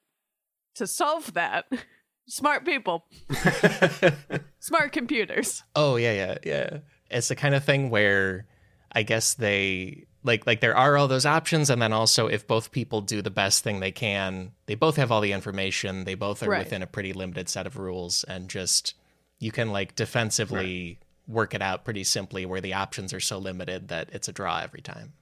to 0.75 0.87
solve 0.87 1.33
that, 1.33 1.65
smart 2.27 2.65
people, 2.65 3.05
smart 4.59 4.91
computers. 4.91 5.63
Oh 5.75 5.95
yeah, 5.97 6.13
yeah, 6.13 6.37
yeah. 6.43 6.77
It's 7.09 7.27
the 7.27 7.35
kind 7.35 7.55
of 7.55 7.63
thing 7.63 7.89
where 7.89 8.45
I 8.91 9.03
guess 9.03 9.33
they 9.33 10.05
like 10.23 10.45
like 10.47 10.61
there 10.61 10.75
are 10.77 10.97
all 10.97 11.07
those 11.07 11.25
options, 11.25 11.69
and 11.69 11.81
then 11.81 11.93
also 11.93 12.27
if 12.27 12.47
both 12.47 12.71
people 12.71 13.01
do 13.01 13.21
the 13.21 13.29
best 13.31 13.63
thing 13.63 13.79
they 13.79 13.91
can, 13.91 14.51
they 14.65 14.75
both 14.75 14.95
have 14.95 15.11
all 15.11 15.21
the 15.21 15.33
information. 15.33 16.03
They 16.05 16.15
both 16.15 16.43
are 16.43 16.49
Right. 16.49 16.59
within 16.63 16.81
a 16.83 16.87
pretty 16.87 17.13
limited 17.13 17.49
set 17.49 17.67
of 17.67 17.77
rules, 17.77 18.23
and 18.25 18.49
just 18.49 18.93
you 19.39 19.51
can 19.51 19.71
like 19.71 19.95
defensively 19.95 20.99
work 21.27 21.53
it 21.53 21.61
out 21.61 21.83
pretty 21.85 22.03
simply 22.03 22.45
where 22.45 22.61
the 22.61 22.73
options 22.73 23.13
are 23.13 23.19
so 23.19 23.37
limited 23.37 23.87
that 23.89 24.09
it's 24.13 24.27
a 24.27 24.31
draw 24.33 24.59
every 24.59 24.81
time. 24.81 25.13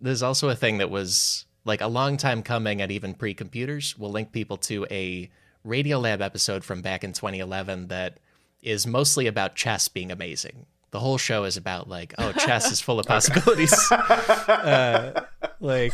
There's 0.00 0.22
also 0.22 0.48
a 0.48 0.54
thing 0.54 0.78
that 0.78 0.90
was 0.90 1.44
like 1.64 1.80
a 1.80 1.86
long 1.88 2.16
time 2.16 2.42
coming 2.42 2.80
and 2.80 2.90
even 2.92 3.14
pre-computers. 3.14 3.96
We'll 3.98 4.10
link 4.12 4.32
people 4.32 4.56
to 4.58 4.86
a 4.90 5.30
Radiolab 5.66 6.20
episode 6.20 6.64
from 6.64 6.82
back 6.82 7.04
in 7.04 7.12
2011 7.12 7.88
that 7.88 8.18
is 8.62 8.86
mostly 8.86 9.26
about 9.26 9.54
chess 9.54 9.88
being 9.88 10.10
amazing. 10.10 10.66
The 10.90 11.00
whole 11.00 11.18
show 11.18 11.44
is 11.44 11.56
about 11.56 11.88
like, 11.88 12.14
oh, 12.18 12.32
chess 12.32 12.72
is 12.72 12.80
full 12.80 12.98
of 12.98 13.06
possibilities. 13.14 13.74
uh, 13.92 15.24
like, 15.60 15.92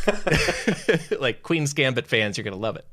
like 1.19 1.43
Queen's 1.43 1.73
Gambit 1.73 2.07
fans, 2.07 2.37
you're 2.37 2.43
gonna 2.45 2.55
love 2.55 2.77
it. 2.77 2.87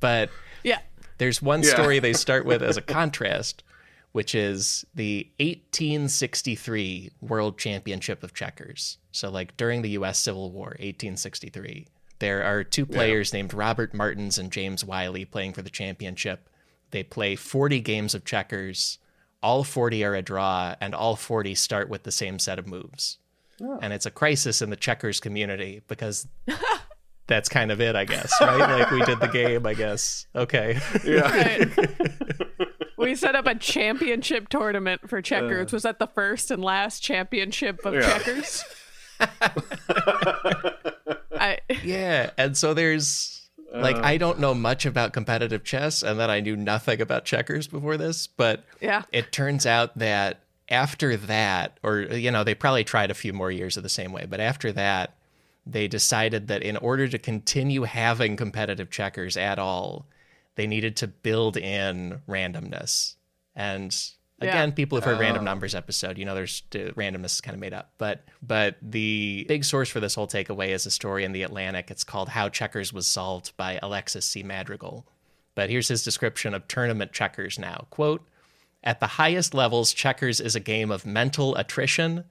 But 0.00 0.30
Yeah, 0.62 0.78
there's 1.18 1.42
one 1.42 1.62
Yeah. 1.62 1.70
story 1.70 1.98
they 1.98 2.12
start 2.12 2.44
with 2.44 2.62
as 2.62 2.76
a 2.76 2.82
contrast, 2.82 3.64
which 4.12 4.34
is 4.34 4.84
the 4.94 5.28
1863 5.38 7.10
World 7.20 7.58
Championship 7.58 8.22
of 8.22 8.34
Checkers. 8.34 8.98
So, 9.12 9.30
like 9.30 9.56
during 9.56 9.82
the 9.82 9.90
U.S. 9.90 10.18
Civil 10.18 10.50
War, 10.50 10.76
1863, 10.78 11.86
there 12.18 12.42
are 12.42 12.64
two 12.64 12.86
players 12.86 13.32
named 13.32 13.54
Robert 13.54 13.94
Martins 13.94 14.38
and 14.38 14.50
James 14.50 14.84
Wyllie 14.84 15.24
playing 15.24 15.52
for 15.52 15.62
the 15.62 15.70
championship. 15.70 16.48
They 16.90 17.02
play 17.02 17.36
40 17.36 17.80
games 17.80 18.14
of 18.14 18.24
checkers. 18.24 18.98
All 19.42 19.62
40 19.62 20.04
are 20.04 20.14
a 20.14 20.22
draw, 20.22 20.74
and 20.80 20.94
all 20.94 21.14
40 21.14 21.54
start 21.54 21.88
with 21.88 22.02
the 22.02 22.10
same 22.10 22.38
set 22.38 22.58
of 22.58 22.66
moves. 22.66 23.18
Oh. 23.62 23.78
And 23.80 23.92
it's 23.92 24.06
a 24.06 24.10
crisis 24.10 24.62
in 24.62 24.70
the 24.70 24.76
checkers 24.76 25.20
community 25.20 25.82
because 25.86 26.26
that's 27.28 27.48
kind 27.48 27.70
of 27.70 27.80
it, 27.80 27.94
I 27.94 28.04
guess, 28.04 28.32
right? 28.40 28.80
Like 28.80 28.90
we 28.90 29.04
did 29.04 29.20
the 29.20 29.28
game, 29.28 29.66
I 29.66 29.74
guess. 29.74 30.26
Okay. 30.34 30.78
right. 31.06 31.68
we 32.98 33.14
set 33.14 33.34
up 33.34 33.46
a 33.46 33.54
championship 33.54 34.48
tournament 34.48 35.08
for 35.08 35.22
checkers. 35.22 35.72
Was 35.72 35.84
that 35.84 35.98
the 35.98 36.06
first 36.08 36.50
and 36.50 36.62
last 36.62 37.00
championship 37.02 37.84
of 37.86 37.94
Yeah. 37.94 38.00
checkers? 38.18 38.64
I 41.40 41.58
yeah. 41.82 42.30
And 42.36 42.56
so 42.56 42.74
there's 42.74 43.34
Like 43.72 43.96
Uh, 43.96 44.00
I 44.02 44.16
don't 44.16 44.38
know 44.40 44.54
much 44.54 44.86
about 44.86 45.12
competitive 45.12 45.62
chess, 45.62 46.02
and 46.02 46.18
then 46.18 46.30
I 46.30 46.40
knew 46.40 46.56
nothing 46.56 47.00
about 47.02 47.24
checkers 47.26 47.66
before 47.68 47.96
this. 47.98 48.26
But 48.26 48.64
Yeah. 48.80 49.02
it 49.12 49.30
turns 49.30 49.66
out 49.66 49.98
that 49.98 50.40
after 50.70 51.16
that, 51.16 51.78
or 51.82 52.00
you 52.00 52.30
know, 52.30 52.44
they 52.44 52.54
probably 52.54 52.84
tried 52.84 53.10
a 53.10 53.14
few 53.14 53.32
more 53.34 53.50
years 53.50 53.76
of 53.76 53.82
the 53.82 53.88
same 53.90 54.10
way, 54.12 54.24
but 54.28 54.40
after 54.40 54.72
that, 54.72 55.14
they 55.66 55.86
decided 55.86 56.48
that 56.48 56.62
in 56.62 56.78
order 56.78 57.08
to 57.08 57.18
continue 57.18 57.82
having 57.82 58.36
competitive 58.36 58.90
checkers 58.90 59.36
at 59.36 59.58
all, 59.58 60.06
they 60.58 60.66
needed 60.66 60.96
to 60.96 61.06
build 61.06 61.56
in 61.56 62.20
randomness. 62.28 63.14
And 63.54 63.96
Yeah. 64.42 64.48
again, 64.50 64.72
people 64.72 64.98
have 64.98 65.04
heard 65.04 65.16
oh. 65.18 65.20
random 65.20 65.42
Oh. 65.42 65.44
numbers 65.44 65.74
episode. 65.74 66.18
You 66.18 66.24
know, 66.24 66.34
there's 66.34 66.64
the 66.70 66.92
randomness 66.96 67.34
is 67.36 67.40
kind 67.40 67.54
of 67.54 67.60
made 67.60 67.72
up, 67.72 67.92
but 67.96 68.24
but 68.42 68.76
the 68.82 69.44
big 69.48 69.64
source 69.64 69.88
for 69.88 70.00
this 70.00 70.16
whole 70.16 70.26
takeaway 70.26 70.68
is 70.70 70.84
a 70.84 70.90
story 70.90 71.22
in 71.24 71.30
the 71.32 71.44
Atlantic. 71.44 71.90
It's 71.92 72.02
called 72.04 72.30
"How 72.30 72.48
Checkers 72.48 72.92
Was 72.92 73.06
Solved" 73.06 73.56
by 73.56 73.78
Alexis 73.82 74.24
C. 74.26 74.42
Madrigal. 74.42 75.06
But 75.54 75.70
here's 75.70 75.88
his 75.88 76.02
description 76.04 76.54
of 76.54 76.66
tournament 76.68 77.12
checkers 77.12 77.58
now. 77.58 77.86
Quote, 77.90 78.28
at 78.84 79.00
the 79.00 79.06
highest 79.06 79.54
levels, 79.54 79.92
checkers 79.92 80.40
is 80.40 80.54
a 80.56 80.60
game 80.60 80.90
of 80.90 81.04
mental 81.06 81.54
attrition. 81.56 82.24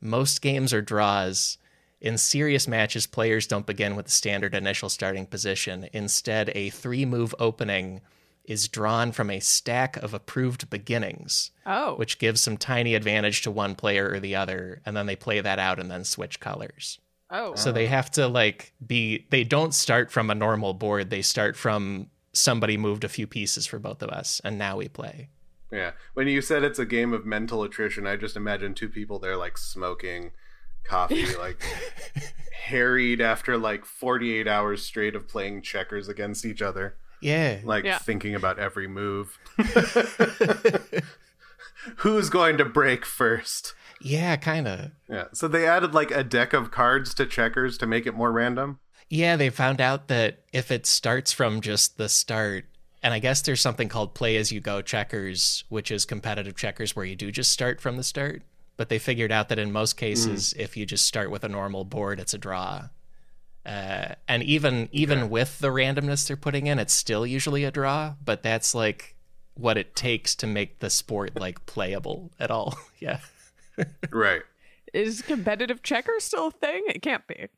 Most 0.00 0.40
games 0.42 0.72
are 0.72 0.82
draws. 0.82 1.56
In 2.04 2.18
serious 2.18 2.68
matches, 2.68 3.06
players 3.06 3.46
don't 3.46 3.64
begin 3.64 3.96
with 3.96 4.04
the 4.04 4.10
standard 4.10 4.54
initial 4.54 4.90
starting 4.90 5.24
position. 5.24 5.88
Instead, 5.94 6.52
a 6.54 6.68
three 6.68 7.06
move 7.06 7.34
opening 7.38 8.02
is 8.44 8.68
drawn 8.68 9.10
from 9.10 9.30
a 9.30 9.40
stack 9.40 9.96
of 9.96 10.12
approved 10.12 10.68
beginnings, 10.68 11.50
Oh. 11.64 11.94
which 11.94 12.18
gives 12.18 12.42
some 12.42 12.58
tiny 12.58 12.94
advantage 12.94 13.40
to 13.40 13.50
one 13.50 13.74
player 13.74 14.10
or 14.10 14.20
the 14.20 14.36
other, 14.36 14.82
and 14.84 14.94
then 14.94 15.06
they 15.06 15.16
play 15.16 15.40
that 15.40 15.58
out 15.58 15.80
and 15.80 15.90
then 15.90 16.04
switch 16.04 16.40
colors. 16.40 16.98
Oh. 17.30 17.54
So 17.54 17.72
they 17.72 17.86
have 17.86 18.10
to 18.12 18.28
like 18.28 18.74
be 18.86 19.26
they 19.30 19.42
don't 19.42 19.72
start 19.72 20.12
from 20.12 20.28
a 20.28 20.34
normal 20.34 20.74
board, 20.74 21.08
they 21.08 21.22
start 21.22 21.56
from 21.56 22.10
somebody 22.34 22.76
moved 22.76 23.04
a 23.04 23.08
few 23.08 23.26
pieces 23.26 23.64
for 23.64 23.78
both 23.78 24.02
of 24.02 24.10
us 24.10 24.42
and 24.44 24.58
now 24.58 24.76
we 24.76 24.88
play. 24.88 25.30
Yeah. 25.72 25.92
When 26.12 26.28
you 26.28 26.42
said 26.42 26.64
it's 26.64 26.78
a 26.78 26.84
game 26.84 27.14
of 27.14 27.24
mental 27.24 27.62
attrition, 27.62 28.06
I 28.06 28.16
just 28.16 28.36
imagine 28.36 28.74
two 28.74 28.90
people 28.90 29.18
there 29.18 29.38
like 29.38 29.56
smoking 29.56 30.32
coffee, 30.84 31.34
like 31.38 31.60
harried 32.64 33.20
after 33.20 33.56
like 33.58 33.84
48 33.84 34.46
hours 34.48 34.82
straight 34.82 35.14
of 35.14 35.28
playing 35.28 35.62
checkers 35.62 36.08
against 36.08 36.44
each 36.46 36.62
other, 36.62 36.96
Yeah. 37.20 37.58
like 37.64 37.84
Yeah. 37.84 37.98
thinking 37.98 38.34
about 38.34 38.58
every 38.58 38.86
move. 38.88 39.38
Who's 41.98 42.30
going 42.30 42.56
to 42.58 42.64
break 42.64 43.04
first? 43.04 43.74
Yeah, 44.00 44.36
kind 44.36 44.66
of. 44.66 44.90
Yeah. 45.08 45.24
So 45.32 45.48
they 45.48 45.66
added 45.66 45.94
like 45.94 46.10
a 46.10 46.24
deck 46.24 46.52
of 46.52 46.70
cards 46.70 47.14
to 47.14 47.26
checkers 47.26 47.76
to 47.78 47.86
make 47.86 48.06
it 48.06 48.14
more 48.14 48.32
random. 48.32 48.78
Yeah, 49.10 49.36
they 49.36 49.50
found 49.50 49.80
out 49.80 50.08
that 50.08 50.38
if 50.52 50.70
it 50.70 50.86
starts 50.86 51.32
from 51.32 51.60
just 51.60 51.98
the 51.98 52.08
start, 52.08 52.64
and 53.02 53.12
I 53.12 53.18
guess 53.18 53.42
there's 53.42 53.60
something 53.60 53.88
called 53.88 54.14
play 54.14 54.36
as 54.36 54.50
you 54.50 54.60
go 54.60 54.80
checkers, 54.80 55.64
which 55.68 55.90
is 55.90 56.06
competitive 56.06 56.56
checkers 56.56 56.96
where 56.96 57.04
you 57.04 57.14
do 57.16 57.30
just 57.30 57.52
start 57.52 57.80
from 57.82 57.96
the 57.98 58.02
start. 58.02 58.42
But 58.76 58.88
they 58.88 58.98
figured 58.98 59.30
out 59.30 59.48
that 59.50 59.58
in 59.58 59.70
most 59.70 59.96
cases, 59.96 60.52
if 60.58 60.76
you 60.76 60.84
just 60.84 61.06
start 61.06 61.30
with 61.30 61.44
a 61.44 61.48
normal 61.48 61.84
board, 61.84 62.18
it's 62.18 62.34
a 62.34 62.38
draw. 62.38 62.88
Uh, 63.64 64.14
and 64.28 64.42
even 64.42 64.88
even 64.92 65.30
with 65.30 65.58
the 65.60 65.68
randomness 65.68 66.26
they're 66.26 66.36
putting 66.36 66.66
in, 66.66 66.78
it's 66.78 66.92
still 66.92 67.26
usually 67.26 67.64
a 67.64 67.70
draw. 67.70 68.14
But 68.22 68.42
that's 68.42 68.74
like 68.74 69.14
what 69.54 69.78
it 69.78 69.94
takes 69.94 70.34
to 70.36 70.46
make 70.46 70.80
the 70.80 70.90
sport 70.90 71.36
like 71.36 71.64
playable 71.66 72.32
at 72.40 72.50
all. 72.50 72.76
yeah. 72.98 73.20
Right. 74.10 74.42
Is 74.92 75.22
competitive 75.22 75.82
checker 75.82 76.14
still 76.18 76.48
a 76.48 76.50
thing? 76.50 76.84
It 76.88 77.02
can't 77.02 77.26
be. 77.26 77.48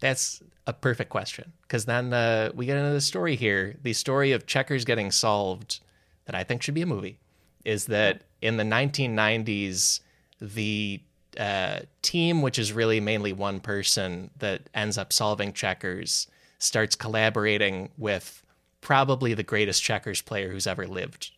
That's 0.00 0.42
a 0.66 0.72
perfect 0.72 1.10
question 1.10 1.52
because 1.62 1.84
then 1.84 2.12
uh, 2.12 2.50
we 2.54 2.66
get 2.66 2.78
into 2.78 2.92
the 2.92 3.00
story 3.00 3.36
here. 3.36 3.76
The 3.82 3.92
story 3.92 4.32
of 4.32 4.46
checkers 4.46 4.84
getting 4.84 5.10
solved, 5.10 5.80
that 6.24 6.34
I 6.34 6.42
think 6.42 6.62
should 6.62 6.74
be 6.74 6.82
a 6.82 6.86
movie, 6.86 7.18
is 7.64 7.86
that 7.86 8.22
in 8.40 8.56
the 8.56 8.64
1990s, 8.64 10.00
the 10.40 11.00
uh, 11.38 11.80
team, 12.02 12.42
which 12.42 12.58
is 12.58 12.72
really 12.72 13.00
mainly 13.00 13.32
one 13.32 13.60
person 13.60 14.30
that 14.38 14.62
ends 14.74 14.98
up 14.98 15.12
solving 15.12 15.52
checkers, 15.52 16.26
starts 16.58 16.94
collaborating 16.96 17.90
with 17.96 18.42
probably 18.80 19.34
the 19.34 19.42
greatest 19.42 19.82
checkers 19.82 20.20
player 20.22 20.50
who's 20.50 20.66
ever 20.66 20.86
lived, 20.86 21.30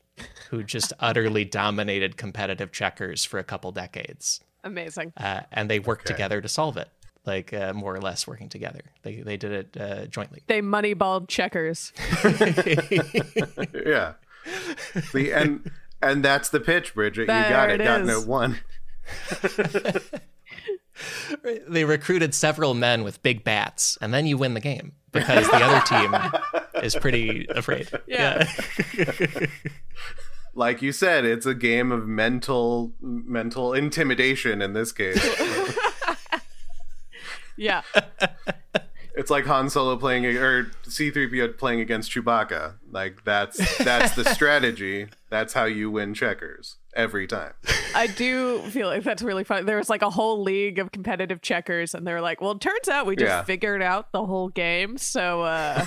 who 0.50 0.62
just 0.62 0.92
utterly 1.00 1.44
dominated 1.44 2.16
competitive 2.16 2.72
checkers 2.72 3.24
for 3.24 3.38
a 3.38 3.44
couple 3.44 3.72
decades 3.72 4.40
Amazing. 4.64 5.12
uh, 5.16 5.40
and 5.52 5.68
they 5.68 5.78
work 5.80 6.00
Okay. 6.00 6.14
together 6.14 6.40
to 6.40 6.48
solve 6.48 6.76
it, 6.76 6.88
like 7.26 7.52
uh, 7.52 7.72
more 7.72 7.94
or 7.94 8.00
less 8.00 8.26
working 8.26 8.48
together. 8.48 8.80
They 9.02 9.16
they 9.16 9.36
did 9.36 9.52
it 9.52 9.76
uh, 9.80 10.06
jointly. 10.06 10.42
They 10.46 10.62
moneyballed 10.62 11.28
checkers. 11.28 11.92
Yeah. 13.86 14.14
See, 15.10 15.30
and 15.32 15.70
and 16.00 16.24
that's 16.24 16.48
the 16.48 16.60
pitch, 16.60 16.94
Bridget. 16.94 17.22
you 17.22 17.26
got 17.26 17.70
it. 17.70 17.80
it 17.80 17.84
Got 17.84 18.00
is. 18.02 18.06
note 18.08 18.26
one. 18.26 18.58
They 21.68 21.84
recruited 21.84 22.34
several 22.34 22.74
men 22.74 23.02
with 23.02 23.22
big 23.22 23.42
bats, 23.42 23.98
and 24.00 24.12
then 24.14 24.26
you 24.26 24.36
win 24.38 24.54
the 24.54 24.60
game 24.60 24.92
because 25.10 25.48
the 25.48 25.56
other 25.56 25.80
team 25.86 26.14
is 26.84 26.94
pretty 26.94 27.46
afraid. 27.48 27.88
Yeah. 28.06 28.46
Like 30.54 30.82
you 30.82 30.92
said, 30.92 31.24
it's 31.24 31.46
a 31.46 31.54
game 31.54 31.90
of 31.90 32.06
mental 32.06 32.92
mental 33.00 33.72
intimidation 33.72 34.60
in 34.60 34.72
this 34.74 34.92
case. 34.92 35.26
Yeah. 37.54 37.82
it's 39.14 39.30
like 39.30 39.44
Han 39.44 39.68
Solo 39.68 39.96
playing 39.96 40.24
or 40.24 40.64
C3PO 40.86 41.58
playing 41.58 41.80
against 41.80 42.10
Chewbacca. 42.10 42.74
Like 42.90 43.24
that's 43.24 43.76
that's 43.78 44.14
the 44.14 44.24
strategy. 44.24 45.08
That's 45.32 45.54
how 45.54 45.64
you 45.64 45.90
win 45.90 46.12
checkers 46.12 46.76
every 46.94 47.26
time. 47.26 47.54
I 47.94 48.06
do 48.06 48.60
feel 48.64 48.86
like 48.86 49.02
that's 49.02 49.22
really 49.22 49.44
fun. 49.44 49.64
There 49.64 49.78
was 49.78 49.88
like 49.88 50.02
a 50.02 50.10
whole 50.10 50.42
league 50.42 50.78
of 50.78 50.92
competitive 50.92 51.40
checkers, 51.40 51.94
and 51.94 52.06
they're 52.06 52.20
like, 52.20 52.42
well, 52.42 52.50
it 52.50 52.60
turns 52.60 52.86
out 52.88 53.06
we 53.06 53.16
just 53.16 53.28
Yeah. 53.30 53.42
figured 53.44 53.80
out 53.82 54.12
the 54.12 54.24
whole 54.26 54.50
game, 54.50 54.98
so 54.98 55.40
uh, 55.42 55.86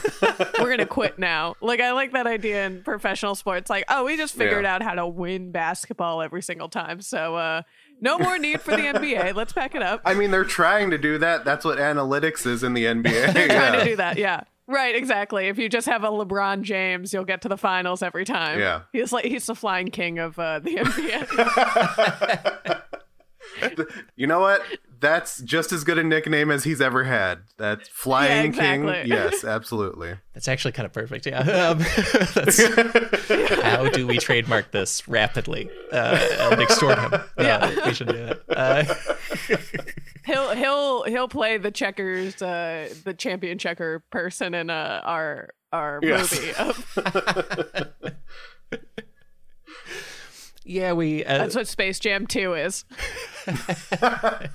we're 0.59 0.65
going 0.65 0.79
to 0.79 0.87
quit 0.87 1.19
now. 1.19 1.53
Like, 1.61 1.79
I 1.79 1.91
like 1.91 2.11
that 2.13 2.25
idea 2.27 2.65
in 2.65 2.81
professional 2.83 3.35
sports. 3.35 3.69
Like, 3.69 3.85
oh, 3.87 4.03
we 4.05 4.17
just 4.17 4.33
figured 4.35 4.63
Yeah. 4.63 4.75
out 4.75 4.81
how 4.83 4.95
to 4.95 5.05
win 5.07 5.51
basketball 5.51 6.21
every 6.23 6.41
single 6.41 6.69
time, 6.69 7.01
so 7.01 7.35
uh, 7.35 7.61
no 8.01 8.17
more 8.17 8.39
need 8.39 8.61
for 8.61 8.71
the 8.71 8.81
NBA. 8.93 9.35
Let's 9.35 9.53
pack 9.53 9.75
it 9.75 9.83
up. 9.83 10.01
I 10.05 10.15
mean, 10.15 10.31
they're 10.31 10.43
trying 10.43 10.89
to 10.89 10.97
do 10.97 11.19
that. 11.19 11.45
That's 11.45 11.63
what 11.63 11.77
analytics 11.77 12.47
is 12.47 12.63
in 12.63 12.73
the 12.73 12.85
NBA. 12.85 13.31
They're 13.33 13.47
trying 13.47 13.73
Yeah. 13.73 13.79
to 13.79 13.85
do 13.85 13.95
that, 13.97 14.17
yeah. 14.17 14.41
Right, 14.67 14.95
exactly. 14.95 15.47
If 15.47 15.57
you 15.59 15.69
just 15.69 15.87
have 15.87 16.03
a 16.03 16.09
LeBron 16.09 16.63
James, 16.63 17.13
you'll 17.13 17.23
get 17.25 17.41
to 17.43 17.49
the 17.49 17.57
finals 17.57 18.01
every 18.01 18.25
time. 18.25 18.59
Yeah. 18.59 18.81
he's 18.91 19.13
like 19.13 19.25
he's 19.25 19.45
the 19.45 19.53
flying 19.55 19.89
king 19.89 20.17
of 20.19 20.37
uh, 20.39 20.59
the 20.59 20.75
NBA. 20.77 22.81
You 24.15 24.27
know 24.27 24.39
what? 24.39 24.61
That's 24.99 25.41
just 25.41 25.71
as 25.71 25.83
good 25.83 25.97
a 25.97 26.03
nickname 26.03 26.51
as 26.51 26.63
he's 26.63 26.81
ever 26.81 27.03
had. 27.03 27.39
That's 27.57 27.87
Flying 27.87 28.47
exactly. 28.47 28.93
King. 28.93 29.01
Yes, 29.07 29.43
absolutely. 29.45 30.15
That's 30.33 30.47
actually 30.47 30.71
kind 30.73 30.85
of 30.85 30.93
perfect. 30.93 31.25
Yeah. 31.25 31.39
Um, 31.39 31.79
how 33.61 33.87
do 33.89 34.07
we 34.07 34.17
trademark 34.17 34.71
this 34.71 35.07
rapidly 35.07 35.69
uh, 35.91 36.27
and 36.51 36.61
extort 36.61 36.99
him? 36.99 37.13
Yeah, 37.37 37.85
we 37.85 37.93
should 37.93 38.07
do 38.07 38.33
that. 38.47 39.87
He'll 40.25 40.55
he'll 40.55 41.03
he'll 41.03 41.27
play 41.27 41.57
the 41.57 41.71
checkers, 41.71 42.41
uh, 42.41 42.93
the 43.03 43.13
champion 43.13 43.57
checker 43.57 43.99
person 44.09 44.53
in 44.53 44.69
uh, 44.69 45.01
our 45.03 45.49
our 45.71 45.99
Yes. 46.01 46.33
movie. 46.39 46.53
Of, 46.57 48.13
yeah, 50.63 50.93
we. 50.93 51.23
Uh, 51.23 51.37
that's 51.37 51.55
what 51.55 51.67
Space 51.67 51.99
Jam 51.99 52.25
Two 52.27 52.53
is. 52.55 52.85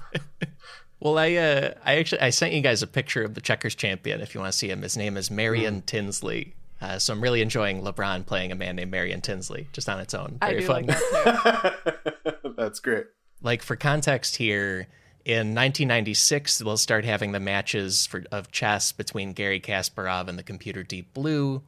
Well, 1.03 1.16
I 1.16 1.35
uh, 1.37 1.73
I 1.83 1.97
actually 1.97 2.21
I 2.21 2.29
sent 2.29 2.53
you 2.53 2.61
guys 2.61 2.83
a 2.83 2.87
picture 2.87 3.23
of 3.25 3.33
the 3.33 3.41
checkers 3.41 3.75
champion 3.75 4.21
if 4.21 4.35
you 4.35 4.41
want 4.43 4.53
to 4.53 4.59
see 4.59 4.68
him. 4.71 4.83
His 4.83 4.99
name 4.99 5.16
is 5.16 5.31
Marion 5.31 5.81
Tinsley. 5.81 6.55
Uh, 6.79 6.99
so 6.99 7.14
I'm 7.14 7.23
really 7.23 7.41
enjoying 7.41 7.81
LeBron 7.81 8.27
playing 8.27 8.53
a 8.53 8.55
man 8.55 8.77
named 8.77 8.91
Marion 8.91 9.23
Tinsley 9.23 9.66
just 9.73 9.89
on 9.89 9.99
its 9.99 10.12
own. 10.12 10.37
I 10.43 10.49
Very 10.51 10.61
do 10.61 10.66
fun. 10.66 10.85
like 10.87 10.99
that 10.99 12.29
too. 12.45 12.53
That's 12.59 12.81
great. 12.81 13.07
like 13.41 13.62
for 13.62 13.77
context 13.77 14.37
here, 14.37 14.89
in 15.25 15.55
1996 15.55 16.59
they'll 16.59 16.77
start 16.77 17.05
having 17.05 17.33
the 17.33 17.41
matches 17.41 18.07
for 18.07 18.25
of 18.33 18.51
chess 18.51 18.93
between 18.93 19.33
Gary 19.33 19.61
Kasparov 19.61 20.29
and 20.29 20.39
the 20.39 20.43
computer 20.43 20.83
Deep 20.83 21.12
Blue. 21.14 21.62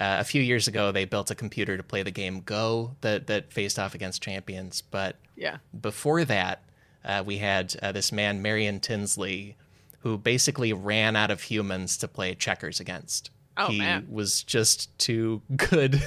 Uh, 0.00 0.16
a 0.18 0.24
few 0.24 0.42
years 0.42 0.66
ago, 0.66 0.90
they 0.90 1.04
built 1.04 1.30
a 1.30 1.34
computer 1.36 1.76
to 1.76 1.82
play 1.82 2.02
the 2.02 2.10
game 2.10 2.40
Go 2.40 2.96
that 3.02 3.26
that 3.28 3.52
faced 3.52 3.78
off 3.78 3.94
against 3.94 4.22
champions. 4.22 4.82
But 4.82 5.16
Yeah. 5.36 5.58
before 5.80 6.24
that, 6.24 6.62
uh, 7.04 7.22
we 7.24 7.38
had 7.38 7.76
uh, 7.80 7.92
this 7.92 8.10
man 8.10 8.42
Marion 8.42 8.80
Tinsley, 8.80 9.56
who 10.00 10.18
basically 10.18 10.72
ran 10.72 11.14
out 11.14 11.30
of 11.30 11.42
humans 11.42 11.96
to 11.98 12.08
play 12.08 12.34
checkers 12.34 12.80
against. 12.80 13.30
Oh, 13.56 13.68
he 13.68 13.78
man. 13.78 14.06
was 14.10 14.42
just 14.42 14.96
too 14.98 15.42
good 15.56 16.02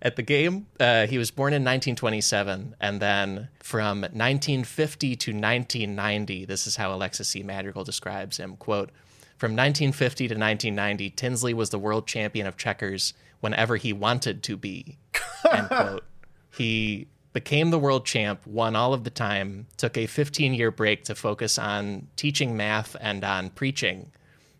at 0.00 0.16
the 0.16 0.22
game. 0.22 0.66
Uh, 0.78 1.06
he 1.06 1.18
was 1.18 1.30
born 1.30 1.52
in 1.52 1.62
1927, 1.62 2.74
and 2.80 3.00
then 3.00 3.48
from 3.60 4.00
1950 4.00 5.16
to 5.16 5.30
1990, 5.32 6.44
this 6.44 6.66
is 6.66 6.76
how 6.76 6.92
Alexis 6.92 7.28
C. 7.28 7.42
Madrigal 7.42 7.84
describes 7.84 8.36
him. 8.36 8.56
Quote, 8.56 8.90
From 9.36 9.52
1950 9.52 10.28
to 10.28 10.34
1990, 10.34 11.10
Tinsley 11.10 11.54
was 11.54 11.70
the 11.70 11.78
world 11.78 12.06
champion 12.06 12.46
of 12.46 12.56
checkers 12.56 13.14
whenever 13.40 13.76
he 13.76 13.92
wanted 13.92 14.42
to 14.44 14.56
be. 14.56 14.98
End 15.52 15.68
quote. 15.68 16.04
He 16.50 17.08
became 17.32 17.70
the 17.70 17.78
world 17.78 18.04
champ, 18.04 18.44
won 18.46 18.74
all 18.74 18.92
of 18.92 19.04
the 19.04 19.10
time, 19.10 19.66
took 19.76 19.96
a 19.96 20.06
15 20.06 20.54
year 20.54 20.70
break 20.70 21.04
to 21.04 21.14
focus 21.14 21.58
on 21.58 22.08
teaching 22.16 22.56
math 22.56 22.96
and 23.00 23.22
on 23.22 23.50
preaching, 23.50 24.10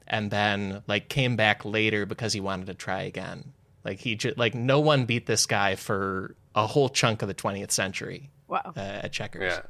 and 0.06 0.30
then 0.30 0.82
like 0.86 1.08
came 1.08 1.36
back 1.36 1.64
later 1.64 2.06
because 2.06 2.32
he 2.32 2.40
wanted 2.40 2.66
to 2.66 2.74
try 2.74 3.02
again. 3.02 3.52
Like 3.84 3.98
he 4.00 4.16
just 4.16 4.36
like 4.38 4.54
no 4.54 4.80
one 4.80 5.04
beat 5.06 5.26
this 5.26 5.46
guy 5.46 5.74
for 5.76 6.36
a 6.54 6.66
whole 6.66 6.88
chunk 6.88 7.22
of 7.22 7.28
the 7.28 7.34
20th 7.34 7.70
century 7.70 8.30
Wow. 8.48 8.72
uh, 8.76 8.80
at 8.80 9.12
checkers. 9.12 9.52
Yeah. 9.52 9.60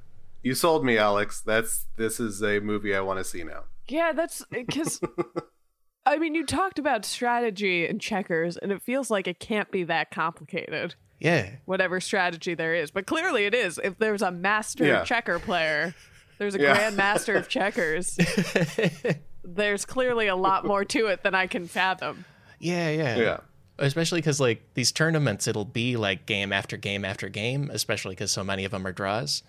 You 0.43 0.55
sold 0.55 0.85
me, 0.85 0.97
Alex. 0.99 1.41
That's 1.41 1.87
this 1.97 2.21
is 2.21 2.43
a 2.43 2.61
movie 2.61 2.95
I 2.95 3.01
want 3.01 3.19
to 3.19 3.25
see 3.25 3.43
now. 3.45 3.65
Yeah, 3.89 4.13
that's 4.13 4.45
because. 4.51 5.01
I 6.07 6.17
mean, 6.17 6.35
you 6.35 6.47
talked 6.47 6.79
about 6.79 7.05
strategy 7.05 7.87
and 7.87 8.01
checkers, 8.01 8.57
and 8.57 8.73
it 8.73 8.81
feels 8.83 9.11
like 9.11 9.27
it 9.27 9.41
can't 9.41 9.71
be 9.71 9.85
that 9.85 10.11
complicated. 10.11 10.95
Yeah. 11.19 11.51
Whatever 11.67 12.01
strategy 12.01 12.55
there 12.55 12.75
is, 12.75 12.91
but 12.91 13.05
clearly 13.07 13.45
it 13.45 13.55
is. 13.55 13.79
If 13.83 13.99
there's 13.99 14.23
a 14.23 14.31
master 14.31 14.87
Yeah. 14.87 15.05
checker 15.05 15.39
player, 15.39 15.95
there's 16.39 16.55
a 16.55 16.61
Yeah. 16.61 16.73
grand 16.75 16.97
master 16.97 17.35
of 17.35 17.49
checkers. 17.49 18.17
there's 19.45 19.85
clearly 19.85 20.29
a 20.29 20.37
lot 20.37 20.65
more 20.65 20.85
to 20.85 21.07
it 21.09 21.23
than 21.23 21.35
I 21.35 21.47
can 21.47 21.67
fathom. 21.67 22.25
Yeah, 22.59 22.91
yeah. 22.91 23.17
Yeah. 23.17 23.37
Especially 23.79 24.21
because, 24.21 24.41
like, 24.41 24.63
these 24.75 24.91
tournaments, 24.93 25.47
it'll 25.47 25.65
be 25.65 25.97
like 25.97 26.27
game 26.27 26.53
after 26.53 26.77
game 26.77 27.05
after 27.05 27.29
game, 27.29 27.71
especially 27.73 28.13
because 28.15 28.31
so 28.33 28.43
many 28.43 28.65
of 28.65 28.73
them 28.73 28.87
are 28.87 28.93
draws. 28.93 29.43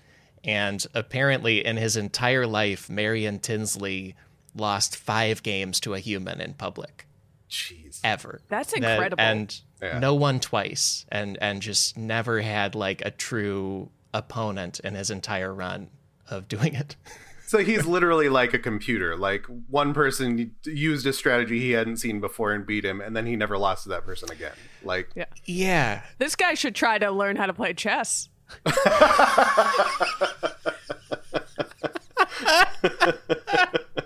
And 0.43 0.85
apparently, 0.93 1.65
in 1.65 1.77
his 1.77 1.97
entire 1.97 2.45
life, 2.47 2.89
Marion 2.89 3.39
Tinsley 3.39 4.15
lost 4.55 4.95
five 4.95 5.43
games 5.43 5.79
to 5.81 5.93
a 5.95 5.99
human 5.99 6.39
in 6.41 6.53
public. 6.53 7.05
Jeez. 7.49 7.99
Ever. 8.03 8.41
That's 8.47 8.71
That- 8.71 8.77
incredible. 8.83 9.21
and 9.21 9.59
Yeah. 9.81 9.97
no 9.99 10.13
one 10.13 10.39
twice. 10.39 11.05
And, 11.11 11.37
and 11.41 11.61
just 11.61 11.97
never 11.97 12.41
had, 12.41 12.75
like, 12.75 13.01
a 13.03 13.11
true 13.11 13.89
opponent 14.13 14.79
in 14.81 14.95
his 14.95 15.09
entire 15.09 15.53
run 15.53 15.89
of 16.29 16.47
doing 16.47 16.73
it. 16.75 16.95
So 17.49 17.57
he's 17.57 17.87
literally 17.87 18.29
like 18.29 18.53
a 18.53 18.59
computer. 18.59 19.17
Like 19.17 19.43
one 19.67 19.91
person 19.95 20.51
used 20.65 21.07
a 21.07 21.13
strategy 21.13 21.59
he 21.59 21.71
hadn't 21.71 21.97
seen 21.97 22.19
before 22.19 22.51
and 22.53 22.63
beat 22.63 22.85
him, 22.85 23.01
and 23.01 23.17
then 23.17 23.25
he 23.25 23.35
never 23.35 23.57
lost 23.57 23.81
to 23.83 23.89
that 23.89 24.05
person 24.05 24.29
again. 24.29 24.51
Like, 24.83 25.09
Yeah. 25.15 25.25
yeah. 25.45 26.03
This 26.19 26.35
guy 26.35 26.53
should 26.53 26.75
try 26.75 26.99
to 26.99 27.09
learn 27.09 27.37
how 27.37 27.47
to 27.47 27.53
play 27.53 27.73
chess. 27.73 28.29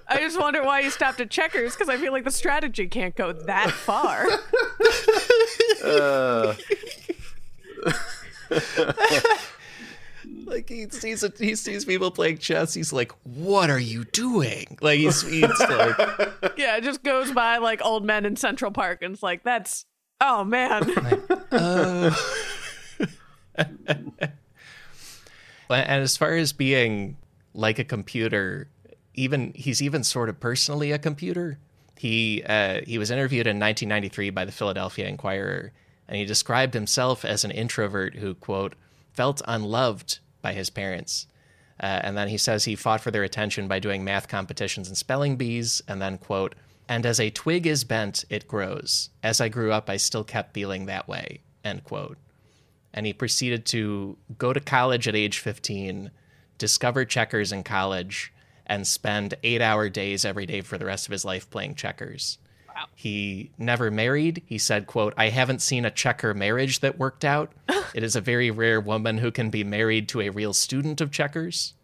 I 0.08 0.20
just 0.20 0.40
wonder 0.40 0.64
why 0.64 0.84
he 0.84 0.90
stopped 0.90 1.20
at 1.20 1.30
checkers 1.30 1.74
because 1.74 1.90
I 1.90 1.98
feel 1.98 2.14
like 2.14 2.24
the 2.24 2.32
strategy 2.32 2.88
can't 2.88 3.14
go 3.14 3.34
that 3.34 3.72
far. 3.72 4.26
uh, 5.84 6.56
Like 10.46 10.70
he 10.70 10.90
sees 10.90 11.24
he 11.40 11.56
sees 11.56 11.86
people 11.86 12.12
playing 12.12 12.38
chess. 12.40 12.74
He's 12.74 12.94
like, 12.94 13.12
"What 13.24 13.70
are 13.70 13.80
you 13.80 14.04
doing?" 14.06 14.78
Like 14.82 15.00
he's, 15.00 15.22
he's 15.22 15.60
like, 15.60 15.98
yeah, 16.58 16.78
it 16.78 16.84
just 16.84 17.04
goes 17.04 17.32
by 17.32 17.58
like 17.58 17.84
old 17.84 18.06
men 18.06 18.26
in 18.26 18.36
Central 18.36 18.72
Park 18.72 19.02
and 19.02 19.14
it's 19.14 19.24
like, 19.24 19.44
that's, 19.44 19.86
oh 20.22 20.44
man. 20.44 20.92
"Oh." 21.52 22.42
But- 23.58 23.58
and 25.88 26.04
as 26.04 26.18
far 26.18 26.36
as 26.36 26.54
being 26.54 27.18
like 27.54 27.80
a 27.80 27.84
computer, 27.84 28.70
even 29.14 29.54
he's 29.56 29.82
even 29.82 30.04
sort 30.04 30.30
of 30.30 30.40
personally 30.40 30.92
a 30.92 31.00
computer. 31.00 31.60
He 31.98 32.44
uh, 32.44 32.82
he 32.86 32.98
was 32.98 33.12
interviewed 33.12 33.48
in 33.48 33.58
1993 33.60 34.32
by 34.32 34.46
the 34.46 34.52
Philadelphia 34.52 35.08
Inquirer, 35.08 35.72
and 36.08 36.18
he 36.18 36.26
described 36.26 36.74
himself 36.74 37.24
as 37.24 37.44
an 37.46 37.52
introvert 37.52 38.16
who 38.16 38.34
quote 38.36 38.76
felt 39.14 39.42
unloved 39.48 40.20
by 40.44 40.54
his 40.54 40.70
parents. 40.70 41.26
Uh, 41.82 42.02
and 42.04 42.16
then 42.16 42.28
he 42.28 42.38
says 42.38 42.66
he 42.66 42.76
fought 42.76 43.02
for 43.02 43.10
their 43.10 43.24
attention 43.24 43.68
by 43.68 43.80
doing 43.80 44.04
math 44.04 44.28
competitions 44.28 44.88
and 44.88 44.96
spelling 44.96 45.36
bees, 45.36 45.82
and 45.88 46.00
then 46.00 46.20
quote, 46.20 46.54
and 46.88 47.06
as 47.06 47.20
a 47.20 47.30
twig 47.30 47.66
is 47.66 47.84
bent, 47.84 48.26
it 48.30 48.48
grows. 48.48 49.10
As 49.24 49.42
I 49.42 49.50
grew 49.50 49.72
up, 49.72 49.90
I 49.90 49.98
still 49.98 50.24
kept 50.24 50.54
feeling 50.54 50.86
that 50.86 51.08
way, 51.08 51.42
end 51.64 51.84
quote. 51.84 52.18
And 52.94 53.06
he 53.06 53.14
proceeded 53.14 53.66
to 53.68 54.18
go 54.38 54.54
to 54.54 54.60
college 54.60 55.08
at 55.08 55.16
age 55.16 55.40
15, 55.40 56.12
discover 56.58 57.06
checkers 57.06 57.52
in 57.52 57.64
college, 57.64 58.32
and 58.66 58.86
spend 58.86 59.34
eight 59.44 59.62
hour 59.62 59.90
days 59.90 60.26
every 60.26 60.46
day 60.46 60.62
for 60.62 60.78
the 60.78 60.86
rest 60.86 61.08
of 61.08 61.12
his 61.12 61.26
life 61.26 61.50
playing 61.50 61.76
checkers. 61.76 62.38
He 62.96 63.52
never 63.58 63.90
married. 63.92 64.42
He 64.46 64.58
said, 64.58 64.88
quote, 64.88 65.14
I 65.18 65.30
haven't 65.30 65.62
seen 65.62 65.86
a 65.86 65.92
checker 65.92 66.34
marriage 66.34 66.80
that 66.82 66.98
worked 66.98 67.26
out. 67.26 67.52
it 67.94 68.04
is 68.04 68.16
a 68.16 68.22
very 68.22 68.50
rare 68.52 68.80
woman 68.80 69.18
who 69.18 69.32
can 69.32 69.50
be 69.50 69.64
married 69.64 70.08
to 70.10 70.22
a 70.22 70.30
real 70.30 70.54
student 70.54 71.02
of 71.02 71.12
checkers. 71.12 71.74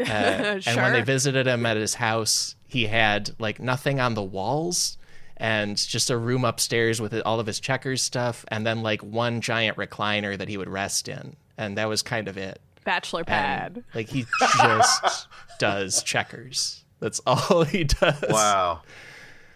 Uh, 0.00 0.58
And 0.66 0.76
when 0.76 0.92
they 0.92 1.02
visited 1.02 1.46
him 1.46 1.64
at 1.64 1.76
his 1.76 1.94
house, 1.94 2.56
he 2.66 2.86
had 2.86 3.30
like 3.38 3.60
nothing 3.60 4.00
on 4.00 4.14
the 4.14 4.22
walls 4.24 4.98
and 5.36 5.76
just 5.76 6.10
a 6.10 6.16
room 6.16 6.44
upstairs 6.44 7.00
with 7.00 7.14
all 7.24 7.38
of 7.38 7.46
his 7.46 7.60
checkers 7.60 8.02
stuff 8.02 8.44
and 8.48 8.66
then 8.66 8.82
like 8.82 9.02
one 9.02 9.40
giant 9.40 9.76
recliner 9.76 10.36
that 10.36 10.48
he 10.48 10.56
would 10.56 10.68
rest 10.68 11.06
in. 11.08 11.36
And 11.56 11.78
that 11.78 11.88
was 11.88 12.02
kind 12.02 12.26
of 12.26 12.36
it. 12.36 12.60
Bachelor 12.84 13.20
And, 13.20 13.26
pad. 13.28 13.84
like 13.94 14.08
he 14.08 14.26
just 14.58 15.28
does 15.60 16.02
checkers. 16.02 16.84
That's 16.98 17.20
all 17.24 17.62
he 17.62 17.84
does. 17.84 18.20
wow. 18.28 18.82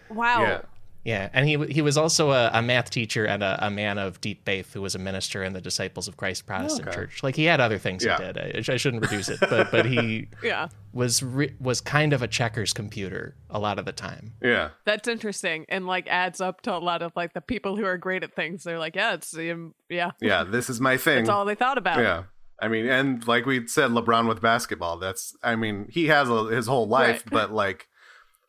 Wow. 0.09 0.41
Yeah. 0.41 0.61
Yeah, 1.05 1.29
and 1.31 1.47
he 1.47 1.55
he 1.67 1.81
was 1.81 1.97
also 1.97 2.31
a, 2.31 2.51
a 2.53 2.61
math 2.61 2.89
teacher 2.89 3.23
and 3.25 3.41
a, 3.41 3.57
a 3.65 3.71
man 3.71 3.97
of 3.97 4.19
deep 4.19 4.43
faith 4.43 4.73
who 4.73 4.81
was 4.81 4.95
a 4.95 4.99
minister 4.99 5.43
in 5.45 5.53
the 5.53 5.61
Disciples 5.61 6.09
of 6.09 6.17
Christ 6.17 6.45
Protestant 6.45 6.89
Okay. 6.89 6.95
Church. 6.95 7.23
Like 7.23 7.37
he 7.37 7.45
had 7.45 7.61
other 7.61 7.77
things 7.77 8.03
Yeah. 8.03 8.17
he 8.17 8.23
did. 8.33 8.69
I, 8.69 8.73
I 8.73 8.77
shouldn't 8.77 9.01
reduce 9.01 9.29
it, 9.29 9.39
but 9.39 9.71
but 9.71 9.85
he 9.85 10.27
Yeah. 10.43 10.67
was 10.91 11.23
re- 11.23 11.55
was 11.59 11.79
kind 11.79 12.11
of 12.11 12.21
a 12.21 12.27
checkers 12.27 12.73
computer 12.73 13.33
a 13.49 13.59
lot 13.59 13.79
of 13.79 13.85
the 13.85 13.93
time. 13.93 14.33
Yeah. 14.41 14.69
That's 14.83 15.07
interesting 15.07 15.65
and 15.69 15.87
like 15.87 16.05
adds 16.09 16.41
up 16.41 16.61
to 16.63 16.75
a 16.75 16.79
lot 16.79 17.01
of 17.01 17.13
like 17.15 17.33
the 17.33 17.41
people 17.41 17.77
who 17.77 17.85
are 17.85 17.97
great 17.97 18.21
at 18.23 18.35
things. 18.35 18.63
They're 18.65 18.77
like, 18.77 18.97
yeah, 18.97 19.13
it's, 19.13 19.33
um, 19.35 19.73
yeah, 19.89 20.11
Yeah. 20.21 20.43
This 20.43 20.69
is 20.69 20.81
my 20.81 20.97
thing. 20.97 21.19
that's 21.19 21.29
all 21.29 21.45
they 21.45 21.55
thought 21.55 21.77
about. 21.77 21.99
Yeah. 21.99 22.23
I 22.61 22.67
mean, 22.67 22.85
and 22.87 23.25
like 23.25 23.45
we 23.45 23.65
said, 23.67 23.91
LeBron 23.91 24.27
with 24.27 24.41
basketball. 24.41 24.97
That's, 24.97 25.33
I 25.41 25.55
mean, 25.55 25.87
he 25.89 26.07
has 26.07 26.29
a, 26.29 26.43
his 26.47 26.67
whole 26.67 26.87
life, 26.89 27.23
Right. 27.25 27.31
but 27.31 27.53
like 27.53 27.87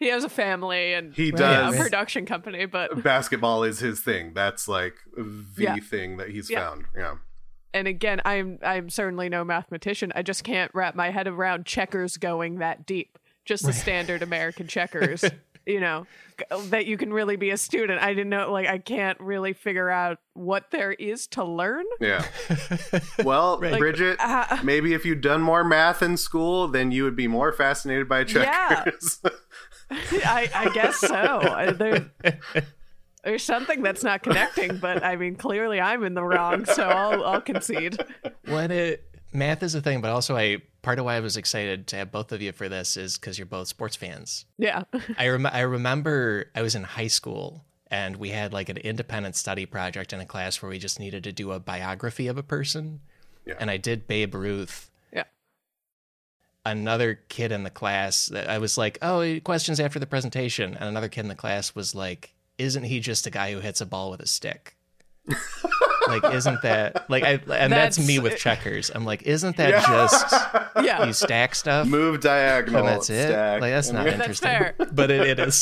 He 0.00 0.08
has 0.08 0.24
a 0.24 0.28
family 0.28 0.94
and 0.94 1.14
He 1.14 1.26
yeah, 1.26 1.36
does. 1.36 1.78
a 1.78 1.82
production 1.82 2.26
company, 2.26 2.66
but 2.66 3.02
basketball 3.04 3.62
is 3.62 3.78
his 3.78 4.00
thing. 4.00 4.32
That's 4.34 4.66
like 4.66 4.94
the 5.16 5.44
Yeah. 5.56 5.76
thing 5.76 6.16
that 6.16 6.30
he's 6.30 6.50
Yeah. 6.50 6.60
found. 6.68 6.86
Yeah. 6.96 7.14
and 7.72 7.86
again, 7.86 8.20
I'm 8.24 8.58
I'm 8.64 8.90
certainly 8.90 9.28
no 9.28 9.44
mathematician. 9.44 10.10
I 10.16 10.22
just 10.22 10.42
can't 10.42 10.72
wrap 10.74 10.96
my 10.96 11.10
head 11.10 11.28
around 11.28 11.66
checkers 11.66 12.16
going 12.16 12.58
that 12.58 12.84
deep. 12.86 13.16
Just 13.44 13.64
the 13.64 13.72
standard 13.72 14.22
American 14.22 14.66
checkers, 14.76 15.24
you 15.66 15.80
know, 15.80 16.06
that 16.66 16.86
you 16.86 16.96
can 16.96 17.12
really 17.12 17.36
be 17.36 17.50
a 17.50 17.56
student. 17.56 18.00
I 18.02 18.08
didn't 18.14 18.28
know, 18.30 18.50
like, 18.52 18.66
I 18.68 18.78
can't 18.78 19.18
really 19.20 19.52
figure 19.52 19.88
out 19.90 20.18
what 20.34 20.70
there 20.70 20.92
is 20.92 21.26
to 21.28 21.44
learn. 21.44 21.84
Yeah. 22.00 22.24
Well, 23.24 23.58
Bridget, 23.58 24.16
uh, 24.20 24.58
maybe 24.64 24.94
if 24.94 25.04
you'd 25.04 25.20
done 25.20 25.42
more 25.42 25.62
math 25.62 26.02
in 26.02 26.16
school, 26.16 26.68
then 26.68 26.90
you 26.90 27.04
would 27.04 27.16
be 27.16 27.28
more 27.28 27.52
fascinated 27.52 28.08
by 28.08 28.24
checkers. 28.24 29.20
Yeah. 29.24 29.30
Checkers. 29.90 30.22
I, 30.26 30.50
I 30.54 30.68
guess 30.70 30.98
so. 30.98 31.74
There, 31.78 32.10
there's 33.24 33.42
something 33.42 33.82
that's 33.82 34.02
not 34.02 34.22
connecting, 34.22 34.76
but 34.78 35.02
I 35.04 35.16
mean, 35.16 35.36
clearly 35.36 35.80
I'm 35.80 36.04
in 36.04 36.14
the 36.14 36.22
wrong, 36.22 36.64
so 36.64 36.84
I'll, 36.84 37.24
I'll 37.24 37.40
concede. 37.40 37.98
When 38.46 38.70
it 38.70 39.04
math 39.32 39.62
is 39.62 39.74
a 39.74 39.80
thing, 39.80 40.00
but 40.00 40.10
also 40.10 40.36
I 40.36 40.58
part 40.82 40.98
of 40.98 41.04
why 41.04 41.16
I 41.16 41.20
was 41.20 41.36
excited 41.36 41.86
to 41.88 41.96
have 41.96 42.10
both 42.10 42.32
of 42.32 42.40
you 42.40 42.52
for 42.52 42.68
this 42.68 42.96
is 42.96 43.18
because 43.18 43.38
you're 43.38 43.46
both 43.46 43.68
sports 43.68 43.96
fans. 43.96 44.46
Yeah. 44.58 44.84
I 45.18 45.28
rem- 45.28 45.46
I 45.46 45.60
remember 45.60 46.50
I 46.54 46.62
was 46.62 46.74
in 46.74 46.84
high 46.84 47.08
school 47.08 47.64
and 47.90 48.16
we 48.16 48.30
had 48.30 48.52
like 48.52 48.68
an 48.68 48.78
independent 48.78 49.36
study 49.36 49.66
project 49.66 50.12
in 50.12 50.20
a 50.20 50.26
class 50.26 50.62
where 50.62 50.70
we 50.70 50.78
just 50.78 51.00
needed 51.00 51.24
to 51.24 51.32
do 51.32 51.52
a 51.52 51.60
biography 51.60 52.28
of 52.28 52.38
a 52.38 52.42
person. 52.42 53.00
Yeah. 53.44 53.54
And 53.58 53.70
I 53.70 53.76
did 53.76 54.06
Babe 54.06 54.34
Ruth. 54.34 54.89
Yeah. 56.64 56.72
Another 56.72 57.20
kid 57.28 57.52
in 57.52 57.62
the 57.62 57.70
class, 57.70 58.30
I 58.32 58.58
was 58.58 58.76
like, 58.76 58.98
"Oh, 59.02 59.24
questions 59.44 59.80
after 59.80 59.98
the 59.98 60.06
presentation." 60.06 60.74
And 60.74 60.88
another 60.88 61.08
kid 61.08 61.20
in 61.20 61.28
the 61.28 61.34
class 61.34 61.74
was 61.74 61.94
like, 61.94 62.34
"Isn't 62.58 62.84
he 62.84 63.00
just 63.00 63.26
a 63.26 63.30
guy 63.30 63.52
who 63.52 63.60
hits 63.60 63.80
a 63.80 63.86
ball 63.86 64.10
with 64.10 64.20
a 64.20 64.26
stick?" 64.26 64.76
like, 66.08 66.24
isn't 66.34 66.60
that 66.62 67.08
like 67.08 67.22
I? 67.24 67.40
And 67.54 67.72
that's, 67.72 67.98
me 68.04 68.18
with 68.18 68.36
checkers. 68.38 68.90
I'm 68.94 69.04
like, 69.04 69.22
isn't 69.22 69.56
that 69.58 69.82
just 69.84 70.84
Yeah. 70.84 71.04
you 71.06 71.12
stack 71.12 71.54
stuff 71.54 71.86
Move 71.86 72.20
diagonal. 72.20 72.80
and 72.80 72.88
that's 72.88 73.10
it? 73.10 73.28
stack. 73.28 73.60
Like 73.60 73.72
that's 73.72 73.90
not 73.92 74.04
That's 74.04 74.16
interesting, 74.16 74.48
fair. 74.50 74.74
but 74.92 75.10
it, 75.10 75.26
it 75.26 75.38
is. 75.38 75.60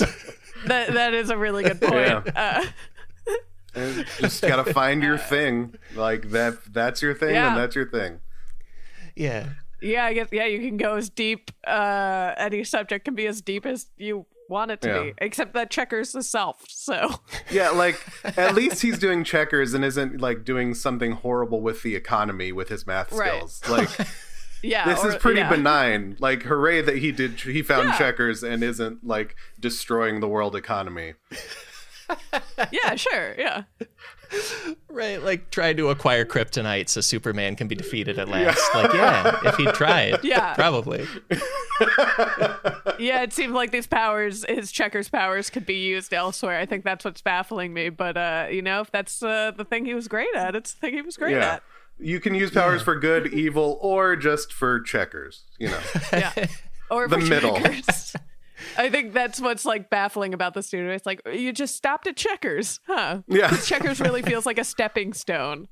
That, 0.67 0.93
that 0.95 1.15
is 1.15 1.31
a 1.31 1.37
really 1.37 1.63
good 1.65 1.81
point. 1.81 2.37
Uh, 2.37 2.65
just 4.19 4.43
gotta 4.43 4.73
find 4.73 5.03
your 5.03 5.19
thing. 5.19 5.75
Like 5.95 6.31
that. 6.31 6.59
That's 6.73 7.03
your 7.03 7.15
thing, 7.15 7.35
Yeah. 7.35 7.49
and 7.49 7.57
that's 7.57 7.77
your 7.77 7.89
thing. 7.89 8.21
yeah. 9.15 9.51
Yeah, 9.81 10.05
I 10.07 10.15
guess, 10.15 10.29
yeah, 10.33 10.47
you 10.47 10.59
can 10.61 10.77
go 10.77 10.95
as 10.97 11.09
deep, 11.11 11.51
uh, 11.67 12.35
any 12.37 12.65
subject 12.65 13.05
can 13.05 13.15
be 13.15 13.27
as 13.27 13.41
deep 13.41 13.65
as 13.67 13.87
you 13.97 14.27
want 14.49 14.71
it 14.71 14.81
to 14.81 14.89
Yeah. 14.89 15.03
be. 15.03 15.13
Except 15.19 15.53
that 15.55 15.71
checkers 15.71 16.15
is 16.15 16.29
self. 16.29 16.65
So 16.69 17.21
Yeah, 17.51 17.71
like 17.71 18.01
at 18.39 18.55
least 18.55 18.81
he's 18.83 18.99
doing 18.99 19.23
checkers 19.25 19.75
and 19.75 19.85
isn't 19.85 20.21
like 20.21 20.45
doing 20.45 20.75
something 20.75 21.13
horrible 21.13 21.61
with 21.61 21.83
the 21.83 21.95
economy 21.95 22.51
with 22.53 22.69
his 22.71 22.87
math 22.87 23.13
Right. 23.13 23.29
skills. 23.31 23.61
Like 23.69 23.91
yeah, 24.63 24.87
this 24.87 25.05
or- 25.05 25.09
is 25.11 25.17
pretty 25.17 25.41
yeah. 25.41 25.51
benign. 25.51 26.17
Like 26.19 26.45
hooray 26.45 26.81
that 26.81 26.97
he 26.97 27.13
did 27.13 27.39
he 27.41 27.61
found 27.63 27.89
Yeah. 27.91 27.99
checkers 27.99 28.43
and 28.43 28.65
isn't 28.65 29.07
like 29.07 29.37
destroying 29.61 30.21
the 30.21 30.29
world 30.29 30.57
economy. 30.57 31.13
Yeah, 32.73 32.97
sure. 32.97 33.35
Yeah. 33.39 33.63
Right, 34.91 35.23
like 35.23 35.51
trying 35.51 35.77
to 35.79 35.89
acquire 35.89 36.25
kryptonite 36.25 36.89
so 36.89 37.01
Superman 37.01 37.57
can 37.57 37.67
be 37.69 37.75
defeated 37.75 38.19
at 38.19 38.29
last. 38.29 38.61
Like, 38.75 38.93
yeah, 38.93 39.39
if 39.45 39.57
he 39.57 39.65
tried, 39.67 40.19
Yeah. 40.23 40.55
probably. 40.55 41.07
Yeah, 42.99 43.23
it 43.23 43.33
seemed 43.33 43.55
like 43.55 43.71
these 43.71 43.87
powers, 43.87 44.45
his 44.49 44.73
checkers 44.73 45.09
powers, 45.09 45.51
could 45.51 45.65
be 45.65 45.75
used 45.77 46.13
elsewhere. 46.13 46.59
I 46.59 46.67
think 46.67 46.85
that's 46.85 47.05
what's 47.05 47.23
baffling 47.23 47.73
me. 47.73 47.89
But 47.91 48.17
uh, 48.17 48.49
you 48.51 48.61
know, 48.61 48.81
if 48.81 48.91
that's 48.91 49.23
uh, 49.23 49.53
the 49.57 49.65
thing 49.65 49.85
he 49.87 49.95
was 49.95 50.09
great 50.09 50.35
at, 50.35 50.57
it's 50.57 50.75
the 50.75 50.81
thing 50.81 50.95
he 50.95 51.03
was 51.03 51.17
great 51.17 51.33
yeah. 51.37 51.55
at. 51.55 51.63
You 52.01 52.21
can 52.21 52.35
use 52.35 52.51
powers 52.51 52.83
for 52.83 52.97
good, 52.99 53.33
evil, 53.33 53.79
or 53.81 54.15
just 54.17 54.53
for 54.53 54.81
checkers, 54.81 55.45
you 55.59 55.69
know. 55.69 55.81
Yeah. 56.13 56.33
Or 56.91 57.07
The 57.09 57.19
for 57.21 57.25
middle. 57.27 57.57
checkers. 57.61 58.15
I 58.77 58.91
think 58.91 59.13
that's 59.13 59.41
what's 59.41 59.65
like 59.65 59.91
baffling 59.91 60.35
about 60.35 60.55
the 60.55 60.63
studio. 60.63 60.93
It's 60.93 61.07
like 61.07 61.21
you 61.33 61.53
just 61.53 61.77
stopped 61.77 62.07
at 62.07 62.17
checkers, 62.17 62.81
huh? 62.87 63.23
Yeah. 63.29 63.57
checkers 63.59 64.01
really 64.01 64.23
feels 64.23 64.47
like 64.47 64.59
a 64.59 64.65
stepping 64.65 65.13
stone 65.13 65.69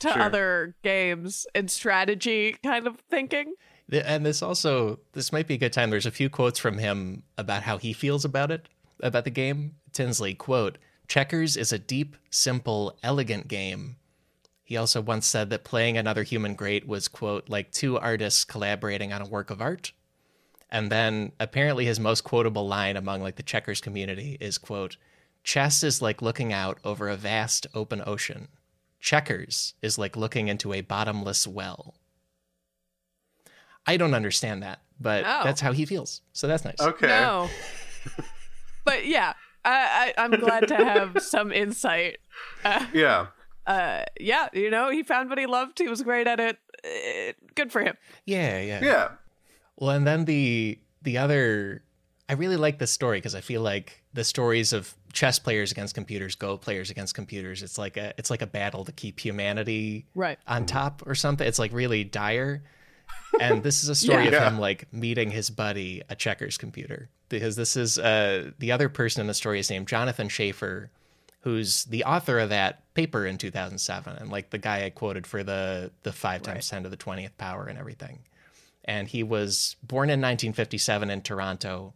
to 0.00 0.10
Sure. 0.12 0.22
other 0.22 0.76
games 0.82 1.46
and 1.54 1.70
strategy 1.70 2.56
kind 2.62 2.86
of 2.86 3.00
thinking. 3.10 3.54
And 3.90 4.24
this 4.24 4.42
also, 4.42 5.00
this 5.12 5.32
might 5.32 5.46
be 5.48 5.54
a 5.54 5.58
good 5.58 5.72
time. 5.72 5.90
There's 5.90 6.06
a 6.06 6.10
few 6.10 6.28
quotes 6.28 6.58
from 6.58 6.78
him 6.78 7.22
about 7.36 7.62
how 7.62 7.78
he 7.78 7.92
feels 7.92 8.24
about 8.24 8.50
it, 8.50 8.68
about 9.00 9.24
the 9.24 9.30
game. 9.30 9.76
Tinsley, 9.92 10.34
quote, 10.34 10.78
Checkers 11.08 11.56
is 11.56 11.72
a 11.72 11.78
deep, 11.78 12.14
simple, 12.30 12.98
elegant 13.02 13.48
game. 13.48 13.96
He 14.62 14.76
also 14.76 15.00
once 15.00 15.26
said 15.26 15.48
that 15.48 15.64
playing 15.64 15.96
another 15.96 16.22
human 16.22 16.54
great 16.54 16.86
was, 16.86 17.08
quote, 17.08 17.48
like 17.48 17.72
two 17.72 17.98
artists 17.98 18.44
collaborating 18.44 19.10
on 19.14 19.22
a 19.22 19.26
work 19.28 19.48
of 19.50 19.62
art. 19.62 19.92
And 20.70 20.90
then 20.92 21.32
apparently 21.40 21.86
his 21.86 21.98
most 21.98 22.24
quotable 22.24 22.66
line 22.68 22.96
among 22.96 23.22
like 23.22 23.36
the 23.36 23.42
checkers 23.42 23.80
community 23.80 24.36
is, 24.40 24.58
quote, 24.58 24.96
chess 25.42 25.82
is 25.82 26.02
like 26.02 26.20
looking 26.20 26.52
out 26.52 26.78
over 26.84 27.08
a 27.08 27.16
vast 27.16 27.66
open 27.74 28.02
ocean. 28.06 28.48
Checkers 29.00 29.74
is 29.80 29.96
like 29.98 30.16
looking 30.16 30.48
into 30.48 30.72
a 30.74 30.80
bottomless 30.82 31.46
well. 31.46 31.94
I 33.86 33.96
don't 33.96 34.14
understand 34.14 34.62
that, 34.62 34.80
but 35.00 35.24
Oh. 35.26 35.40
that's 35.44 35.60
how 35.60 35.72
he 35.72 35.86
feels. 35.86 36.20
So 36.32 36.46
that's 36.46 36.64
nice. 36.64 36.80
Okay. 36.80 37.06
No. 37.06 37.48
but 38.84 39.06
yeah, 39.06 39.32
I, 39.64 40.12
I, 40.16 40.22
I'm 40.22 40.32
glad 40.32 40.68
to 40.68 40.76
have 40.76 41.22
some 41.22 41.52
insight. 41.52 42.18
Uh, 42.64 42.84
Yeah. 42.92 43.26
uh, 43.66 44.02
yeah, 44.20 44.48
you 44.52 44.70
know, 44.70 44.90
he 44.90 45.02
found 45.02 45.30
what 45.30 45.38
he 45.38 45.46
loved. 45.46 45.78
He 45.78 45.88
was 45.88 46.02
great 46.02 46.26
at 46.26 46.38
it. 46.40 46.58
Uh, 46.84 47.32
good 47.54 47.72
for 47.72 47.80
him. 47.82 47.96
Yeah, 48.26 48.60
yeah. 48.60 48.84
Yeah. 48.84 49.08
Well, 49.78 49.90
and 49.90 50.06
then 50.06 50.24
the 50.24 50.78
the 51.02 51.18
other 51.18 51.82
I 52.28 52.34
really 52.34 52.56
like 52.56 52.78
this 52.78 52.90
story 52.90 53.18
because 53.18 53.34
I 53.34 53.40
feel 53.40 53.62
like 53.62 54.02
the 54.12 54.24
stories 54.24 54.72
of 54.74 54.94
chess 55.12 55.38
players 55.38 55.72
against 55.72 55.94
computers, 55.94 56.34
Go 56.34 56.58
players 56.58 56.90
against 56.90 57.14
computers, 57.14 57.62
it's 57.62 57.78
like 57.78 57.96
a 57.96 58.12
it's 58.18 58.28
like 58.30 58.42
a 58.42 58.46
battle 58.46 58.84
to 58.84 58.92
keep 58.92 59.18
humanity 59.20 60.06
Right. 60.14 60.38
on 60.46 60.66
top 60.66 61.02
or 61.06 61.14
something. 61.14 61.46
It's 61.46 61.58
like 61.58 61.72
really 61.72 62.04
dire. 62.04 62.62
And 63.40 63.62
this 63.62 63.82
is 63.82 63.88
a 63.88 63.94
story 64.04 64.24
Yeah. 64.28 64.46
of 64.46 64.52
him 64.52 64.58
like 64.60 64.92
meeting 64.92 65.30
his 65.30 65.48
buddy, 65.50 66.02
a 66.10 66.14
checkers 66.14 66.58
computer. 66.58 67.08
Because 67.28 67.56
this 67.56 67.76
is 67.76 67.98
uh 67.98 68.50
the 68.58 68.72
other 68.72 68.88
person 68.88 69.20
in 69.20 69.26
the 69.26 69.34
story 69.34 69.60
is 69.60 69.70
named 69.70 69.86
Jonathan 69.88 70.28
Schaeffer, 70.28 70.90
who's 71.42 71.84
the 71.84 72.04
author 72.04 72.38
of 72.40 72.48
that 72.50 72.92
paper 72.94 73.24
in 73.26 73.38
2007 73.38 74.16
and 74.16 74.30
like 74.30 74.50
the 74.50 74.58
guy 74.58 74.84
I 74.84 74.90
quoted 74.90 75.26
for 75.26 75.42
the 75.44 75.92
the 76.02 76.12
5 76.12 76.42
times 76.42 76.68
10 76.68 76.82
to 76.82 76.88
the 76.88 76.96
20th 76.96 77.36
power 77.38 77.66
and 77.66 77.78
everything. 77.78 78.18
And 78.88 79.06
he 79.06 79.22
was 79.22 79.76
born 79.82 80.08
in 80.08 80.18
1957 80.18 81.10
in 81.10 81.20
Toronto 81.20 81.92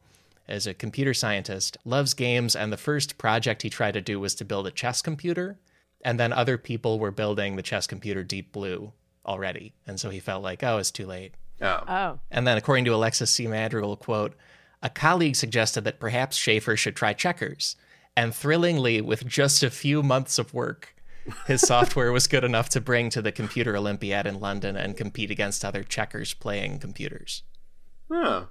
as 0.46 0.66
a 0.66 0.74
computer 0.74 1.14
scientist, 1.14 1.78
loves 1.86 2.12
games, 2.12 2.54
and 2.54 2.70
the 2.70 2.76
first 2.76 3.16
project 3.16 3.62
he 3.62 3.70
tried 3.70 3.94
to 3.94 4.02
do 4.02 4.20
was 4.20 4.34
to 4.34 4.44
build 4.44 4.66
a 4.66 4.70
chess 4.70 5.00
computer. 5.00 5.58
And 6.04 6.20
then 6.20 6.34
other 6.34 6.58
people 6.58 6.98
were 6.98 7.10
building 7.10 7.56
the 7.56 7.62
chess 7.62 7.86
computer 7.86 8.22
Deep 8.22 8.52
Blue 8.52 8.92
already. 9.24 9.72
And 9.86 9.98
so 9.98 10.10
he 10.10 10.20
felt 10.20 10.42
like, 10.42 10.62
oh, 10.62 10.76
it's 10.76 10.90
too 10.90 11.06
late. 11.06 11.32
Oh. 11.62 11.82
Oh. 11.88 12.20
And 12.30 12.46
then, 12.46 12.58
according 12.58 12.84
to 12.84 12.94
Alexis 12.94 13.30
C. 13.30 13.46
Madrigal, 13.46 13.96
quote, 13.96 14.34
a 14.82 14.90
colleague 14.90 15.36
suggested 15.36 15.84
that 15.84 16.00
perhaps 16.00 16.36
Schaeffer 16.36 16.76
should 16.76 16.96
try 16.96 17.14
checkers. 17.14 17.74
And 18.14 18.34
thrillingly, 18.34 19.00
with 19.00 19.26
just 19.26 19.62
a 19.62 19.70
few 19.70 20.02
months 20.02 20.38
of 20.38 20.52
work, 20.52 20.94
his 21.46 21.60
software 21.62 22.12
was 22.12 22.26
good 22.26 22.44
enough 22.44 22.68
to 22.70 22.80
bring 22.80 23.10
to 23.10 23.22
the 23.22 23.32
Computer 23.32 23.76
Olympiad 23.76 24.26
in 24.26 24.40
London 24.40 24.76
and 24.76 24.96
compete 24.96 25.30
against 25.30 25.64
other 25.64 25.82
checkers 25.82 26.34
playing 26.34 26.78
computers. 26.78 27.42
Huh. 28.10 28.44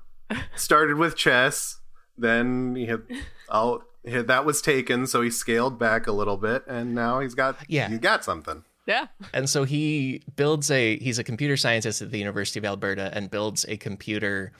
Started 0.55 0.95
with 0.97 1.15
chess, 1.15 1.79
then 2.17 2.75
he 2.75 2.85
had 2.85 3.01
oh 3.49 3.83
he- 4.05 4.21
that 4.21 4.45
was 4.45 4.61
taken, 4.61 5.05
so 5.07 5.21
he 5.21 5.29
scaled 5.29 5.77
back 5.77 6.07
a 6.07 6.11
little 6.11 6.37
bit, 6.37 6.63
and 6.67 6.95
now 6.95 7.19
he's 7.19 7.35
got 7.35 7.57
Yeah. 7.67 7.89
he 7.89 7.97
got 7.97 8.23
something. 8.23 8.63
Yeah. 8.87 9.07
And 9.33 9.47
so 9.49 9.63
he 9.63 10.23
builds 10.35 10.71
a, 10.71 10.97
he's 10.97 11.19
a 11.19 11.23
computer 11.23 11.55
scientist 11.55 12.01
at 12.01 12.09
the 12.11 12.17
University 12.17 12.57
of 12.59 12.65
Alberta 12.65 13.11
and 13.13 13.29
builds 13.29 13.63
a 13.67 13.77
computer. 13.77 14.53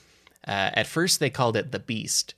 Uh, 0.48 0.70
at 0.74 0.86
first, 0.88 1.20
they 1.20 1.30
called 1.32 1.58
it 1.58 1.72
the 1.72 1.80
Beast, 1.80 2.36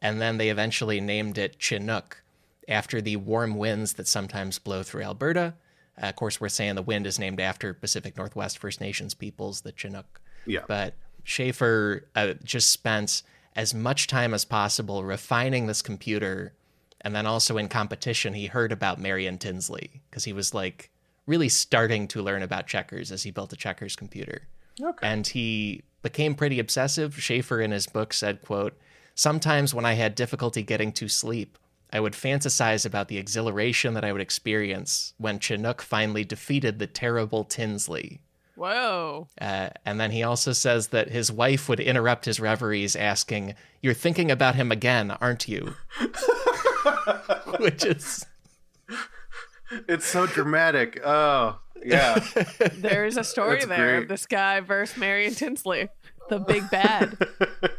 and 0.00 0.18
then 0.20 0.38
they 0.38 0.48
eventually 0.48 0.98
named 1.00 1.36
it 1.36 1.58
Chinook 1.58 2.22
after 2.68 3.00
the 3.00 3.16
warm 3.16 3.56
winds 3.56 3.94
that 3.94 4.08
sometimes 4.08 4.58
blow 4.58 4.82
through 4.82 5.02
Alberta. 5.02 5.54
Uh, 6.00 6.06
of 6.06 6.16
course, 6.16 6.40
we're 6.40 6.48
saying 6.48 6.74
the 6.74 6.82
wind 6.82 7.06
is 7.06 7.18
named 7.18 7.40
after 7.40 7.72
Pacific 7.72 8.16
Northwest 8.16 8.58
First 8.58 8.80
Nations 8.80 9.14
peoples, 9.14 9.62
the 9.62 9.72
Chinook. 9.72 10.20
Yeah. 10.46 10.60
But 10.66 10.94
Schaeffer 11.24 12.08
uh, 12.14 12.34
just 12.44 12.70
spent 12.70 13.22
as 13.54 13.72
much 13.72 14.06
time 14.06 14.34
as 14.34 14.44
possible 14.44 15.02
refining 15.04 15.66
this 15.66 15.82
computer. 15.82 16.54
And 17.00 17.14
then 17.14 17.26
also 17.26 17.56
in 17.56 17.68
competition, 17.68 18.34
he 18.34 18.46
heard 18.46 18.72
about 18.72 19.00
Marion 19.00 19.38
Tinsley 19.38 20.02
because 20.10 20.24
he 20.24 20.32
was 20.32 20.52
like 20.52 20.90
really 21.26 21.48
starting 21.48 22.06
to 22.08 22.22
learn 22.22 22.42
about 22.42 22.66
checkers 22.66 23.10
as 23.10 23.22
he 23.22 23.30
built 23.30 23.52
a 23.52 23.56
checkers 23.56 23.96
computer. 23.96 24.42
Okay. 24.80 25.06
And 25.08 25.26
he 25.26 25.82
became 26.02 26.34
pretty 26.34 26.58
obsessive. 26.58 27.20
Schaeffer 27.20 27.60
in 27.60 27.70
his 27.70 27.86
book 27.86 28.12
said, 28.12 28.42
quote, 28.42 28.78
Sometimes 29.14 29.72
when 29.72 29.86
I 29.86 29.94
had 29.94 30.14
difficulty 30.14 30.62
getting 30.62 30.92
to 30.92 31.08
sleep, 31.08 31.56
I 31.96 32.00
would 32.00 32.12
fantasize 32.12 32.84
about 32.84 33.08
the 33.08 33.16
exhilaration 33.16 33.94
that 33.94 34.04
I 34.04 34.12
would 34.12 34.20
experience 34.20 35.14
when 35.16 35.38
Chinook 35.38 35.80
finally 35.80 36.24
defeated 36.24 36.78
the 36.78 36.86
terrible 36.86 37.42
Tinsley. 37.42 38.20
Whoa. 38.54 39.28
Uh, 39.40 39.70
and 39.86 39.98
then 39.98 40.10
he 40.10 40.22
also 40.22 40.52
says 40.52 40.88
that 40.88 41.08
his 41.08 41.32
wife 41.32 41.70
would 41.70 41.80
interrupt 41.80 42.26
his 42.26 42.38
reveries, 42.38 42.96
asking, 42.96 43.54
You're 43.80 43.94
thinking 43.94 44.30
about 44.30 44.56
him 44.56 44.70
again, 44.70 45.10
aren't 45.10 45.48
you? 45.48 45.74
Which 47.60 47.86
is. 47.86 48.26
It's 49.88 50.04
so 50.04 50.26
dramatic. 50.26 51.00
Oh, 51.02 51.58
yeah. 51.82 52.22
There's 52.74 53.16
a 53.16 53.24
story 53.24 53.60
That's 53.60 53.68
there 53.68 53.92
great. 53.92 54.02
of 54.02 54.08
this 54.08 54.26
guy 54.26 54.60
versus 54.60 54.98
Marion 54.98 55.34
Tinsley, 55.34 55.88
the 56.28 56.40
big 56.40 56.68
bad. 56.68 57.16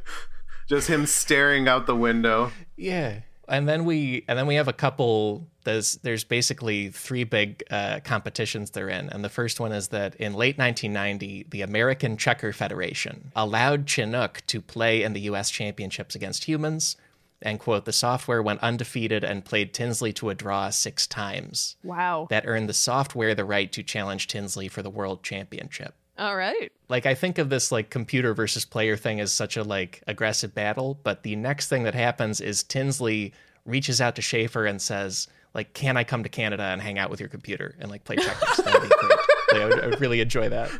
Just 0.68 0.88
him 0.88 1.06
staring 1.06 1.68
out 1.68 1.86
the 1.86 1.96
window. 1.96 2.52
Yeah. 2.76 3.20
And 3.48 3.68
then 3.68 3.86
we 3.86 4.26
and 4.28 4.38
then 4.38 4.48
we 4.48 4.56
have 4.56 4.68
a 4.68 4.74
couple 4.74 5.48
there's 5.64 5.98
there's 5.98 6.24
basically 6.24 6.90
three 6.90 7.24
big 7.24 7.64
uh, 7.70 8.00
competitions 8.04 8.72
they're 8.72 8.90
in. 8.90 9.10
And 9.10 9.24
the 9.24 9.30
first 9.30 9.60
one 9.60 9.72
is 9.72 9.90
that 9.90 10.16
in 10.16 10.34
late 10.34 10.58
1990, 10.58 11.48
the 11.50 11.62
American 11.62 12.18
Checker 12.18 12.54
Federation 12.54 13.32
allowed 13.36 13.88
Chinook 13.88 14.44
to 14.48 14.62
play 14.62 15.04
in 15.04 15.14
the 15.14 15.22
US 15.22 15.50
championships 15.50 16.16
against 16.16 16.46
humans. 16.46 16.98
And 17.42 17.60
quote, 17.60 17.86
the 17.86 17.94
software 17.94 18.42
went 18.42 18.64
undefeated 18.64 19.24
and 19.24 19.46
played 19.46 19.72
Tinsley 19.72 20.12
to 20.14 20.30
a 20.30 20.36
draw 20.36 20.72
six 20.72 21.06
times. 21.06 21.76
Wow. 21.84 22.28
That 22.32 22.48
earned 22.48 22.68
the 22.68 22.74
software 22.74 23.36
the 23.36 23.46
right 23.46 23.72
to 23.74 23.84
challenge 23.84 24.28
Tinsley 24.28 24.68
for 24.68 24.82
the 24.82 24.90
world 24.90 25.22
championship 25.22 25.94
All 26.18 26.36
right. 26.36 26.72
like 26.90 27.06
I 27.06 27.14
think 27.14 27.38
of 27.38 27.50
this 27.50 27.72
like 27.72 27.90
computer 27.90 28.34
versus 28.34 28.66
player 28.66 28.98
thing 28.98 29.20
as 29.20 29.32
such 29.32 29.56
a 29.58 29.64
like 29.64 30.02
aggressive 30.08 30.56
battle, 30.56 31.00
but 31.04 31.24
the 31.24 31.36
next 31.36 31.68
thing 31.70 31.84
that 31.84 31.94
happens 31.94 32.42
is 32.42 32.64
Tinsley 32.64 33.34
reaches 33.66 34.02
out 34.02 34.16
to 34.16 34.22
Schaeffer 34.22 34.66
and 34.66 34.82
says, 34.82 35.28
like, 35.54 35.74
can 35.74 35.98
I 35.98 36.04
come 36.04 36.24
to 36.24 36.30
Canada 36.30 36.64
and 36.64 36.82
hang 36.82 36.98
out 37.00 37.10
with 37.10 37.20
your 37.20 37.30
computer 37.30 37.76
and 37.80 37.90
like 37.92 38.04
play 38.04 38.16
checkers? 38.20 38.58
That'd 38.66 38.82
be 38.82 38.88
great. 38.88 39.12
Like, 39.54 39.62
I, 39.62 39.66
would, 39.66 39.84
I 39.84 39.88
would 39.88 40.02
really 40.02 40.20
enjoy 40.22 40.50
that. 40.50 40.72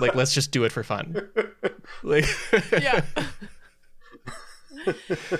Like, 0.00 0.14
let's 0.14 0.32
just 0.34 0.50
do 0.52 0.64
it 0.64 0.72
for 0.72 0.82
fun. 0.82 1.28
Like, 2.02 2.24
Yeah. 2.72 3.02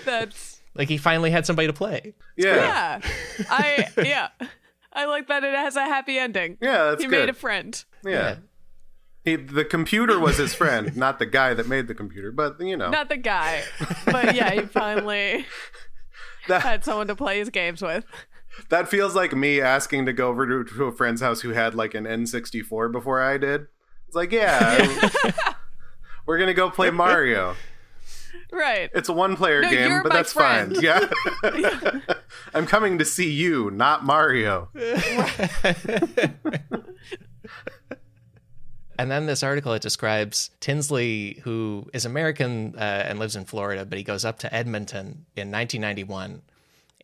That's 0.05 0.61
like 0.75 0.89
he 0.89 0.97
finally 0.99 1.31
had 1.31 1.47
somebody 1.47 1.67
to 1.67 1.73
play. 1.73 2.15
Yeah. 2.37 3.01
yeah. 3.01 3.47
I 3.51 3.89
yeah. 3.99 4.29
I 4.93 5.07
like 5.07 5.29
that 5.29 5.43
it 5.45 5.55
has 5.55 5.77
a 5.77 5.85
happy 5.85 6.19
ending. 6.19 6.59
Yeah, 6.61 6.85
that's 6.91 7.03
he 7.03 7.09
good. 7.09 7.21
made 7.21 7.29
a 7.31 7.35
friend. 7.35 7.83
yeah. 8.05 8.37
He, 9.25 9.37
the 9.37 9.65
computer 9.65 10.19
was 10.19 10.37
his 10.39 10.53
friend, 10.55 10.97
not 10.97 11.19
the 11.21 11.27
guy 11.27 11.55
that 11.55 11.69
made 11.69 11.87
the 11.87 11.95
computer. 11.95 12.33
But 12.33 12.61
you 12.61 12.77
know, 12.77 12.91
Not 12.91 13.09
the 13.09 13.17
guy, 13.17 13.63
but 14.07 14.35
yeah, 14.35 14.51
he 14.51 14.61
finally 14.63 15.47
that 16.49 16.63
had 16.63 16.85
someone 16.85 17.07
to 17.07 17.15
play 17.15 17.39
his 17.39 17.49
games 17.51 17.83
with. 17.83 18.05
that 18.69 18.89
feels 18.89 19.15
like 19.15 19.33
me 19.33 19.61
asking 19.61 20.07
to 20.07 20.13
go 20.13 20.29
over 20.29 20.47
to, 20.65 20.65
to 20.75 20.85
a 20.85 20.93
friend's 20.93 21.21
house 21.21 21.41
who 21.43 21.51
had 21.51 21.75
like 21.75 21.95
an 21.95 22.05
N64 22.05 22.91
before 22.91 23.21
I 23.23 23.39
did. 23.39 23.67
It's 24.09 24.17
like, 24.17 24.33
yeah, 24.33 25.09
we're 26.27 26.39
gonna 26.39 26.53
go 26.53 26.69
play 26.69 26.91
Mario. 26.91 27.55
Right. 28.51 28.91
It's 28.95 29.09
a 29.09 29.15
one-player 29.15 29.63
No, 29.63 29.71
game, 29.71 30.03
but 30.03 30.13
that's 30.13 30.33
friend. 30.35 30.75
fine. 30.75 30.85
Yeah, 30.85 31.09
I'm 32.53 32.67
coming 32.67 32.99
to 32.99 33.05
see 33.07 33.31
you, 33.31 33.71
not 33.71 34.05
Mario. 34.05 34.69
And 38.99 39.11
then 39.11 39.27
this 39.27 39.43
article 39.43 39.73
it 39.73 39.83
describes 39.83 40.51
Tinsley, 40.61 41.41
who 41.45 41.89
is 41.93 42.05
American 42.05 42.75
uh, 42.77 42.81
and 43.07 43.19
lives 43.19 43.37
in 43.37 43.45
Florida, 43.45 43.85
but 43.85 43.99
he 43.99 44.05
goes 44.05 44.25
up 44.25 44.39
to 44.41 44.55
Edmonton 44.55 45.27
in 45.35 45.51
1991. 45.51 46.43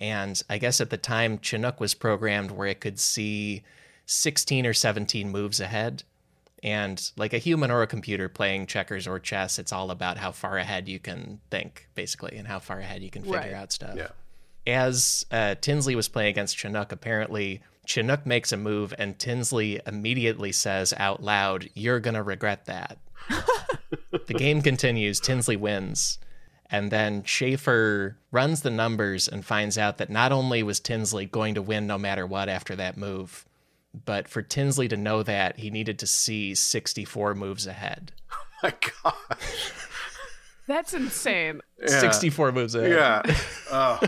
And 0.01 0.41
I 0.49 0.59
guess 0.59 0.81
at 0.81 0.91
the 0.91 0.97
time, 0.97 1.39
Chinook 1.41 1.81
was 1.81 1.95
programmed 1.95 2.51
where 2.53 2.69
it 2.69 2.81
could 2.81 3.01
see 3.01 3.63
16 4.07 4.67
or 4.67 4.73
17 4.75 5.31
moves 5.31 5.61
ahead. 5.61 6.05
And 6.63 7.11
like 7.17 7.33
a 7.33 7.39
human 7.39 7.71
or 7.71 7.83
a 7.83 7.87
computer 7.87 8.29
playing 8.29 8.67
checkers 8.67 9.07
or 9.07 9.19
chess, 9.19 9.59
it's 9.59 9.73
all 9.73 9.91
about 9.91 10.19
how 10.19 10.31
far 10.33 10.59
ahead 10.59 10.89
you 10.89 10.99
can 10.99 11.41
think, 11.51 11.89
basically, 11.95 12.37
and 12.37 12.47
how 12.49 12.59
far 12.59 12.81
ahead 12.81 13.03
you 13.03 13.11
can 13.11 13.23
figure 13.23 13.39
Right. 13.39 13.53
out 13.55 13.73
stuff 13.73 13.97
Yeah. 13.97 14.09
as 14.67 15.25
uh, 15.31 15.55
Tinsley 15.61 15.95
was 15.95 16.09
playing 16.09 16.31
against 16.31 16.57
Chinook, 16.57 16.91
apparently 16.93 17.61
Chinook 17.89 18.27
makes 18.27 18.53
a 18.53 18.57
move 18.59 18.93
and 18.99 19.19
Tinsley 19.19 19.81
immediately 19.87 20.53
says 20.53 20.93
out 20.99 21.23
loud, 21.23 21.71
You're 21.73 22.01
going 22.01 22.15
to 22.15 22.23
regret 22.23 22.67
that. 22.67 22.99
the 24.27 24.35
game 24.35 24.61
continues, 24.61 25.19
Tinsley 25.19 25.57
wins. 25.57 26.19
And 26.71 26.91
then 26.91 27.25
Schaeffer 27.25 28.19
runs 28.31 28.61
the 28.61 28.71
numbers 28.71 29.27
and 29.27 29.43
finds 29.43 29.79
out 29.79 29.97
that 29.97 30.11
not 30.11 30.33
only 30.33 30.63
was 30.63 30.81
Tinsley 30.81 31.25
going 31.25 31.55
to 31.55 31.63
win 31.63 31.87
no 31.87 31.97
matter 31.97 32.27
what 32.27 32.51
after 32.51 32.77
that 32.77 32.99
move, 32.99 33.47
but 34.05 34.29
for 34.29 34.43
Tinsley 34.43 34.87
to 34.89 34.97
know 34.99 35.23
that, 35.23 35.59
he 35.59 35.71
needed 35.71 35.99
to 36.01 36.07
see 36.07 36.55
64 36.55 37.35
moves 37.35 37.67
ahead. 37.67 38.13
Oh 38.61 38.67
My 38.67 38.75
God. 39.05 39.39
That's 40.67 40.93
insane. 40.93 41.61
Yeah. 41.81 42.01
64 42.01 42.51
moves 42.51 42.75
ahead. 42.75 42.91
Yeah. 42.91 43.37
Oh. 43.71 44.01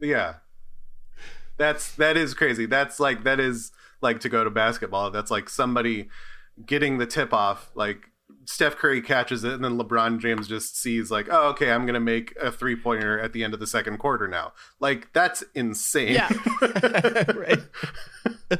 yeah. 0.00 0.34
That's 1.56 1.94
that 1.96 2.16
is 2.16 2.34
crazy. 2.34 2.66
That's 2.66 2.98
like 3.00 3.24
that 3.24 3.40
is 3.40 3.70
like 4.00 4.20
to 4.20 4.28
go 4.28 4.44
to 4.44 4.50
basketball. 4.50 5.10
That's 5.10 5.30
like 5.30 5.48
somebody 5.48 6.08
getting 6.66 6.98
the 6.98 7.06
tip 7.06 7.32
off. 7.32 7.70
Like 7.74 8.10
Steph 8.46 8.76
Curry 8.76 9.00
catches 9.00 9.44
it, 9.44 9.52
and 9.54 9.64
then 9.64 9.78
LeBron 9.78 10.18
James 10.20 10.46
just 10.48 10.76
sees 10.78 11.10
like, 11.10 11.28
oh, 11.30 11.48
okay, 11.50 11.70
I'm 11.70 11.86
gonna 11.86 12.00
make 12.00 12.34
a 12.42 12.50
three 12.52 12.76
pointer 12.76 13.18
at 13.18 13.32
the 13.32 13.44
end 13.44 13.54
of 13.54 13.60
the 13.60 13.66
second 13.66 13.98
quarter 13.98 14.28
now. 14.28 14.52
Like 14.80 15.12
that's 15.12 15.42
insane. 15.54 16.12
Yeah. 16.14 16.28
right. 17.34 17.60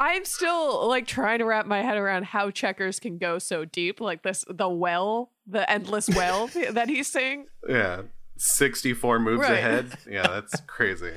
I'm 0.00 0.24
still 0.24 0.88
like 0.88 1.06
trying 1.06 1.38
to 1.38 1.44
wrap 1.44 1.64
my 1.66 1.80
head 1.82 1.96
around 1.96 2.24
how 2.24 2.50
checkers 2.50 2.98
can 2.98 3.18
go 3.18 3.38
so 3.38 3.64
deep. 3.64 4.00
Like 4.00 4.22
this, 4.24 4.44
the 4.48 4.68
well, 4.68 5.30
the 5.46 5.68
endless 5.70 6.08
well 6.08 6.48
that 6.72 6.88
he's 6.88 7.06
saying. 7.08 7.46
yeah. 7.68 8.02
64 8.38 9.20
moves 9.20 9.40
Right. 9.42 9.52
ahead. 9.52 9.92
Yeah, 10.10 10.26
that's 10.26 10.60
crazy. 10.62 11.12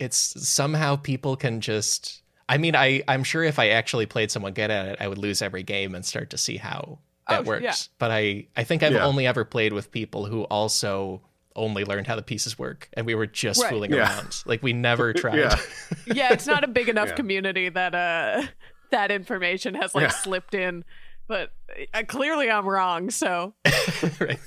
It's 0.00 0.18
somehow 0.48 0.96
people 0.96 1.36
can 1.36 1.60
just 1.60 2.22
i 2.48 2.56
mean 2.58 2.74
i 2.74 3.02
i'm 3.06 3.22
sure 3.22 3.44
if 3.44 3.58
i 3.58 3.68
actually 3.68 4.06
played 4.06 4.30
someone 4.30 4.52
good 4.52 4.70
at 4.70 4.86
it 4.86 4.96
i 5.00 5.06
would 5.06 5.18
lose 5.18 5.42
every 5.42 5.62
game 5.62 5.94
and 5.94 6.04
start 6.04 6.30
to 6.30 6.38
see 6.38 6.56
how 6.56 6.98
that 7.28 7.40
Oh, 7.40 7.42
works 7.44 7.62
yeah. 7.62 7.74
but 7.98 8.10
i 8.10 8.46
i 8.56 8.64
think 8.64 8.82
i've 8.82 8.92
Yeah. 8.92 9.04
only 9.04 9.26
ever 9.26 9.44
played 9.44 9.72
with 9.72 9.92
people 9.92 10.24
who 10.26 10.42
also 10.44 11.20
only 11.56 11.84
learned 11.84 12.06
how 12.06 12.16
the 12.16 12.22
pieces 12.22 12.58
work 12.58 12.88
and 12.94 13.04
we 13.06 13.14
were 13.14 13.26
just 13.26 13.62
Right. 13.62 13.70
fooling 13.70 13.92
Yeah. 13.92 13.98
around 14.16 14.42
like 14.46 14.62
we 14.62 14.72
never 14.72 15.12
tried 15.22 15.38
Yeah. 15.38 15.56
Yeah, 16.06 16.32
it's 16.32 16.46
not 16.46 16.64
a 16.64 16.68
big 16.68 16.88
enough 16.88 17.08
Yeah. 17.10 17.14
community 17.16 17.68
that 17.68 17.94
uh 17.94 18.46
that 18.90 19.10
information 19.12 19.74
has 19.74 19.94
like 19.94 20.02
Yeah. 20.02 20.08
slipped 20.10 20.54
in. 20.54 20.84
But 21.28 21.52
uh, 21.94 22.02
clearly, 22.08 22.50
I'm 22.50 22.66
wrong. 22.68 23.10
So 23.10 23.54
right 24.18 24.38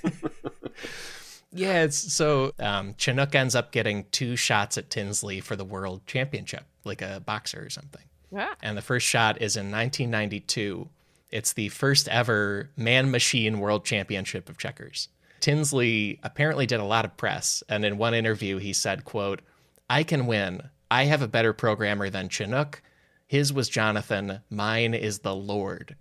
yeah 1.54 1.84
it's 1.84 2.14
so 2.14 2.52
um 2.60 2.94
chinook 2.98 3.36
ends 3.36 3.56
up 3.56 3.72
getting 3.72 4.06
two 4.12 4.36
shots 4.36 4.78
at 4.78 4.90
tinsley 4.90 5.40
for 5.40 5.56
the 5.56 5.66
world 5.66 6.06
championship 6.06 6.64
like 6.84 7.02
a 7.02 7.22
boxer 7.26 7.64
or 7.64 7.70
something 7.70 8.04
yeah. 8.34 8.54
and 8.62 8.76
the 8.76 8.82
first 8.82 9.06
shot 9.06 9.42
is 9.42 9.56
in 9.56 9.72
1992. 9.72 10.90
It's 11.32 11.54
the 11.54 11.70
first 11.70 12.08
ever 12.10 12.72
man 12.76 13.12
machine 13.12 13.60
world 13.60 13.86
championship 13.86 14.50
of 14.50 14.58
checkers. 14.58 15.10
Tinsley 15.40 16.20
apparently 16.24 16.66
did 16.66 16.80
a 16.80 16.86
lot 16.86 17.06
of 17.06 17.18
press, 17.18 17.64
and 17.68 17.84
in 17.84 17.98
one 17.98 18.14
interview 18.14 18.58
he 18.58 18.74
said, 18.74 19.04
quote, 19.04 19.42
I 19.90 20.04
can 20.04 20.26
win. 20.26 20.70
I 20.90 21.06
have 21.06 21.22
a 21.22 21.28
better 21.28 21.54
programmer 21.54 22.10
than 22.10 22.30
Chinook. 22.30 22.82
His 23.28 23.52
was 23.52 23.68
Jonathan. 23.70 24.42
Mine 24.50 24.94
is 24.94 25.20
the 25.20 25.36
Lord. 25.36 25.96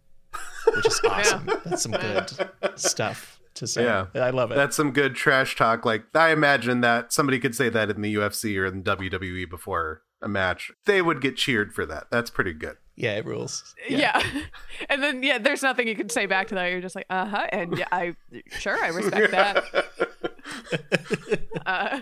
Which 0.75 0.87
is 0.87 1.01
awesome. 1.09 1.51
That's 1.65 1.83
some 1.83 1.93
good 1.93 2.31
stuff 2.77 3.41
to 3.55 3.67
say. 3.67 3.85
Yeah. 3.85 4.07
I 4.15 4.31
love 4.31 4.51
it. 4.53 4.55
That's 4.57 4.77
some 4.77 4.93
good 4.93 5.15
trash 5.15 5.57
talk. 5.57 5.85
Like 5.85 6.05
I 6.15 6.31
imagine 6.31 6.81
that 6.83 7.13
somebody 7.13 7.39
could 7.39 7.55
say 7.55 7.69
that 7.69 7.91
in 7.91 8.01
the 8.03 8.15
UFC 8.15 8.57
or 8.59 8.67
in 8.67 8.83
WWE 8.83 9.49
before 9.51 10.03
a 10.21 10.29
match. 10.29 10.71
They 10.87 11.03
would 11.03 11.21
get 11.21 11.37
cheered 11.37 11.75
for 11.75 11.85
that. 11.87 12.07
That's 12.11 12.31
pretty 12.31 12.53
good. 12.53 12.77
yeah, 12.95 13.15
it 13.17 13.25
rules. 13.27 13.75
yeah, 13.89 14.23
And 14.89 15.03
then 15.03 15.23
yeah, 15.23 15.39
there's 15.39 15.63
nothing 15.63 15.89
you 15.89 15.97
can 15.97 16.09
say 16.09 16.27
back 16.27 16.47
to 16.49 16.55
that. 16.55 16.67
You're 16.71 16.81
just 16.81 16.95
like, 16.95 17.07
uh 17.11 17.27
huh, 17.27 17.47
and 17.51 17.77
yeah, 17.77 17.89
I 17.91 18.15
sure 18.51 18.77
I 18.83 18.89
respect 18.89 19.31
that. 19.33 19.65
Uh, 21.67 22.01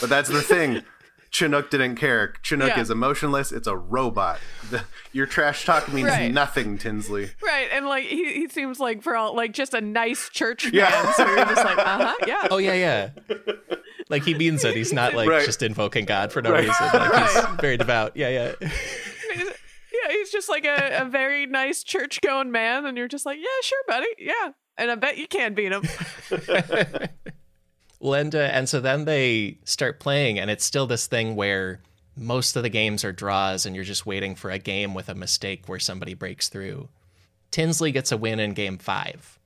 But 0.00 0.08
that's 0.10 0.28
the 0.30 0.40
thing. 0.42 0.82
Chinook 1.32 1.70
didn't 1.70 1.96
care. 1.96 2.34
Chinook 2.42 2.68
Yeah. 2.76 2.80
is 2.80 2.90
emotionless. 2.90 3.52
It's 3.52 3.66
a 3.66 3.74
robot. 3.76 4.38
The- 4.70 4.84
your 5.12 5.26
trash 5.26 5.64
talk 5.64 5.90
means 5.92 6.08
Right. 6.08 6.30
nothing, 6.32 6.76
Tinsley. 6.78 7.30
right, 7.42 7.68
and 7.72 7.86
like 7.86 8.04
he, 8.04 8.32
he 8.34 8.48
seems 8.48 8.78
like 8.78 9.02
for 9.02 9.16
all 9.16 9.34
like 9.34 9.52
just 9.52 9.72
a 9.74 9.80
nice 9.80 10.28
church 10.28 10.64
man. 10.66 10.74
Yeah. 10.74 11.12
So 11.12 11.26
you're 11.26 11.44
just 11.46 11.64
like, 11.64 11.78
uh 11.78 11.84
huh, 12.06 12.14
yeah. 12.26 12.48
Oh 12.50 12.58
yeah, 12.58 12.74
yeah. 12.74 13.36
Like 14.10 14.24
he 14.24 14.34
means 14.34 14.62
it. 14.64 14.76
He's 14.76 14.92
not 14.92 15.14
like 15.14 15.28
Right. 15.28 15.44
just 15.44 15.62
invoking 15.62 16.04
God 16.04 16.32
for 16.32 16.42
no 16.42 16.52
Right. 16.52 16.66
reason. 16.68 16.86
Like 16.92 17.30
he's 17.30 17.44
very 17.60 17.76
devout. 17.78 18.14
Yeah, 18.16 18.28
yeah. 18.28 18.52
Yeah, 18.60 20.10
he's 20.10 20.30
just 20.30 20.48
like 20.48 20.64
a, 20.64 21.02
a 21.02 21.04
very 21.06 21.46
nice 21.46 21.82
church 21.82 22.20
going 22.22 22.50
man, 22.50 22.84
and 22.86 22.96
you're 22.98 23.08
just 23.08 23.24
like, 23.24 23.38
yeah, 23.38 23.46
sure, 23.62 23.82
buddy, 23.86 24.06
yeah. 24.18 24.50
And 24.76 24.90
I 24.90 24.94
bet 24.96 25.16
you 25.16 25.28
can 25.28 25.54
beat 25.54 25.70
him. 25.72 25.82
Well, 28.02 28.14
and 28.14 28.34
and 28.34 28.68
so 28.68 28.80
then 28.80 29.04
they 29.04 29.58
start 29.64 30.00
playing, 30.00 30.36
and 30.36 30.50
it's 30.50 30.64
still 30.64 30.88
this 30.88 31.06
thing 31.06 31.36
where 31.36 31.80
most 32.16 32.56
of 32.56 32.64
the 32.64 32.68
games 32.68 33.04
are 33.04 33.12
draws, 33.12 33.64
and 33.64 33.76
you're 33.76 33.84
just 33.84 34.04
waiting 34.04 34.34
for 34.34 34.50
a 34.50 34.58
game 34.58 34.92
with 34.92 35.08
a 35.08 35.14
mistake 35.14 35.68
where 35.68 35.78
somebody 35.78 36.14
breaks 36.14 36.48
through. 36.48 36.88
Tinsley 37.52 37.92
gets 37.92 38.10
a 38.10 38.16
win 38.16 38.40
in 38.40 38.54
game 38.54 38.76
five, 38.76 39.38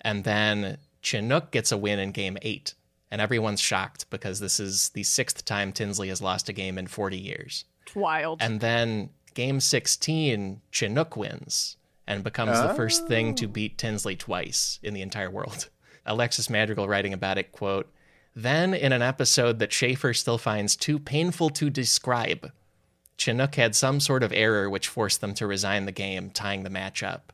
and 0.00 0.24
then 0.24 0.78
Chinook 1.02 1.52
gets 1.52 1.70
a 1.70 1.78
win 1.78 2.00
in 2.00 2.10
game 2.10 2.36
eight, 2.42 2.74
and 3.12 3.20
everyone's 3.20 3.60
shocked 3.60 4.10
because 4.10 4.40
this 4.40 4.58
is 4.58 4.88
the 4.88 5.04
sixth 5.04 5.44
time 5.44 5.70
Tinsley 5.70 6.08
has 6.08 6.20
lost 6.20 6.48
a 6.48 6.52
game 6.52 6.78
in 6.78 6.88
40 6.88 7.16
years. 7.16 7.64
It's 7.86 7.94
wild. 7.94 8.42
And 8.42 8.58
then 8.58 9.10
game 9.34 9.60
16, 9.60 10.62
Chinook 10.72 11.16
wins 11.16 11.76
and 12.08 12.24
becomes 12.24 12.60
the 12.60 12.74
first 12.74 13.06
thing 13.06 13.36
to 13.36 13.44
oh. 13.44 13.48
beat 13.48 13.78
Tinsley 13.78 14.16
twice 14.16 14.80
in 14.82 14.94
the 14.94 15.02
entire 15.02 15.30
world. 15.30 15.68
Alexis 16.06 16.50
Madrigal 16.50 16.88
writing 16.88 17.12
about 17.12 17.38
it, 17.38 17.52
quote, 17.52 17.92
Then 18.34 18.74
in 18.74 18.92
an 18.92 19.02
episode 19.02 19.58
that 19.58 19.72
Schaeffer 19.72 20.14
still 20.14 20.38
finds 20.38 20.76
too 20.76 20.98
painful 20.98 21.50
to 21.50 21.70
describe, 21.70 22.52
Chinook 23.16 23.54
had 23.54 23.74
some 23.74 24.00
sort 24.00 24.22
of 24.22 24.32
error 24.32 24.68
which 24.68 24.88
forced 24.88 25.20
them 25.20 25.34
to 25.34 25.46
resign 25.46 25.86
the 25.86 25.92
game, 25.92 26.30
tying 26.30 26.62
the 26.62 26.70
match 26.70 27.02
up. 27.02 27.32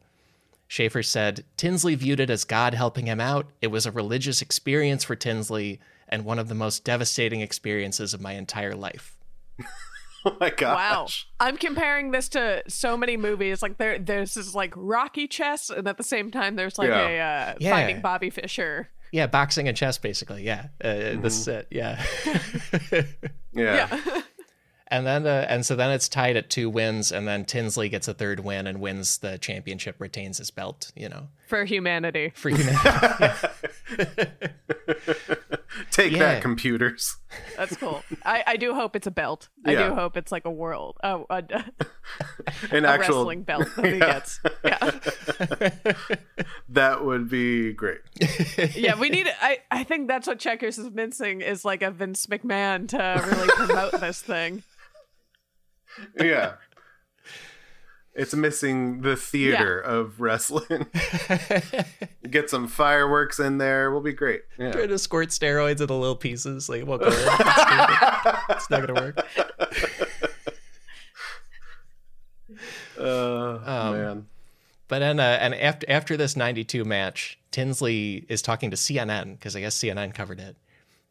Schaeffer 0.69 1.03
said, 1.03 1.45
Tinsley 1.57 1.97
viewed 1.97 2.21
it 2.21 2.31
as 2.31 2.45
God 2.45 2.75
helping 2.75 3.07
him 3.07 3.21
out. 3.21 3.51
It 3.61 3.69
was 3.69 3.87
a 3.87 3.91
religious 3.91 4.41
experience 4.41 5.03
for 5.03 5.17
Tinsley 5.17 5.81
and 6.09 6.25
one 6.25 6.39
of 6.39 6.49
the 6.49 6.55
most 6.55 6.85
devastating 6.85 7.41
experiences 7.41 8.15
of 8.15 8.21
my 8.21 8.35
entire 8.35 8.77
life. 8.77 9.17
Oh 10.27 10.37
my 10.39 10.51
gosh. 10.51 10.77
Wow. 10.77 11.07
I'm 11.49 11.57
comparing 11.57 12.11
this 12.11 12.29
to 12.31 12.63
so 12.69 12.95
many 12.97 13.17
movies. 13.17 13.63
Like 13.63 13.79
there 13.79 13.99
there's 13.99 14.35
this 14.35 14.55
like 14.55 14.75
Rocky 14.77 15.27
chess, 15.27 15.71
and 15.71 15.89
at 15.89 15.97
the 15.97 16.03
same 16.05 16.31
time 16.31 16.57
there's 16.57 16.79
like 16.79 16.89
Yeah. 16.91 17.09
a 17.09 17.53
uh, 17.53 17.55
Yeah. 17.59 17.71
Finding 17.71 18.01
Bobby 18.03 18.29
Fischer. 18.29 18.91
Yeah, 19.13 19.27
boxing 19.27 19.67
and 19.67 19.77
chess, 19.77 19.97
basically. 19.99 20.43
Yeah, 20.45 20.67
uh, 20.85 21.17
this 21.21 21.39
is 21.41 21.49
it. 21.57 21.69
Yeah, 21.71 22.05
Yeah. 23.53 23.99
and 24.89 25.07
then 25.07 25.27
uh, 25.27 25.47
and 25.49 25.65
so 25.65 25.75
then 25.75 25.91
it's 25.91 26.09
tied 26.09 26.37
at 26.37 26.51
two 26.51 26.69
wins, 26.69 27.11
and 27.11 27.27
then 27.27 27.45
Tinsley 27.47 27.89
gets 27.89 28.07
a 28.07 28.13
third 28.15 28.41
win 28.41 28.67
and 28.67 28.79
wins 28.81 29.19
the 29.19 29.39
championship, 29.39 29.97
retains 29.99 30.39
his 30.39 30.51
belt. 30.51 30.93
You 30.95 31.09
know, 31.09 31.29
For 31.49 31.65
humanity. 31.65 32.33
for 32.37 32.51
humanity. 32.51 33.49
Take 35.91 36.13
Yeah. 36.13 36.19
that, 36.19 36.43
computers. 36.43 37.17
That's 37.57 37.77
cool. 37.77 38.03
I, 38.25 38.43
I 38.47 38.57
do 38.57 38.75
hope 38.75 38.97
it's 38.97 39.07
a 39.07 39.11
belt. 39.11 39.49
I 39.65 39.73
Yeah. 39.73 39.89
do 39.89 39.95
hope 39.95 40.17
it's 40.17 40.33
like 40.33 40.45
a 40.45 40.51
world, 40.51 40.97
oh, 41.05 41.27
a, 41.31 41.37
An 42.71 42.85
a 42.85 42.89
actual 42.89 43.19
wrestling 43.19 43.43
belt 43.43 43.69
that 43.77 43.85
he 43.93 43.99
gets. 43.99 44.41
Yeah, 44.65 44.91
that 46.69 47.05
would 47.05 47.29
be 47.29 47.73
great. 47.73 48.01
yeah. 48.75 48.95
We 48.99 49.11
need. 49.11 49.27
I 49.41 49.59
I 49.71 49.85
think 49.85 50.09
that's 50.09 50.27
what 50.27 50.39
Checkers 50.39 50.79
is 50.79 50.91
missing 50.91 51.41
is 51.41 51.65
like 51.65 51.83
a 51.83 51.91
Vince 51.91 52.27
McMahon 52.27 52.89
to 52.89 53.23
really 53.27 53.49
promote 53.49 54.01
this 54.01 54.21
thing. 54.23 54.63
Yeah. 56.19 56.55
It's 58.21 58.35
missing 58.35 59.01
the 59.01 59.17
theater 59.17 59.81
of 59.81 60.21
wrestling. 60.21 60.87
Get 62.31 62.51
some 62.51 62.69
fireworks 62.69 63.41
in 63.41 63.57
there. 63.57 63.91
We'll 63.91 64.03
be 64.03 64.13
great. 64.13 64.43
Yeah. 64.59 64.73
Trying 64.73 64.89
to 64.89 64.99
squirt 64.99 65.31
steroids 65.31 65.81
into 65.81 65.95
little 65.95 66.15
pieces. 66.17 66.69
Like, 66.69 66.81
it 66.83 66.87
won't 66.87 67.01
go 67.01 67.09
in. 67.09 67.15
It's 67.15 68.69
not 68.69 68.87
going 68.87 68.95
to 68.95 68.95
work. 68.95 69.27
Uh, 72.99 73.59
Um, 73.65 73.93
man. 73.95 74.27
But 74.89 74.99
then, 74.99 75.21
uh, 75.21 75.39
and 75.41 75.55
after 75.55 75.89
after 75.89 76.17
this 76.19 76.37
'92 76.37 76.85
match, 76.85 77.39
Tinsley 77.51 78.27
is 78.29 78.43
talking 78.43 78.71
to 78.71 78.77
CNN 78.77 79.33
because 79.33 79.57
I 79.57 79.61
guess 79.61 79.79
CNN 79.79 80.13
covered 80.15 80.39
it, 80.41 80.57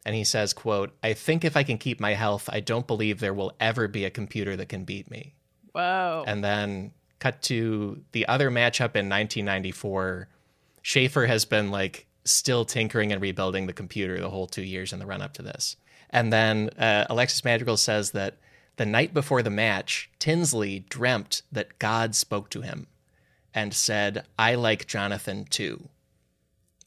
and 0.06 0.14
he 0.14 0.22
says, 0.22 0.52
"quote 0.52 0.94
I 1.02 1.14
think 1.14 1.44
if 1.44 1.56
I 1.56 1.64
can 1.64 1.78
keep 1.78 1.98
my 1.98 2.12
health, 2.14 2.48
I 2.52 2.60
don't 2.60 2.86
believe 2.86 3.18
there 3.18 3.34
will 3.34 3.52
ever 3.58 3.88
be 3.88 4.04
a 4.04 4.10
computer 4.10 4.54
that 4.54 4.68
can 4.68 4.84
beat 4.84 5.10
me." 5.10 5.34
Whoa. 5.72 6.22
And 6.28 6.44
then 6.44 6.92
cut 7.20 7.40
to 7.42 8.02
the 8.12 8.26
other 8.26 8.50
matchup 8.50 8.96
in 8.96 9.08
1994. 9.08 10.28
Schaeffer 10.82 11.26
has 11.26 11.44
been 11.44 11.70
like 11.70 12.06
still 12.24 12.64
tinkering 12.64 13.12
and 13.12 13.22
rebuilding 13.22 13.66
the 13.66 13.72
computer 13.72 14.18
the 14.18 14.30
whole 14.30 14.46
two 14.46 14.62
years 14.62 14.92
in 14.92 14.98
the 14.98 15.06
run 15.06 15.22
up 15.22 15.34
to 15.34 15.42
this. 15.42 15.76
And 16.10 16.32
then 16.32 16.70
uh, 16.78 17.06
Alexis 17.08 17.44
Madrigal 17.44 17.76
says 17.76 18.10
that 18.10 18.38
the 18.76 18.86
night 18.86 19.14
before 19.14 19.42
the 19.42 19.50
match, 19.50 20.10
Tinsley 20.18 20.80
dreamt 20.88 21.42
that 21.52 21.78
God 21.78 22.14
spoke 22.14 22.50
to 22.50 22.62
him 22.62 22.86
and 23.54 23.74
said, 23.74 24.24
I 24.38 24.54
like 24.54 24.86
Jonathan 24.86 25.44
too, 25.44 25.88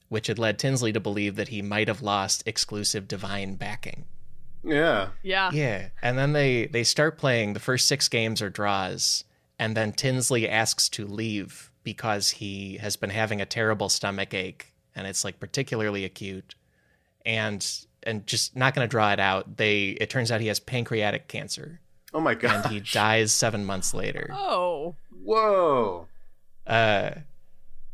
which 0.08 0.26
had 0.26 0.38
led 0.38 0.58
Tinsley 0.58 0.92
to 0.92 1.00
believe 1.00 1.36
that 1.36 1.48
he 1.48 1.62
might 1.62 1.88
have 1.88 2.02
lost 2.02 2.42
exclusive 2.46 3.08
divine 3.08 3.54
backing. 3.54 4.04
Yeah. 4.64 5.10
yeah. 5.22 5.50
Yeah, 5.52 5.88
and 6.02 6.16
then 6.16 6.32
they 6.32 6.66
they 6.66 6.84
start 6.84 7.18
playing. 7.18 7.52
The 7.52 7.60
first 7.60 7.86
six 7.86 8.08
games 8.08 8.40
are 8.40 8.48
draws, 8.48 9.24
and 9.58 9.76
then 9.76 9.92
Tinsley 9.92 10.48
asks 10.48 10.88
to 10.90 11.06
leave 11.06 11.70
because 11.82 12.30
he 12.30 12.78
has 12.78 12.96
been 12.96 13.10
having 13.10 13.40
a 13.40 13.46
terrible 13.46 13.88
stomach 13.88 14.32
ache, 14.34 14.72
and 14.94 15.06
it's 15.06 15.24
like 15.24 15.38
particularly 15.40 16.04
acute, 16.04 16.54
and 17.26 17.66
and 18.02 18.26
just 18.26 18.54
not 18.56 18.74
going 18.74 18.86
to 18.86 18.90
draw 18.90 19.12
it 19.12 19.20
out. 19.20 19.56
They 19.56 19.90
it 20.00 20.10
turns 20.10 20.30
out 20.32 20.40
he 20.40 20.48
has 20.48 20.60
pancreatic 20.60 21.28
cancer, 21.28 21.80
Oh 22.12 22.20
my 22.20 22.34
god. 22.34 22.64
and 22.66 22.72
he 22.74 22.80
dies 22.80 23.32
seven 23.32 23.64
months 23.64 23.94
later. 23.94 24.28
Oh. 24.32 24.94
Whoa. 25.22 26.06
Uh, 26.66 27.10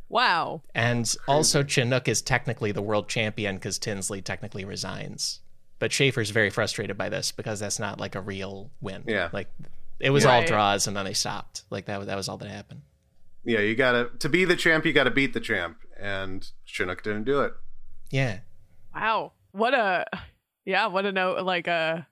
Wow. 0.09 0.63
and 0.75 1.15
also 1.29 1.63
Chinook 1.63 2.09
is 2.09 2.21
technically 2.21 2.73
the 2.73 2.83
world 2.83 3.09
champion 3.09 3.55
because 3.57 3.79
Tinsley 3.79 4.21
technically 4.21 4.65
resigns. 4.65 5.41
But 5.79 5.93
Schaeffer's 5.93 6.31
very 6.31 6.51
frustrated 6.51 6.99
by 6.99 7.09
this 7.09 7.31
because 7.31 7.61
that's 7.61 7.79
not 7.79 8.01
like 8.01 8.17
a 8.17 8.21
real 8.21 8.71
win. 8.81 9.05
Yeah. 9.07 9.29
Like 9.33 9.49
it 10.01 10.11
was 10.11 10.25
all 10.25 10.45
draws 10.45 10.87
and 10.87 10.97
then 10.97 11.05
they 11.05 11.13
stopped. 11.15 11.65
Like 11.71 11.87
that 11.87 11.99
was 11.99 12.07
that 12.07 12.17
was 12.17 12.29
all 12.29 12.37
that 12.39 12.49
happened. 12.49 12.83
Yeah, 13.45 13.61
you 13.61 13.75
gotta 13.75 14.11
to 14.21 14.29
be 14.29 14.45
the 14.45 14.57
champ. 14.57 14.85
You 14.85 14.93
gotta 14.93 15.11
beat 15.11 15.33
the 15.33 15.41
champ, 15.41 15.79
and 15.99 16.47
Chinook 16.65 17.03
didn't 17.03 17.25
do 17.25 17.41
it. 17.43 17.53
Yeah. 18.11 18.41
Wow. 18.95 19.33
What 19.53 19.75
a 19.75 20.05
yeah, 20.65 20.87
what 20.87 21.07
a 21.07 21.13
note 21.13 21.45
like 21.45 21.67
a 21.67 22.07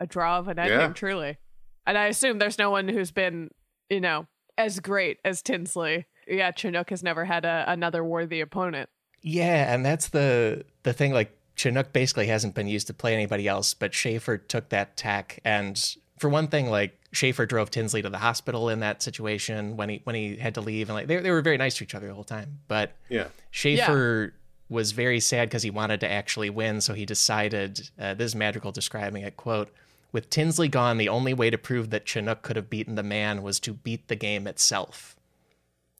a 0.00 0.06
draw 0.06 0.38
of 0.38 0.48
an 0.48 0.58
ending, 0.58 0.78
Yeah. 0.78 0.92
truly. 0.92 1.38
And 1.86 1.96
I 1.96 2.06
assume 2.06 2.38
there's 2.38 2.58
no 2.58 2.70
one 2.70 2.86
who's 2.88 3.10
been, 3.10 3.50
you 3.88 4.00
know, 4.00 4.26
as 4.58 4.78
great 4.80 5.18
as 5.24 5.40
Tinsley. 5.42 6.06
Yeah, 6.26 6.50
Chinook 6.52 6.90
has 6.90 7.02
never 7.02 7.24
had 7.24 7.44
a, 7.46 7.64
another 7.66 8.04
worthy 8.04 8.40
opponent. 8.42 8.90
Yeah, 9.22 9.72
and 9.72 9.84
that's 9.84 10.08
the 10.08 10.64
the 10.82 10.92
thing. 10.92 11.12
Like 11.12 11.32
Chinook 11.56 11.92
basically 11.92 12.26
hasn't 12.26 12.54
been 12.54 12.68
used 12.68 12.86
to 12.88 12.94
play 12.94 13.14
anybody 13.14 13.48
else, 13.48 13.72
but 13.74 13.94
Schaeffer 13.94 14.36
took 14.36 14.68
that 14.68 14.96
tack. 14.96 15.40
And 15.44 15.82
for 16.18 16.28
one 16.28 16.48
thing, 16.48 16.70
like 16.70 16.98
Schaeffer 17.12 17.46
drove 17.46 17.70
Tinsley 17.70 18.02
to 18.02 18.10
the 18.10 18.18
hospital 18.18 18.68
in 18.68 18.80
that 18.80 19.02
situation 19.02 19.76
when 19.76 19.88
he 19.88 20.00
when 20.04 20.14
he 20.14 20.36
had 20.36 20.54
to 20.54 20.60
leave, 20.60 20.88
and 20.88 20.96
like 20.96 21.06
they 21.06 21.16
they 21.16 21.30
were 21.30 21.42
very 21.42 21.56
nice 21.56 21.76
to 21.76 21.84
each 21.84 21.94
other 21.94 22.08
the 22.08 22.14
whole 22.14 22.24
time. 22.24 22.60
But 22.68 22.92
Yeah. 23.08 23.28
Schaeffer 23.50 24.34
was 24.68 24.92
very 24.92 25.20
sad 25.20 25.48
because 25.48 25.62
he 25.62 25.70
wanted 25.70 26.00
to 26.00 26.10
actually 26.10 26.50
win, 26.50 26.80
so 26.80 26.94
he 26.94 27.06
decided. 27.06 27.88
Uh, 27.98 28.14
this 28.14 28.26
is 28.26 28.34
Madrigal 28.34 28.72
describing 28.72 29.22
it. 29.22 29.36
Quote. 29.36 29.72
With 30.10 30.30
Tinsley 30.30 30.68
gone, 30.68 30.96
the 30.96 31.10
only 31.10 31.34
way 31.34 31.50
to 31.50 31.58
prove 31.58 31.90
that 31.90 32.06
Chinook 32.06 32.40
could 32.40 32.56
have 32.56 32.70
beaten 32.70 32.94
the 32.94 33.02
man 33.02 33.42
was 33.42 33.60
to 33.60 33.74
beat 33.74 34.08
the 34.08 34.16
game 34.16 34.46
itself. 34.46 35.16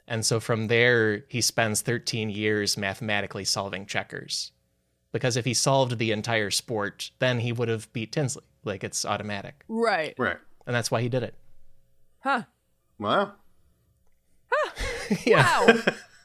And 0.06 0.24
so 0.24 0.40
from 0.40 0.68
there, 0.68 1.24
he 1.28 1.42
spends 1.42 1.82
13 1.82 2.30
years 2.30 2.78
mathematically 2.78 3.44
solving 3.44 3.84
checkers. 3.84 4.52
Because 5.12 5.36
if 5.36 5.44
he 5.44 5.52
solved 5.52 5.98
the 5.98 6.10
entire 6.10 6.50
sport, 6.50 7.10
then 7.18 7.40
he 7.40 7.52
would 7.52 7.68
have 7.68 7.92
beat 7.92 8.12
Tinsley. 8.12 8.44
Like 8.64 8.84
it's 8.84 9.04
automatic. 9.04 9.64
Right. 9.68 10.14
Right. 10.18 10.36
And 10.66 10.74
that's 10.76 10.90
why 10.90 11.00
he 11.02 11.08
did 11.08 11.22
it. 11.22 11.34
Huh. 12.20 12.42
Wow. 12.98 13.32
huh? 14.50 14.70
Wow. 15.26 15.66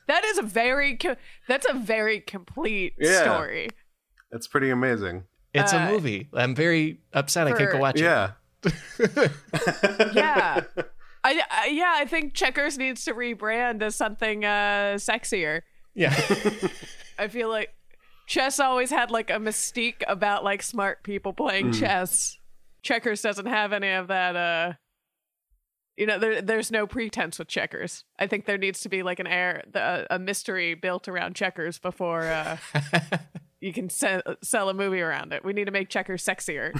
that 0.07 0.25
is 0.25 0.38
a 0.38 0.41
very 0.43 0.97
co- 0.97 1.15
that's 1.47 1.65
a 1.69 1.73
very 1.73 2.19
complete 2.19 2.93
Yeah. 2.99 3.21
story. 3.23 3.69
That's 4.31 4.47
pretty 4.47 4.69
amazing. 4.71 5.23
It's 5.53 5.71
Uh, 5.73 5.77
a 5.77 5.91
movie. 5.91 6.27
I'm 6.34 6.55
very 6.55 6.99
upset 7.13 7.47
I 7.47 7.51
can't 7.51 7.65
go 7.71 7.77
for- 7.77 7.81
watch 7.81 7.95
it. 7.99 8.03
Yeah. 8.03 8.31
Yeah. 10.13 10.61
I, 11.25 11.41
I 11.49 11.67
yeah, 11.67 11.93
I 11.95 12.05
think 12.05 12.34
Checkers 12.34 12.77
needs 12.77 13.05
to 13.05 13.13
rebrand 13.13 13.81
as 13.81 13.95
something 13.95 14.43
uh 14.43 14.95
sexier. 14.97 15.61
Yeah. 15.95 16.13
I 17.17 17.27
feel 17.29 17.49
like 17.49 17.73
chess 18.26 18.59
always 18.59 18.89
had 18.89 19.11
like 19.11 19.30
a 19.30 19.34
mystique 19.36 20.03
about 20.07 20.43
like 20.43 20.61
smart 20.63 21.03
people 21.03 21.34
playing 21.34 21.71
Mm. 21.71 21.80
chess. 21.80 22.38
Checkers 22.82 23.21
doesn't 23.21 23.45
have 23.45 23.74
any 23.74 23.91
of 23.91 24.07
that 24.07 24.36
uh 24.36 24.74
you 25.95 26.07
know, 26.07 26.17
there, 26.17 26.41
there's 26.41 26.71
no 26.71 26.88
pretense 26.88 27.38
with 27.38 27.47
checkers. 27.47 28.03
I 28.17 28.26
think 28.26 28.45
there 28.45 28.57
needs 28.57 28.82
to 28.82 28.89
be 28.89 29.03
like 29.03 29.19
an 29.19 29.28
air, 29.28 29.63
the, 29.71 30.07
a 30.09 30.17
mystery 30.17 30.74
built 30.74 31.07
around 31.07 31.36
checkers 31.36 31.78
before 31.78 32.24
uh, 32.24 32.57
you 33.61 33.71
can 33.71 33.89
se- 33.91 34.24
sell 34.41 34.69
a 34.69 34.74
movie 34.74 35.01
around 35.01 35.34
it. 35.34 35.45
We 35.45 35.53
need 35.53 35.65
to 35.65 35.71
make 35.71 35.89
checkers 35.89 36.26
sexier, 36.26 36.71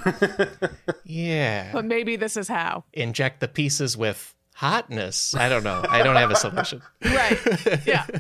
yeah. 1.06 1.70
but 1.72 1.86
maybe 1.86 2.16
this 2.16 2.36
is 2.36 2.48
how. 2.48 2.86
Inject 2.92 3.40
the 3.40 3.48
pieces 3.48 3.96
with 3.96 4.34
hotness. 4.56 5.36
I 5.36 5.48
don't 5.48 5.64
know. 5.64 5.86
I 5.88 6.02
don't 6.02 6.16
have 6.16 6.32
a 6.32 6.36
solution. 6.36 6.82
Right? 7.06 7.38
Yeah. 7.86 8.08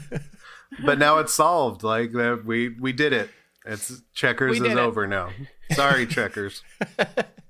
but 0.84 0.99
now 0.99 1.17
it's 1.19 1.34
solved. 1.34 1.84
Like 1.84 2.15
uh, 2.15 2.38
we 2.43 2.69
we 2.69 2.93
did 2.93 3.13
it. 3.13 3.30
It's 3.65 4.01
checkers 4.13 4.59
is 4.59 4.74
it. 4.74 4.78
over 4.78 5.07
now. 5.07 5.30
Sorry, 5.71 6.05
checkers. 6.05 6.63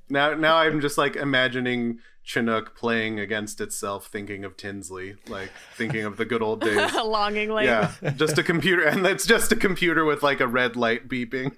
now 0.10 0.34
now 0.34 0.58
I'm 0.58 0.82
just 0.82 0.98
like 0.98 1.16
imagining 1.16 2.00
Chinook 2.26 2.76
playing 2.76 3.20
against 3.20 3.60
itself, 3.60 4.08
thinking 4.08 4.46
of 4.46 4.56
Tinsley, 4.56 5.16
like 5.28 5.52
thinking 5.76 6.06
of 6.06 6.16
the 6.16 6.24
good 6.26 6.42
old 6.42 6.62
days. 6.62 6.94
Longingly. 6.96 7.66
Yeah, 7.66 7.92
just 8.16 8.38
a 8.38 8.44
computer, 8.44 8.84
and 8.84 9.06
it's 9.06 9.26
just 9.26 9.52
a 9.52 9.58
computer 9.58 10.06
with 10.06 10.24
like 10.24 10.40
a 10.40 10.48
red 10.48 10.76
light 10.78 11.10
beeping. 11.10 11.54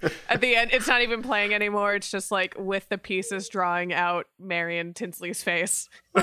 At 0.31 0.39
the 0.39 0.55
end, 0.55 0.71
it's 0.71 0.87
not 0.87 1.01
even 1.01 1.21
playing 1.21 1.53
anymore. 1.53 1.93
It's 1.93 2.09
just 2.09 2.31
like 2.31 2.55
with 2.57 2.87
the 2.87 2.97
pieces 2.97 3.49
drawing 3.49 3.91
out 3.93 4.27
Marion 4.39 4.93
Tinsley's 4.93 5.43
face. 5.43 5.89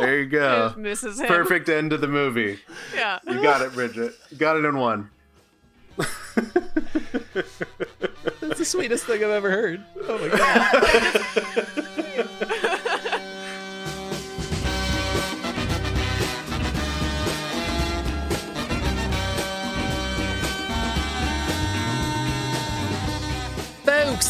There 0.00 0.18
you 0.20 0.26
go. 0.26 0.74
Misses 0.76 1.20
him. 1.20 1.28
Perfect 1.28 1.68
end 1.68 1.90
to 1.90 1.96
the 1.96 2.08
movie. 2.08 2.58
Yeah. 2.94 3.20
You 3.26 3.40
got 3.40 3.62
it, 3.62 3.72
Bridget. 3.72 4.12
You 4.30 4.36
got 4.36 4.56
it 4.56 4.64
in 4.64 4.76
one. 4.76 5.08
That's 5.96 6.08
the 8.58 8.64
sweetest 8.64 9.06
thing 9.06 9.22
I've 9.24 9.30
ever 9.30 9.50
heard. 9.50 9.82
Oh 10.02 10.18
my 10.18 10.28
god. 11.96 12.03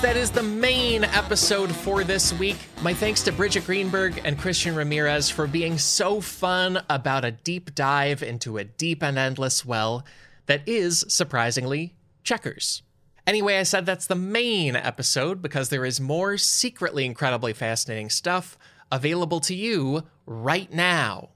That 0.05 0.19
is 0.19 0.31
the 0.31 0.43
main 0.43 1.03
episode 1.03 1.75
for 1.75 2.05
this 2.05 2.31
week. 2.35 2.59
My 2.83 2.93
thanks 2.93 3.23
to 3.23 3.33
Bridget 3.33 3.65
Greenberg 3.65 4.21
and 4.27 4.39
Christian 4.39 4.75
Ramirez 4.75 5.31
for 5.31 5.47
being 5.47 5.79
so 5.79 6.21
fun 6.21 6.83
about 6.91 7.25
a 7.25 7.31
deep 7.31 7.75
dive 7.75 8.23
into 8.23 8.59
a 8.59 8.65
deep 8.65 9.03
and 9.03 9.17
endless 9.17 9.65
well 9.65 10.05
that 10.45 10.61
is, 10.69 11.07
surprisingly, 11.09 11.95
checkers. 12.23 12.83
Anyway, 13.27 13.57
I 13.57 13.63
said 13.63 13.87
that's 13.87 14.07
the 14.07 14.15
main 14.15 14.77
episode 14.77 15.41
because 15.41 15.71
there 15.71 15.87
is 15.87 16.03
more 16.03 16.37
secretly 16.37 17.07
incredibly 17.07 17.55
fascinating 17.55 18.11
stuff 18.11 18.59
available 18.93 19.41
to 19.41 19.55
you 19.55 20.03
right 20.27 20.71
now. 20.71 21.31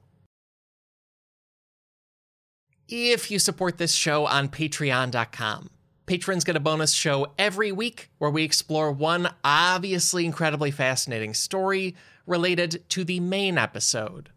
if 2.90 3.30
you 3.30 3.38
support 3.38 3.78
this 3.78 3.94
show 3.94 4.26
on 4.26 4.48
patreon.com. 4.48 5.70
Patrons 6.08 6.42
get 6.42 6.56
a 6.56 6.60
bonus 6.60 6.94
show 6.94 7.26
every 7.38 7.70
week 7.70 8.08
where 8.16 8.30
we 8.30 8.42
explore 8.42 8.90
one 8.90 9.28
obviously 9.44 10.24
incredibly 10.24 10.70
fascinating 10.70 11.34
story 11.34 11.94
related 12.26 12.82
to 12.88 13.04
the 13.04 13.20
main 13.20 13.58
episode. 13.58 14.30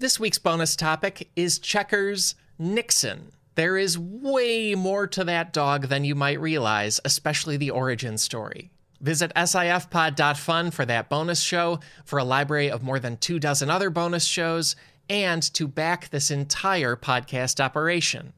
This 0.00 0.18
week's 0.18 0.40
bonus 0.40 0.74
topic 0.74 1.30
is 1.36 1.60
Checkers 1.60 2.34
Nixon. 2.58 3.30
There 3.54 3.78
is 3.78 3.96
way 3.96 4.74
more 4.74 5.06
to 5.06 5.22
that 5.22 5.52
dog 5.52 5.86
than 5.86 6.04
you 6.04 6.16
might 6.16 6.40
realize, 6.40 6.98
especially 7.04 7.56
the 7.56 7.70
origin 7.70 8.18
story. 8.18 8.72
Visit 9.00 9.32
sifpod.fun 9.36 10.72
for 10.72 10.84
that 10.86 11.08
bonus 11.08 11.40
show, 11.40 11.78
for 12.04 12.18
a 12.18 12.24
library 12.24 12.68
of 12.68 12.82
more 12.82 12.98
than 12.98 13.16
two 13.16 13.38
dozen 13.38 13.70
other 13.70 13.90
bonus 13.90 14.24
shows, 14.24 14.74
and 15.08 15.40
to 15.54 15.68
back 15.68 16.08
this 16.08 16.32
entire 16.32 16.96
podcast 16.96 17.60
operation. 17.60 18.32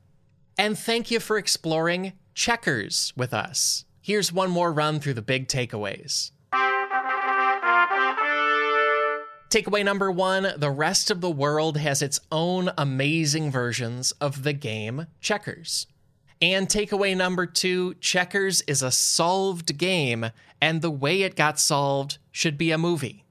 And 0.59 0.79
thank 0.79 1.11
you 1.11 1.19
for 1.19 1.39
exploring 1.39 2.13
checkers 2.35 3.13
with 3.17 3.33
us. 3.33 3.85
Here's 4.01 4.33
one 4.33 4.51
more 4.51 4.73
run 4.73 5.01
through 5.01 5.15
the 5.15 5.23
big 5.23 5.49
takeaways. 5.49 6.31
Takeaway 9.49 9.85
number 9.85 10.11
one 10.11 10.49
the 10.57 10.71
rest 10.71 11.11
of 11.13 11.21
the 11.21 11.31
world 11.31 11.77
has 11.79 12.03
its 12.03 12.19
own 12.33 12.71
amazing 12.77 13.53
versions 13.53 14.11
of 14.21 14.43
the 14.43 14.53
game 14.53 15.07
checkers. 15.21 15.87
And 16.43 16.69
takeaway 16.69 17.17
number 17.17 17.47
two 17.47 17.95
checkers 17.95 18.63
is 18.63 18.83
a 18.83 18.91
solved 18.91 19.79
game, 19.79 20.27
and 20.61 20.83
the 20.83 20.91
way 20.91 21.23
it 21.23 21.37
got 21.37 21.59
solved 21.61 22.19
should 22.33 22.59
be 22.59 22.73
a 22.73 22.79
movie. 22.79 23.25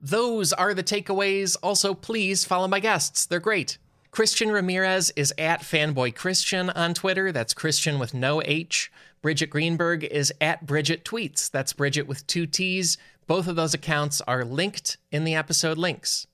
Those 0.00 0.52
are 0.52 0.74
the 0.74 0.84
takeaways. 0.84 1.56
Also, 1.62 1.94
please 1.94 2.44
follow 2.44 2.68
my 2.68 2.80
guests, 2.80 3.24
they're 3.24 3.40
great. 3.40 3.78
Christian 4.16 4.50
Ramirez 4.50 5.12
is 5.14 5.34
at 5.36 5.60
Fanboy 5.60 6.14
Christian 6.14 6.70
on 6.70 6.94
Twitter. 6.94 7.32
That's 7.32 7.52
Christian 7.52 7.98
with 7.98 8.14
no 8.14 8.40
H. 8.46 8.90
Bridget 9.20 9.50
Greenberg 9.50 10.04
is 10.04 10.32
at 10.40 10.64
Bridget 10.64 11.04
Tweets. 11.04 11.50
That's 11.50 11.74
Bridget 11.74 12.06
with 12.06 12.26
two 12.26 12.46
T's. 12.46 12.96
Both 13.26 13.46
of 13.46 13.56
those 13.56 13.74
accounts 13.74 14.22
are 14.22 14.42
linked 14.42 14.96
in 15.12 15.24
the 15.24 15.34
episode 15.34 15.76
links. 15.76 16.26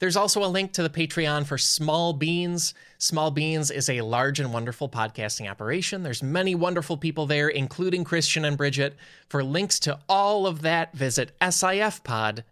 There's 0.00 0.16
also 0.16 0.44
a 0.44 0.50
link 0.50 0.72
to 0.72 0.82
the 0.82 0.90
Patreon 0.90 1.46
for 1.46 1.58
Small 1.58 2.12
Beans. 2.12 2.74
Small 2.98 3.30
Beans 3.30 3.70
is 3.70 3.88
a 3.88 4.00
large 4.00 4.40
and 4.40 4.52
wonderful 4.52 4.88
podcasting 4.88 5.48
operation. 5.48 6.02
There's 6.02 6.24
many 6.24 6.56
wonderful 6.56 6.96
people 6.96 7.26
there, 7.26 7.48
including 7.48 8.02
Christian 8.02 8.44
and 8.44 8.56
Bridget. 8.56 8.96
For 9.28 9.44
links 9.44 9.78
to 9.80 10.00
all 10.08 10.44
of 10.44 10.62
that, 10.62 10.92
visit 10.92 11.38
sifpod.fun. 11.40 12.44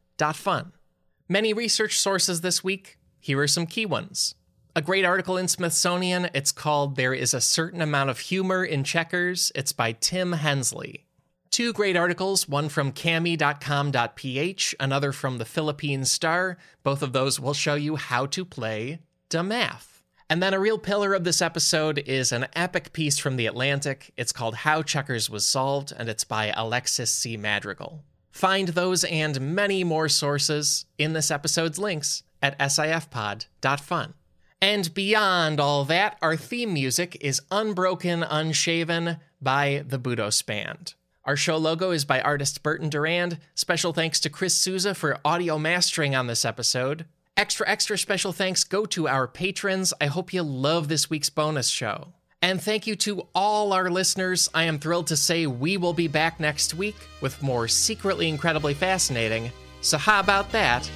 Many 1.28 1.52
research 1.52 1.98
sources 1.98 2.42
this 2.42 2.62
week. 2.62 2.98
Here 3.18 3.40
are 3.40 3.48
some 3.48 3.66
key 3.66 3.84
ones. 3.84 4.36
A 4.76 4.82
great 4.82 5.06
article 5.06 5.38
in 5.38 5.48
Smithsonian. 5.48 6.28
It's 6.34 6.52
called 6.52 6.96
There 6.96 7.14
is 7.14 7.32
a 7.32 7.40
Certain 7.40 7.80
Amount 7.80 8.10
of 8.10 8.18
Humor 8.18 8.62
in 8.62 8.84
Checkers. 8.84 9.50
It's 9.54 9.72
by 9.72 9.92
Tim 9.92 10.32
Hensley. 10.32 11.06
Two 11.48 11.72
great 11.72 11.96
articles, 11.96 12.46
one 12.46 12.68
from 12.68 12.92
cami.com.ph, 12.92 14.74
another 14.78 15.12
from 15.12 15.38
the 15.38 15.46
Philippine 15.46 16.04
Star. 16.04 16.58
Both 16.82 17.02
of 17.02 17.14
those 17.14 17.40
will 17.40 17.54
show 17.54 17.74
you 17.74 17.96
how 17.96 18.26
to 18.26 18.44
play 18.44 18.98
the 19.30 19.42
math. 19.42 20.02
And 20.28 20.42
then 20.42 20.52
a 20.52 20.60
real 20.60 20.76
pillar 20.76 21.14
of 21.14 21.24
this 21.24 21.40
episode 21.40 22.00
is 22.00 22.30
an 22.30 22.46
epic 22.52 22.92
piece 22.92 23.18
from 23.18 23.36
The 23.36 23.46
Atlantic. 23.46 24.12
It's 24.18 24.30
called 24.30 24.56
How 24.56 24.82
Checkers 24.82 25.30
Was 25.30 25.46
Solved, 25.46 25.90
and 25.96 26.10
it's 26.10 26.24
by 26.24 26.52
Alexis 26.54 27.10
C. 27.10 27.38
Madrigal. 27.38 28.04
Find 28.30 28.68
those 28.68 29.04
and 29.04 29.40
many 29.40 29.84
more 29.84 30.10
sources 30.10 30.84
in 30.98 31.14
this 31.14 31.30
episode's 31.30 31.78
links 31.78 32.24
at 32.42 32.58
sifpod.fun. 32.58 34.12
And 34.60 34.92
beyond 34.94 35.60
all 35.60 35.84
that, 35.84 36.16
our 36.22 36.36
theme 36.36 36.72
music 36.72 37.18
is 37.20 37.42
Unbroken 37.50 38.22
Unshaven 38.22 39.18
by 39.40 39.84
the 39.86 39.98
Budos 39.98 40.44
Band. 40.44 40.94
Our 41.24 41.36
show 41.36 41.56
logo 41.56 41.90
is 41.90 42.04
by 42.04 42.20
artist 42.20 42.62
Burton 42.62 42.88
Durand. 42.88 43.38
Special 43.54 43.92
thanks 43.92 44.20
to 44.20 44.30
Chris 44.30 44.54
Souza 44.54 44.94
for 44.94 45.18
audio 45.24 45.58
mastering 45.58 46.14
on 46.14 46.26
this 46.26 46.44
episode. 46.44 47.04
Extra, 47.36 47.68
extra 47.68 47.98
special 47.98 48.32
thanks 48.32 48.64
go 48.64 48.86
to 48.86 49.08
our 49.08 49.28
patrons. 49.28 49.92
I 50.00 50.06
hope 50.06 50.32
you 50.32 50.42
love 50.42 50.88
this 50.88 51.10
week's 51.10 51.28
bonus 51.28 51.68
show. 51.68 52.14
And 52.40 52.62
thank 52.62 52.86
you 52.86 52.96
to 52.96 53.26
all 53.34 53.72
our 53.72 53.90
listeners. 53.90 54.48
I 54.54 54.64
am 54.64 54.78
thrilled 54.78 55.08
to 55.08 55.16
say 55.16 55.46
we 55.46 55.76
will 55.76 55.92
be 55.92 56.08
back 56.08 56.40
next 56.40 56.74
week 56.74 56.96
with 57.20 57.42
more 57.42 57.68
secretly 57.68 58.28
incredibly 58.28 58.72
fascinating. 58.72 59.50
So, 59.80 59.98
how 59.98 60.20
about 60.20 60.52
that? 60.52 60.90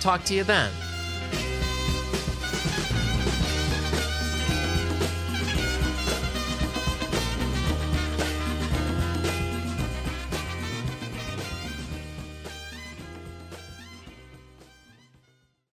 Talk 0.00 0.24
to 0.24 0.34
you 0.34 0.44
then. 0.44 0.70